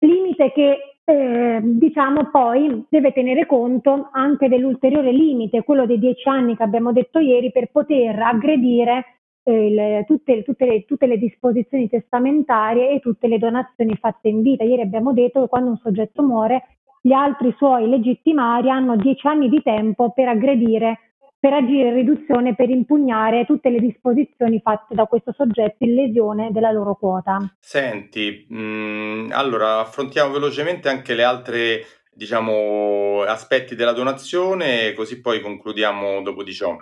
limite 0.00 0.52
che 0.52 0.78
eh, 1.06 1.60
diciamo 1.62 2.30
poi 2.30 2.84
deve 2.88 3.12
tenere 3.12 3.46
conto 3.46 4.10
anche 4.12 4.48
dell'ulteriore 4.48 5.10
limite, 5.10 5.64
quello 5.64 5.86
dei 5.86 5.98
dieci 5.98 6.28
anni 6.28 6.56
che 6.56 6.62
abbiamo 6.62 6.92
detto 6.92 7.18
ieri, 7.18 7.50
per 7.50 7.70
poter 7.70 8.18
aggredire 8.20 9.04
eh, 9.44 9.70
le, 9.70 10.04
tutte, 10.06 10.42
tutte, 10.42 10.64
le, 10.64 10.84
tutte, 10.84 11.06
le, 11.06 11.18
disposizioni 11.18 11.88
testamentarie 11.88 12.90
e 12.90 13.00
tutte 13.00 13.28
le 13.28 13.38
donazioni 13.38 13.96
fatte 13.96 14.28
in 14.28 14.42
vita. 14.42 14.64
Ieri 14.64 14.82
abbiamo 14.82 15.12
detto 15.12 15.42
che 15.42 15.48
quando 15.48 15.70
un 15.70 15.76
soggetto 15.76 16.22
muore, 16.22 16.78
gli 17.00 17.12
altri 17.12 17.54
suoi 17.56 17.88
legittimari 17.88 18.70
hanno 18.70 18.96
dieci 18.96 19.26
anni 19.26 19.48
di 19.48 19.62
tempo 19.62 20.10
per 20.12 20.28
aggredire 20.28 20.98
per 21.44 21.52
agire 21.52 21.88
in 21.88 21.94
riduzione, 21.94 22.54
per 22.54 22.70
impugnare 22.70 23.44
tutte 23.44 23.68
le 23.68 23.78
disposizioni 23.78 24.62
fatte 24.62 24.94
da 24.94 25.04
questo 25.04 25.34
soggetto 25.36 25.84
in 25.84 25.92
lesione 25.92 26.50
della 26.52 26.70
loro 26.70 26.94
quota. 26.94 27.38
Senti, 27.60 28.46
mh, 28.48 28.56
mm, 28.56 29.30
allora 29.30 29.80
affrontiamo 29.80 30.32
velocemente 30.32 30.88
anche 30.88 31.12
le 31.12 31.22
altre 31.22 31.84
diciamo, 32.14 33.20
aspetti 33.26 33.74
della 33.74 33.92
donazione, 33.92 34.94
così 34.94 35.20
poi 35.20 35.42
concludiamo 35.42 36.22
dopo 36.22 36.42
di 36.42 36.52
ciò. 36.54 36.78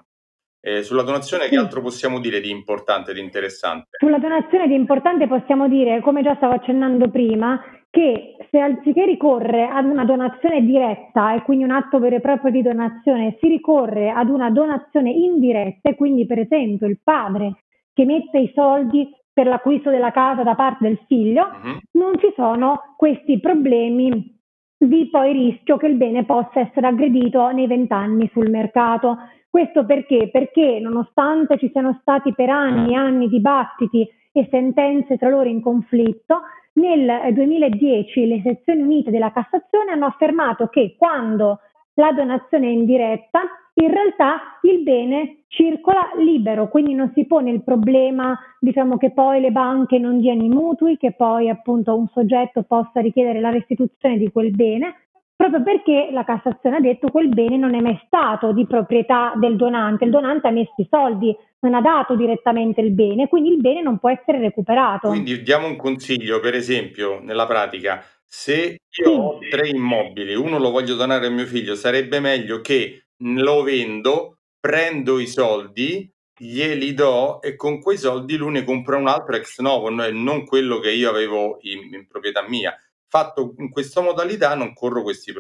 Eh, 0.65 0.85
sulla 0.85 1.03
donazione 1.03 1.49
che 1.49 1.57
altro 1.57 1.83
possiamo 1.83 2.21
dire 2.21 2.41
di 2.41 2.49
importante, 2.49 3.13
di 3.13 3.19
interessante? 3.19 3.97
Sulla 3.99 4.19
donazione 4.19 4.69
di 4.69 4.75
importante 4.75 5.27
possiamo 5.27 5.67
dire, 5.69 6.01
come 6.01 6.23
già 6.23 6.37
stavo 6.37 6.55
accennando 6.55 7.11
prima, 7.11 7.61
che 7.91 8.37
se 8.49 8.59
anziché 8.61 9.05
ricorrere 9.05 9.67
ad 9.67 9.87
una 9.87 10.05
donazione 10.05 10.63
diretta 10.63 11.35
e 11.35 11.43
quindi 11.43 11.65
un 11.65 11.73
atto 11.73 11.99
vero 11.99 12.17
e 12.17 12.21
proprio 12.21 12.53
di 12.53 12.63
donazione, 12.63 13.37
si 13.41 13.49
ricorre 13.49 14.11
ad 14.11 14.29
una 14.29 14.51
donazione 14.51 15.11
indiretta 15.11 15.91
e 15.91 15.97
quindi 15.97 16.27
per 16.27 16.39
esempio 16.39 16.87
il 16.87 17.01
padre 17.03 17.65
che 17.93 18.05
mette 18.05 18.39
i 18.39 18.53
soldi 18.55 19.11
per 19.33 19.47
l'acquisto 19.47 19.91
della 19.91 20.13
casa 20.13 20.45
da 20.45 20.55
parte 20.55 20.87
del 20.87 21.01
figlio, 21.09 21.43
uh-huh. 21.43 21.79
non 21.99 22.19
ci 22.19 22.33
sono 22.37 22.95
questi 22.97 23.41
problemi 23.41 24.39
di 24.79 25.09
poi 25.11 25.33
rischio 25.33 25.77
che 25.77 25.87
il 25.87 25.95
bene 25.95 26.25
possa 26.25 26.61
essere 26.61 26.87
aggredito 26.87 27.51
nei 27.51 27.67
vent'anni 27.67 28.31
sul 28.33 28.49
mercato. 28.49 29.17
Questo 29.53 29.85
perché? 29.85 30.31
Perché 30.31 30.81
nonostante 30.81 31.59
ci 31.59 31.69
siano 31.73 31.99
stati 32.01 32.33
per 32.33 32.49
anni 32.49 32.95
e 32.95 32.97
anni 32.97 33.29
dibattiti 33.29 34.09
e 34.33 34.49
sentenze 34.51 35.19
tra 35.19 35.29
loro 35.29 35.47
in 35.47 35.61
conflitto, 35.61 36.41
nel 36.77 37.35
2010 37.35 38.27
le 38.29 38.41
sezioni 38.43 38.81
unite 38.81 39.11
della 39.11 39.31
Cassazione 39.31 39.91
hanno 39.91 40.07
affermato 40.07 40.69
che 40.69 40.95
quando 40.97 41.59
la 41.97 42.13
donazione 42.13 42.69
è 42.69 42.71
indiretta, 42.71 43.41
in 43.75 43.91
realtà 43.91 44.59
il 44.63 44.83
bene 44.83 45.43
circola 45.49 46.13
libero, 46.17 46.71
quindi 46.71 46.95
non 46.95 47.13
si 47.15 47.27
pone 47.27 47.51
il 47.51 47.63
problema 47.63 48.35
diciamo, 48.59 48.97
che 48.97 49.11
poi 49.11 49.43
le 49.43 49.51
banche 49.51 49.99
non 49.99 50.19
diano 50.19 50.45
i 50.45 50.49
mutui, 50.49 50.97
che 50.97 51.13
poi 51.13 51.51
appunto 51.51 51.95
un 51.95 52.09
soggetto 52.09 52.63
possa 52.63 53.01
richiedere 53.01 53.39
la 53.39 53.51
restituzione 53.51 54.17
di 54.17 54.33
quel 54.33 54.51
bene, 54.51 54.95
proprio 55.43 55.63
perché 55.65 56.11
la 56.13 56.23
Cassazione 56.23 56.77
ha 56.77 56.81
detto 56.81 57.09
quel 57.09 57.29
bene 57.29 57.57
non 57.57 57.75
è 57.75 57.81
mai 57.81 58.01
stato 58.07 58.53
di 58.53 58.65
proprietà 58.65 59.33
del 59.35 59.57
donante, 59.57 60.05
il 60.05 60.11
donante 60.11 60.47
ha 60.47 60.53
messo 60.53 60.75
i 60.77 60.87
soldi, 60.89 61.37
non 61.61 61.75
ha 61.75 61.81
dato 61.81 62.15
direttamente 62.15 62.81
il 62.81 62.93
bene, 62.93 63.27
quindi 63.27 63.51
il 63.51 63.61
bene 63.61 63.83
non 63.83 63.99
può 63.99 64.09
essere 64.09 64.39
recuperato. 64.39 65.09
Quindi 65.09 65.43
diamo 65.43 65.67
un 65.67 65.75
consiglio, 65.75 66.39
per 66.39 66.55
esempio, 66.55 67.19
nella 67.21 67.47
pratica, 67.47 68.05
se 68.25 68.79
io 69.05 69.11
ho 69.11 69.39
tre 69.51 69.69
immobili, 69.69 70.33
uno 70.37 70.59
lo 70.61 70.71
voglio 70.71 70.95
donare 70.95 71.27
a 71.27 71.31
mio 71.31 71.47
figlio, 71.47 71.75
sarebbe 71.75 72.21
meglio 72.21 72.61
che 72.61 73.07
lo 73.17 73.63
vendo, 73.63 74.39
prendo 74.61 75.19
i 75.19 75.27
soldi, 75.27 76.09
glieli 76.39 76.95
do 76.95 77.43
e 77.43 77.57
con 77.57 77.81
quei 77.81 77.99
soldi 77.99 78.37
lui 78.37 78.53
ne 78.53 78.63
compra 78.63 78.97
un 78.97 79.09
altro 79.09 79.35
ex 79.35 79.59
novo, 79.59 79.91
non 79.91 80.45
quello 80.45 80.79
che 80.79 80.93
io 80.93 81.11
avevo 81.11 81.59
in, 81.63 81.93
in 81.95 82.07
proprietà 82.07 82.47
mia 82.47 82.77
fatto 83.13 83.55
in 83.59 83.71
questa 83.71 84.01
modalità 84.01 84.55
non 84.55 84.73
corro 84.73 85.03
questi, 85.03 85.35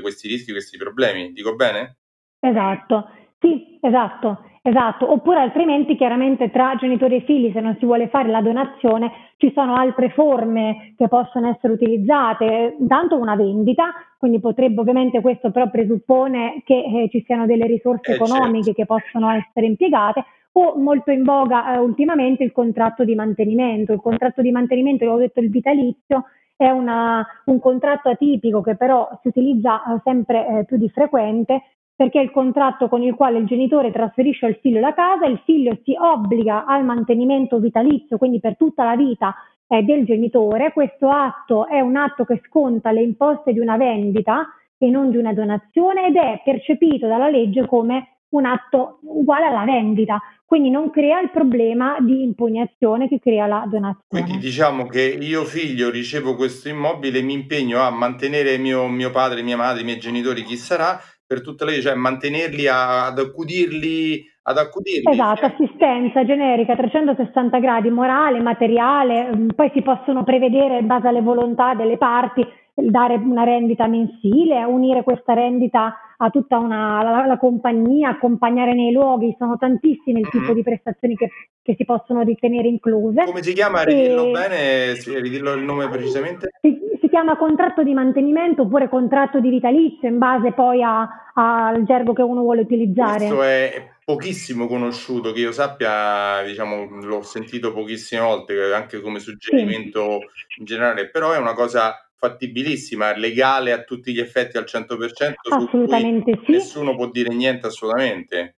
questi 0.00 0.28
rischi, 0.28 0.52
questi 0.52 0.78
problemi. 0.78 1.32
Dico 1.32 1.54
bene? 1.54 1.98
Esatto, 2.40 3.10
sì, 3.38 3.78
esatto, 3.82 4.44
esatto. 4.62 5.12
Oppure 5.12 5.40
altrimenti 5.40 5.94
chiaramente 5.94 6.50
tra 6.50 6.74
genitori 6.78 7.16
e 7.16 7.24
figli, 7.24 7.52
se 7.52 7.60
non 7.60 7.76
si 7.78 7.84
vuole 7.84 8.08
fare 8.08 8.30
la 8.30 8.40
donazione, 8.40 9.34
ci 9.36 9.52
sono 9.54 9.74
altre 9.74 10.08
forme 10.08 10.94
che 10.96 11.06
possono 11.06 11.50
essere 11.50 11.74
utilizzate. 11.74 12.76
Intanto 12.80 13.18
una 13.18 13.36
vendita, 13.36 13.92
quindi 14.16 14.40
potrebbe 14.40 14.80
ovviamente 14.80 15.20
questo 15.20 15.50
però 15.50 15.68
presuppone 15.68 16.62
che 16.64 16.76
eh, 16.76 17.08
ci 17.10 17.22
siano 17.26 17.44
delle 17.44 17.66
risorse 17.66 18.12
eh, 18.12 18.14
economiche 18.14 18.72
certo. 18.72 18.80
che 18.80 18.86
possono 18.86 19.30
essere 19.32 19.66
impiegate 19.66 20.24
o 20.52 20.76
molto 20.78 21.10
in 21.10 21.24
voga 21.24 21.74
eh, 21.74 21.78
ultimamente 21.78 22.42
il 22.42 22.52
contratto 22.52 23.04
di 23.04 23.14
mantenimento. 23.14 23.92
Il 23.92 24.00
contratto 24.00 24.40
di 24.40 24.50
mantenimento, 24.50 25.04
io 25.04 25.12
ho 25.12 25.18
detto 25.18 25.40
il 25.40 25.50
vitalizio, 25.50 26.24
è 26.58 26.68
una, 26.70 27.24
un 27.44 27.60
contratto 27.60 28.08
atipico 28.08 28.60
che 28.62 28.74
però 28.74 29.08
si 29.22 29.28
utilizza 29.28 29.80
eh, 29.84 30.00
sempre 30.02 30.46
eh, 30.46 30.64
più 30.64 30.76
di 30.76 30.90
frequente 30.90 31.62
perché 31.94 32.18
è 32.18 32.22
il 32.22 32.32
contratto 32.32 32.88
con 32.88 33.02
il 33.02 33.14
quale 33.14 33.38
il 33.38 33.46
genitore 33.46 33.92
trasferisce 33.92 34.46
al 34.46 34.58
figlio 34.60 34.80
la 34.80 34.92
casa, 34.92 35.26
il 35.26 35.40
figlio 35.44 35.78
si 35.84 35.96
obbliga 35.98 36.64
al 36.64 36.84
mantenimento 36.84 37.58
vitalizio, 37.58 38.18
quindi 38.18 38.40
per 38.40 38.56
tutta 38.56 38.84
la 38.84 38.96
vita 38.96 39.34
eh, 39.68 39.82
del 39.82 40.04
genitore. 40.04 40.72
Questo 40.72 41.08
atto 41.08 41.66
è 41.66 41.80
un 41.80 41.96
atto 41.96 42.24
che 42.24 42.40
sconta 42.46 42.90
le 42.90 43.02
imposte 43.02 43.52
di 43.52 43.60
una 43.60 43.76
vendita 43.76 44.46
e 44.78 44.90
non 44.90 45.10
di 45.10 45.16
una 45.16 45.32
donazione 45.32 46.06
ed 46.06 46.16
è 46.16 46.40
percepito 46.44 47.06
dalla 47.06 47.28
legge 47.28 47.66
come 47.66 48.17
un 48.30 48.44
atto 48.44 48.98
uguale 49.02 49.46
alla 49.46 49.64
vendita, 49.64 50.20
quindi 50.44 50.70
non 50.70 50.90
crea 50.90 51.20
il 51.20 51.30
problema 51.30 51.96
di 52.00 52.22
impugnazione 52.22 53.08
che 53.08 53.18
crea 53.18 53.46
la 53.46 53.66
donazione. 53.68 54.24
Quindi 54.24 54.38
diciamo 54.38 54.86
che 54.86 55.02
io 55.02 55.44
figlio 55.44 55.90
ricevo 55.90 56.34
questo 56.34 56.68
immobile 56.68 57.18
e 57.18 57.22
mi 57.22 57.34
impegno 57.34 57.80
a 57.80 57.90
mantenere 57.90 58.56
mio, 58.58 58.86
mio 58.88 59.10
padre, 59.10 59.42
mia 59.42 59.56
madre, 59.56 59.82
i 59.82 59.84
miei 59.84 59.98
genitori, 59.98 60.44
chi 60.44 60.56
sarà, 60.56 60.98
per 61.26 61.42
tutta 61.42 61.66
la 61.66 61.72
vita, 61.72 61.82
cioè 61.90 61.94
mantenerli, 61.94 62.66
a, 62.66 63.06
ad 63.06 63.18
accudirli, 63.18 64.24
ad 64.42 64.56
accudirli. 64.56 65.12
Esatto, 65.12 65.44
assistenza 65.44 66.24
generica 66.24 66.74
360 66.74 67.58
gradi, 67.58 67.90
morale, 67.90 68.40
materiale, 68.40 69.30
mm, 69.36 69.48
poi 69.54 69.70
si 69.74 69.82
possono 69.82 70.24
prevedere 70.24 70.78
in 70.78 70.86
base 70.86 71.08
alle 71.08 71.20
volontà 71.20 71.74
delle 71.74 71.98
parti 71.98 72.46
dare 72.74 73.16
una 73.16 73.44
rendita 73.44 73.86
mensile, 73.86 74.64
unire 74.64 75.02
questa 75.02 75.34
rendita 75.34 75.94
a 76.20 76.30
tutta 76.30 76.58
una, 76.58 77.02
la, 77.02 77.26
la 77.26 77.38
compagnia, 77.38 78.10
accompagnare 78.10 78.74
nei 78.74 78.92
luoghi, 78.92 79.34
sono 79.38 79.56
tantissime 79.56 80.20
il 80.20 80.28
tipo 80.28 80.52
di 80.52 80.62
prestazioni 80.62 81.14
che, 81.14 81.30
che 81.62 81.74
si 81.76 81.84
possono 81.84 82.22
ritenere 82.22 82.66
incluse. 82.66 83.24
Come 83.24 83.42
si 83.42 83.52
chiama? 83.52 83.82
Ridillo 83.82 84.26
e... 84.26 84.30
bene, 84.30 85.20
ridillo 85.20 85.52
il 85.52 85.62
nome 85.62 85.88
precisamente. 85.88 86.50
Si, 86.60 86.76
si, 87.00 87.08
chiama 87.08 87.36
contratto 87.36 87.84
di 87.84 87.94
mantenimento 87.94 88.62
oppure 88.62 88.88
contratto 88.88 89.38
di 89.38 89.48
vitalizio 89.48 90.08
in 90.08 90.18
base 90.18 90.52
poi 90.52 90.82
a, 90.82 91.08
al 91.34 91.84
gergo 91.84 92.12
che 92.12 92.22
uno 92.22 92.40
vuole 92.40 92.62
utilizzare. 92.62 93.18
Questo 93.18 93.42
è 93.42 93.88
pochissimo 94.04 94.66
conosciuto, 94.66 95.30
che 95.32 95.40
io 95.40 95.52
sappia, 95.52 96.42
diciamo, 96.44 97.00
l'ho 97.02 97.22
sentito 97.22 97.72
pochissime 97.72 98.22
volte 98.22 98.72
anche 98.72 99.00
come 99.00 99.20
suggerimento 99.20 100.18
sì. 100.48 100.58
in 100.58 100.64
generale, 100.64 101.10
però 101.10 101.32
è 101.32 101.38
una 101.38 101.54
cosa 101.54 101.94
fattibilissima, 102.18 103.16
legale 103.16 103.72
a 103.72 103.82
tutti 103.82 104.12
gli 104.12 104.18
effetti 104.18 104.56
al 104.56 104.64
100%, 104.64 105.34
assolutamente 105.50 106.40
sì. 106.44 106.52
nessuno 106.52 106.96
può 106.96 107.08
dire 107.10 107.32
niente 107.32 107.68
assolutamente. 107.68 108.57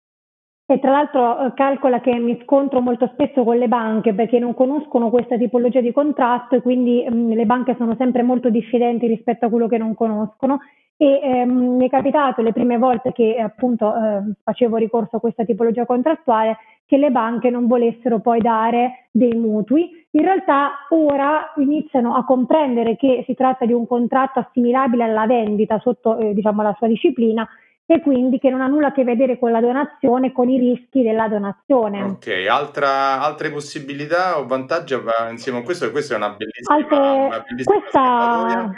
E 0.71 0.79
tra 0.81 0.91
l'altro 0.91 1.47
eh, 1.47 1.55
calcola 1.55 1.99
che 1.99 2.15
mi 2.19 2.39
scontro 2.43 2.83
molto 2.83 3.09
spesso 3.15 3.43
con 3.43 3.57
le 3.57 3.69
banche 3.69 4.13
perché 4.13 4.39
non 4.39 4.53
conoscono 4.53 5.09
questa 5.09 5.39
tipologia 5.39 5.81
di 5.81 5.93
contratto 5.93 6.57
e 6.57 6.61
quindi 6.61 7.07
mh, 7.09 7.15
mm, 7.15 7.33
le 7.33 7.47
banche 7.47 7.75
sono 7.79 7.95
sempre 7.97 8.23
molto 8.23 8.51
diffidenti 8.51 9.07
rispetto 9.07 9.47
a 9.47 9.49
quello 9.49 9.67
che 9.67 9.79
non 9.79 9.95
conoscono 9.95 10.59
e 10.99 11.21
ehm, 11.23 11.77
mi 11.77 11.87
è 11.87 11.89
capitato 11.89 12.43
le 12.43 12.53
prime 12.53 12.77
volte 12.77 13.13
che 13.13 13.39
appunto 13.39 13.95
eh, 13.95 14.35
facevo 14.43 14.77
ricorso 14.77 15.17
a 15.17 15.21
questa 15.21 15.45
tipologia 15.45 15.87
contrattuale 15.87 16.59
che 16.85 16.99
le 16.99 17.11
banche 17.11 17.49
non 17.49 17.67
volessero 17.67 18.19
poi 18.19 18.41
dare 18.43 19.09
dei 19.11 19.33
mutui. 19.33 19.89
In 20.11 20.23
realtà 20.23 20.73
ora 20.91 21.51
iniziano 21.57 22.15
a 22.15 22.27
comprendere 22.27 22.97
che 22.97 23.23
si 23.27 23.33
tratta 23.33 23.65
di 23.65 23.73
un 23.73 23.87
contratto 23.87 24.41
assimilabile 24.41 25.05
alla 25.05 25.25
vendita 25.25 25.79
sotto 25.79 26.19
eh, 26.19 26.35
diciamo, 26.35 26.61
la 26.61 26.75
sua 26.77 26.89
disciplina 26.89 27.49
e 27.91 28.03
quindi 28.03 28.39
che 28.39 28.51
non 28.51 28.61
ha 28.61 28.67
nulla 28.67 28.89
a 28.89 28.93
che 28.93 29.03
vedere 29.03 29.39
con 29.39 29.51
la 29.51 29.63
donazione, 29.63 30.31
con 30.31 30.51
i 30.51 30.59
rischi 30.59 31.03
della 31.03 31.27
donazione. 31.27 32.03
Ok, 32.03 32.47
Altra, 32.47 33.23
altre 33.23 33.51
possibilità 33.51 34.39
o 34.39 34.47
vantaggi 34.47 34.95
insieme 35.31 35.61
a 35.61 35.63
questo? 35.63 35.91
Questa 35.91 36.13
è 36.13 36.17
una 36.19 36.37
bellissima, 36.37 36.77
altre, 36.77 36.97
una 36.99 37.45
bellissima 37.49 37.81
questa, 37.81 38.75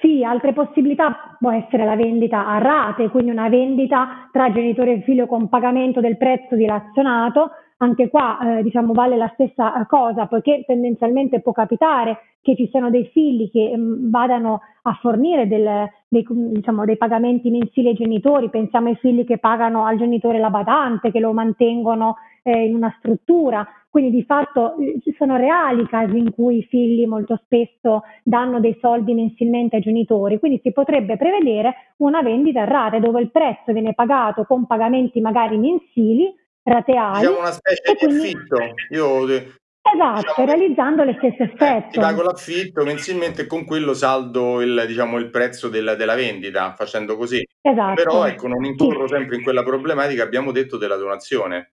sì, 0.00 0.22
altre 0.22 0.52
possibilità 0.52 1.36
può 1.36 1.50
essere 1.50 1.84
la 1.84 1.96
vendita 1.96 2.46
a 2.46 2.58
rate, 2.58 3.08
quindi 3.08 3.32
una 3.32 3.48
vendita 3.48 4.28
tra 4.30 4.52
genitore 4.52 4.92
e 4.92 5.02
figlio 5.02 5.26
con 5.26 5.48
pagamento 5.48 6.00
del 6.00 6.16
prezzo 6.16 6.54
dilazionato. 6.54 7.50
Anche 7.82 8.08
qua 8.08 8.38
eh, 8.58 8.62
diciamo 8.62 8.92
vale 8.92 9.16
la 9.16 9.28
stessa 9.34 9.80
eh, 9.80 9.86
cosa, 9.86 10.26
poiché 10.26 10.62
tendenzialmente 10.64 11.40
può 11.40 11.50
capitare 11.50 12.18
che 12.40 12.54
ci 12.54 12.68
siano 12.70 12.90
dei 12.90 13.06
figli 13.06 13.50
che 13.50 13.76
mh, 13.76 13.80
mm, 13.80 14.10
vadano 14.10 14.60
a 14.82 14.96
fornire 15.00 15.48
del, 15.48 15.88
dei, 16.06 16.24
diciamo, 16.28 16.84
dei, 16.84 16.96
pagamenti 16.96 17.50
mensili 17.50 17.88
ai 17.88 17.94
genitori, 17.94 18.50
pensiamo 18.50 18.88
ai 18.88 18.96
figli 18.96 19.24
che 19.24 19.38
pagano 19.38 19.84
al 19.84 19.96
genitore 19.96 20.38
la 20.38 20.50
badante, 20.50 21.10
che 21.10 21.18
lo 21.18 21.32
mantengono 21.32 22.18
eh, 22.44 22.66
in 22.66 22.76
una 22.76 22.94
struttura, 22.98 23.66
quindi 23.90 24.12
di 24.12 24.22
fatto 24.22 24.76
eh, 24.76 25.00
ci 25.02 25.12
sono 25.18 25.36
reali 25.36 25.84
casi 25.88 26.16
in 26.16 26.32
cui 26.32 26.58
i 26.58 26.62
figli 26.62 27.04
molto 27.04 27.40
spesso 27.44 28.02
danno 28.22 28.60
dei 28.60 28.78
soldi 28.80 29.12
mensilmente 29.12 29.76
ai 29.76 29.82
genitori, 29.82 30.38
quindi 30.38 30.60
si 30.62 30.70
potrebbe 30.70 31.16
prevedere 31.16 31.74
una 31.96 32.22
vendita 32.22 32.62
a 32.62 32.64
rate 32.64 33.00
dove 33.00 33.20
il 33.20 33.32
prezzo 33.32 33.72
viene 33.72 33.92
pagato 33.92 34.44
con 34.44 34.66
pagamenti 34.66 35.20
magari 35.20 35.58
mensili, 35.58 36.32
rateali. 36.62 37.18
Diciamo 37.20 37.38
una 37.38 37.52
specie 37.52 37.82
di 37.92 37.96
quindi... 37.98 38.18
affitto. 38.18 38.56
Io 38.90 39.50
Esatto, 39.84 40.20
diciamo, 40.20 40.46
realizzando 40.46 41.02
le 41.02 41.14
stesse 41.18 41.42
effetto. 41.42 41.88
Eh, 41.88 41.90
ti 41.90 41.98
pago 41.98 42.22
l'affitto 42.22 42.84
mensilmente 42.84 43.42
e 43.42 43.46
con 43.46 43.64
quello 43.64 43.94
saldo 43.94 44.60
il, 44.60 44.84
diciamo, 44.86 45.18
il 45.18 45.28
prezzo 45.28 45.68
del, 45.68 45.96
della 45.98 46.14
vendita, 46.14 46.72
facendo 46.74 47.16
così. 47.16 47.44
Esatto. 47.60 47.94
Però 47.94 48.24
ecco, 48.24 48.46
non 48.46 48.64
incorro 48.64 49.08
sì. 49.08 49.14
sempre 49.14 49.36
in 49.36 49.42
quella 49.42 49.64
problematica, 49.64 50.22
abbiamo 50.22 50.52
detto, 50.52 50.76
della 50.76 50.96
donazione. 50.96 51.72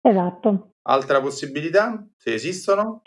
Esatto. 0.00 0.72
Altra 0.82 1.20
possibilità, 1.20 2.02
se 2.16 2.32
esistono? 2.32 3.02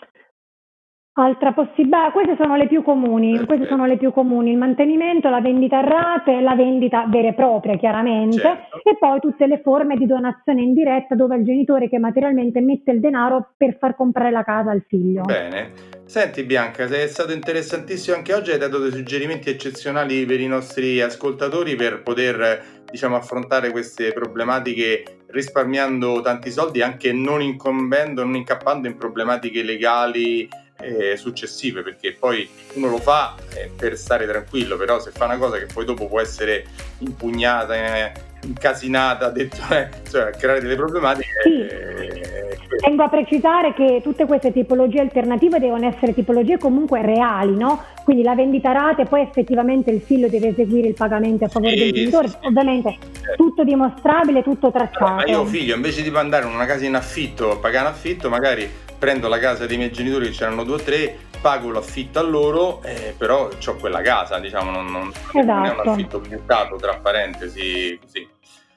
Altra 1.16 1.52
possibilità, 1.52 2.10
queste 2.10 2.34
sono 2.36 2.56
le 2.56 2.66
più 2.66 2.82
comuni, 2.82 3.44
queste 3.46 3.68
sono 3.68 3.86
le 3.86 3.96
più 3.96 4.10
comuni, 4.10 4.50
il 4.50 4.56
mantenimento, 4.56 5.28
la 5.28 5.40
vendita 5.40 5.78
a 5.78 5.82
rate, 5.82 6.40
la 6.40 6.56
vendita 6.56 7.06
vera 7.08 7.28
e 7.28 7.34
propria 7.34 7.76
chiaramente 7.76 8.40
certo. 8.40 8.80
e 8.82 8.96
poi 8.98 9.20
tutte 9.20 9.46
le 9.46 9.60
forme 9.62 9.96
di 9.96 10.06
donazione 10.06 10.62
indiretta 10.62 11.14
dove 11.14 11.36
è 11.36 11.38
il 11.38 11.44
genitore 11.44 11.88
che 11.88 12.00
materialmente 12.00 12.60
mette 12.60 12.90
il 12.90 12.98
denaro 12.98 13.52
per 13.56 13.76
far 13.78 13.94
comprare 13.94 14.32
la 14.32 14.42
casa 14.42 14.72
al 14.72 14.82
figlio. 14.88 15.22
Bene, 15.22 15.70
senti 16.04 16.42
Bianca, 16.42 16.88
sei 16.88 17.06
stato 17.06 17.32
interessantissimo 17.32 18.16
anche 18.16 18.34
oggi, 18.34 18.50
hai 18.50 18.58
dato 18.58 18.80
dei 18.80 18.90
suggerimenti 18.90 19.50
eccezionali 19.50 20.26
per 20.26 20.40
i 20.40 20.48
nostri 20.48 21.00
ascoltatori 21.00 21.76
per 21.76 22.02
poter 22.02 22.82
diciamo, 22.90 23.14
affrontare 23.14 23.70
queste 23.70 24.12
problematiche 24.12 25.04
risparmiando 25.28 26.20
tanti 26.22 26.50
soldi 26.50 26.82
anche 26.82 27.12
non 27.12 27.40
incombendo, 27.40 28.24
non 28.24 28.34
incappando 28.34 28.88
in 28.88 28.96
problematiche 28.96 29.62
legali 29.62 30.48
eh, 30.78 31.16
successive 31.16 31.82
perché 31.82 32.12
poi 32.12 32.48
uno 32.74 32.88
lo 32.88 32.98
fa 32.98 33.34
eh, 33.54 33.70
per 33.74 33.96
stare 33.96 34.26
tranquillo 34.26 34.76
però 34.76 35.00
se 35.00 35.10
fa 35.10 35.24
una 35.26 35.38
cosa 35.38 35.58
che 35.58 35.66
poi 35.72 35.84
dopo 35.84 36.08
può 36.08 36.20
essere 36.20 36.66
impugnata 36.98 37.74
eh, 37.74 38.12
incasinata 38.44 39.30
detto, 39.30 39.56
eh, 39.70 39.88
cioè, 40.10 40.30
creare 40.32 40.60
delle 40.60 40.76
problematiche 40.76 41.28
sì. 41.42 41.60
Eh, 41.60 42.34
Tengo 42.80 43.04
a 43.04 43.08
precisare 43.08 43.72
che 43.72 44.00
tutte 44.02 44.26
queste 44.26 44.52
tipologie 44.52 45.00
alternative 45.00 45.58
devono 45.58 45.86
essere 45.86 46.12
tipologie 46.12 46.58
comunque 46.58 47.02
reali, 47.02 47.56
no? 47.56 47.82
Quindi 48.04 48.22
la 48.22 48.34
vendita 48.34 48.72
rate, 48.72 49.04
poi 49.04 49.22
effettivamente 49.22 49.90
il 49.90 50.00
figlio 50.00 50.28
deve 50.28 50.48
eseguire 50.48 50.88
il 50.88 50.94
pagamento 50.94 51.44
a 51.44 51.48
favore 51.48 51.76
sì, 51.76 51.78
del 51.78 51.92
genitore, 51.92 52.28
sì, 52.28 52.36
ovviamente 52.42 52.98
tutto 53.36 53.64
dimostrabile, 53.64 54.42
tutto 54.42 54.70
tracciato. 54.70 55.14
ma 55.14 55.24
io 55.24 55.44
figlio, 55.46 55.74
invece 55.74 56.02
di 56.02 56.14
andare 56.14 56.46
in 56.46 56.52
una 56.52 56.66
casa 56.66 56.84
in 56.84 56.94
affitto, 56.94 57.58
pagare 57.58 57.88
in 57.88 57.94
affitto, 57.94 58.28
magari 58.28 58.68
prendo 58.98 59.28
la 59.28 59.38
casa 59.38 59.66
dei 59.66 59.76
miei 59.76 59.92
genitori 59.92 60.26
che 60.26 60.32
c'erano 60.32 60.64
due 60.64 60.76
o 60.76 60.82
tre, 60.82 61.16
pago 61.40 61.70
l'affitto 61.70 62.18
a 62.18 62.22
loro, 62.22 62.82
eh, 62.82 63.14
però 63.16 63.48
ho 63.48 63.74
quella 63.76 64.00
casa, 64.00 64.38
diciamo, 64.38 64.70
non, 64.70 64.86
non, 64.86 65.08
esatto. 65.08 65.42
non, 65.42 65.64
è 65.64 65.68
un 65.68 65.74
esatto. 65.74 65.90
affitto 65.90 66.20
buttato, 66.20 66.76
tra 66.76 66.96
parentesi, 66.96 67.98
così. 68.00 68.26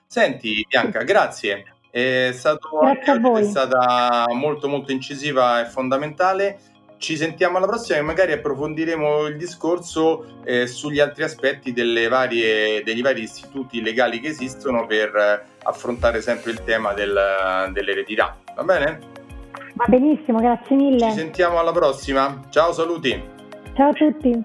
Senti 0.05 0.65
Bianca, 0.68 1.03
grazie. 1.03 1.76
È, 1.89 2.32
stato, 2.34 2.82
è 2.82 3.43
stata 3.43 4.26
molto 4.34 4.68
molto 4.68 4.91
incisiva 4.91 5.61
e 5.61 5.70
fondamentale. 5.70 6.59
Ci 6.97 7.15
sentiamo 7.15 7.57
alla 7.57 7.68
prossima 7.68 7.99
e 7.99 8.01
magari 8.01 8.32
approfondiremo 8.32 9.28
il 9.28 9.38
discorso 9.38 10.41
eh, 10.43 10.68
sugli 10.68 10.99
altri 10.99 11.24
aspetti 11.24 11.74
varie, 12.07 12.84
degli 12.84 13.01
vari 13.01 13.22
istituti 13.22 13.82
legali 13.82 14.20
che 14.20 14.30
esistono 14.30 14.86
per 14.88 15.45
affrontare 15.63 16.22
sempre 16.22 16.51
il 16.51 16.63
tema 16.63 16.93
del, 16.93 17.70
dell'eredità. 17.72 18.38
Va 18.55 18.63
bene? 18.63 19.16
Va 19.78 19.86
benissimo, 19.88 20.39
grazie 20.39 20.75
mille. 20.75 21.09
Ci 21.11 21.17
sentiamo 21.17 21.59
alla 21.59 21.71
prossima. 21.71 22.41
Ciao, 22.49 22.73
saluti. 22.73 23.21
Ciao 23.75 23.89
a 23.89 23.93
tutti. 23.93 24.43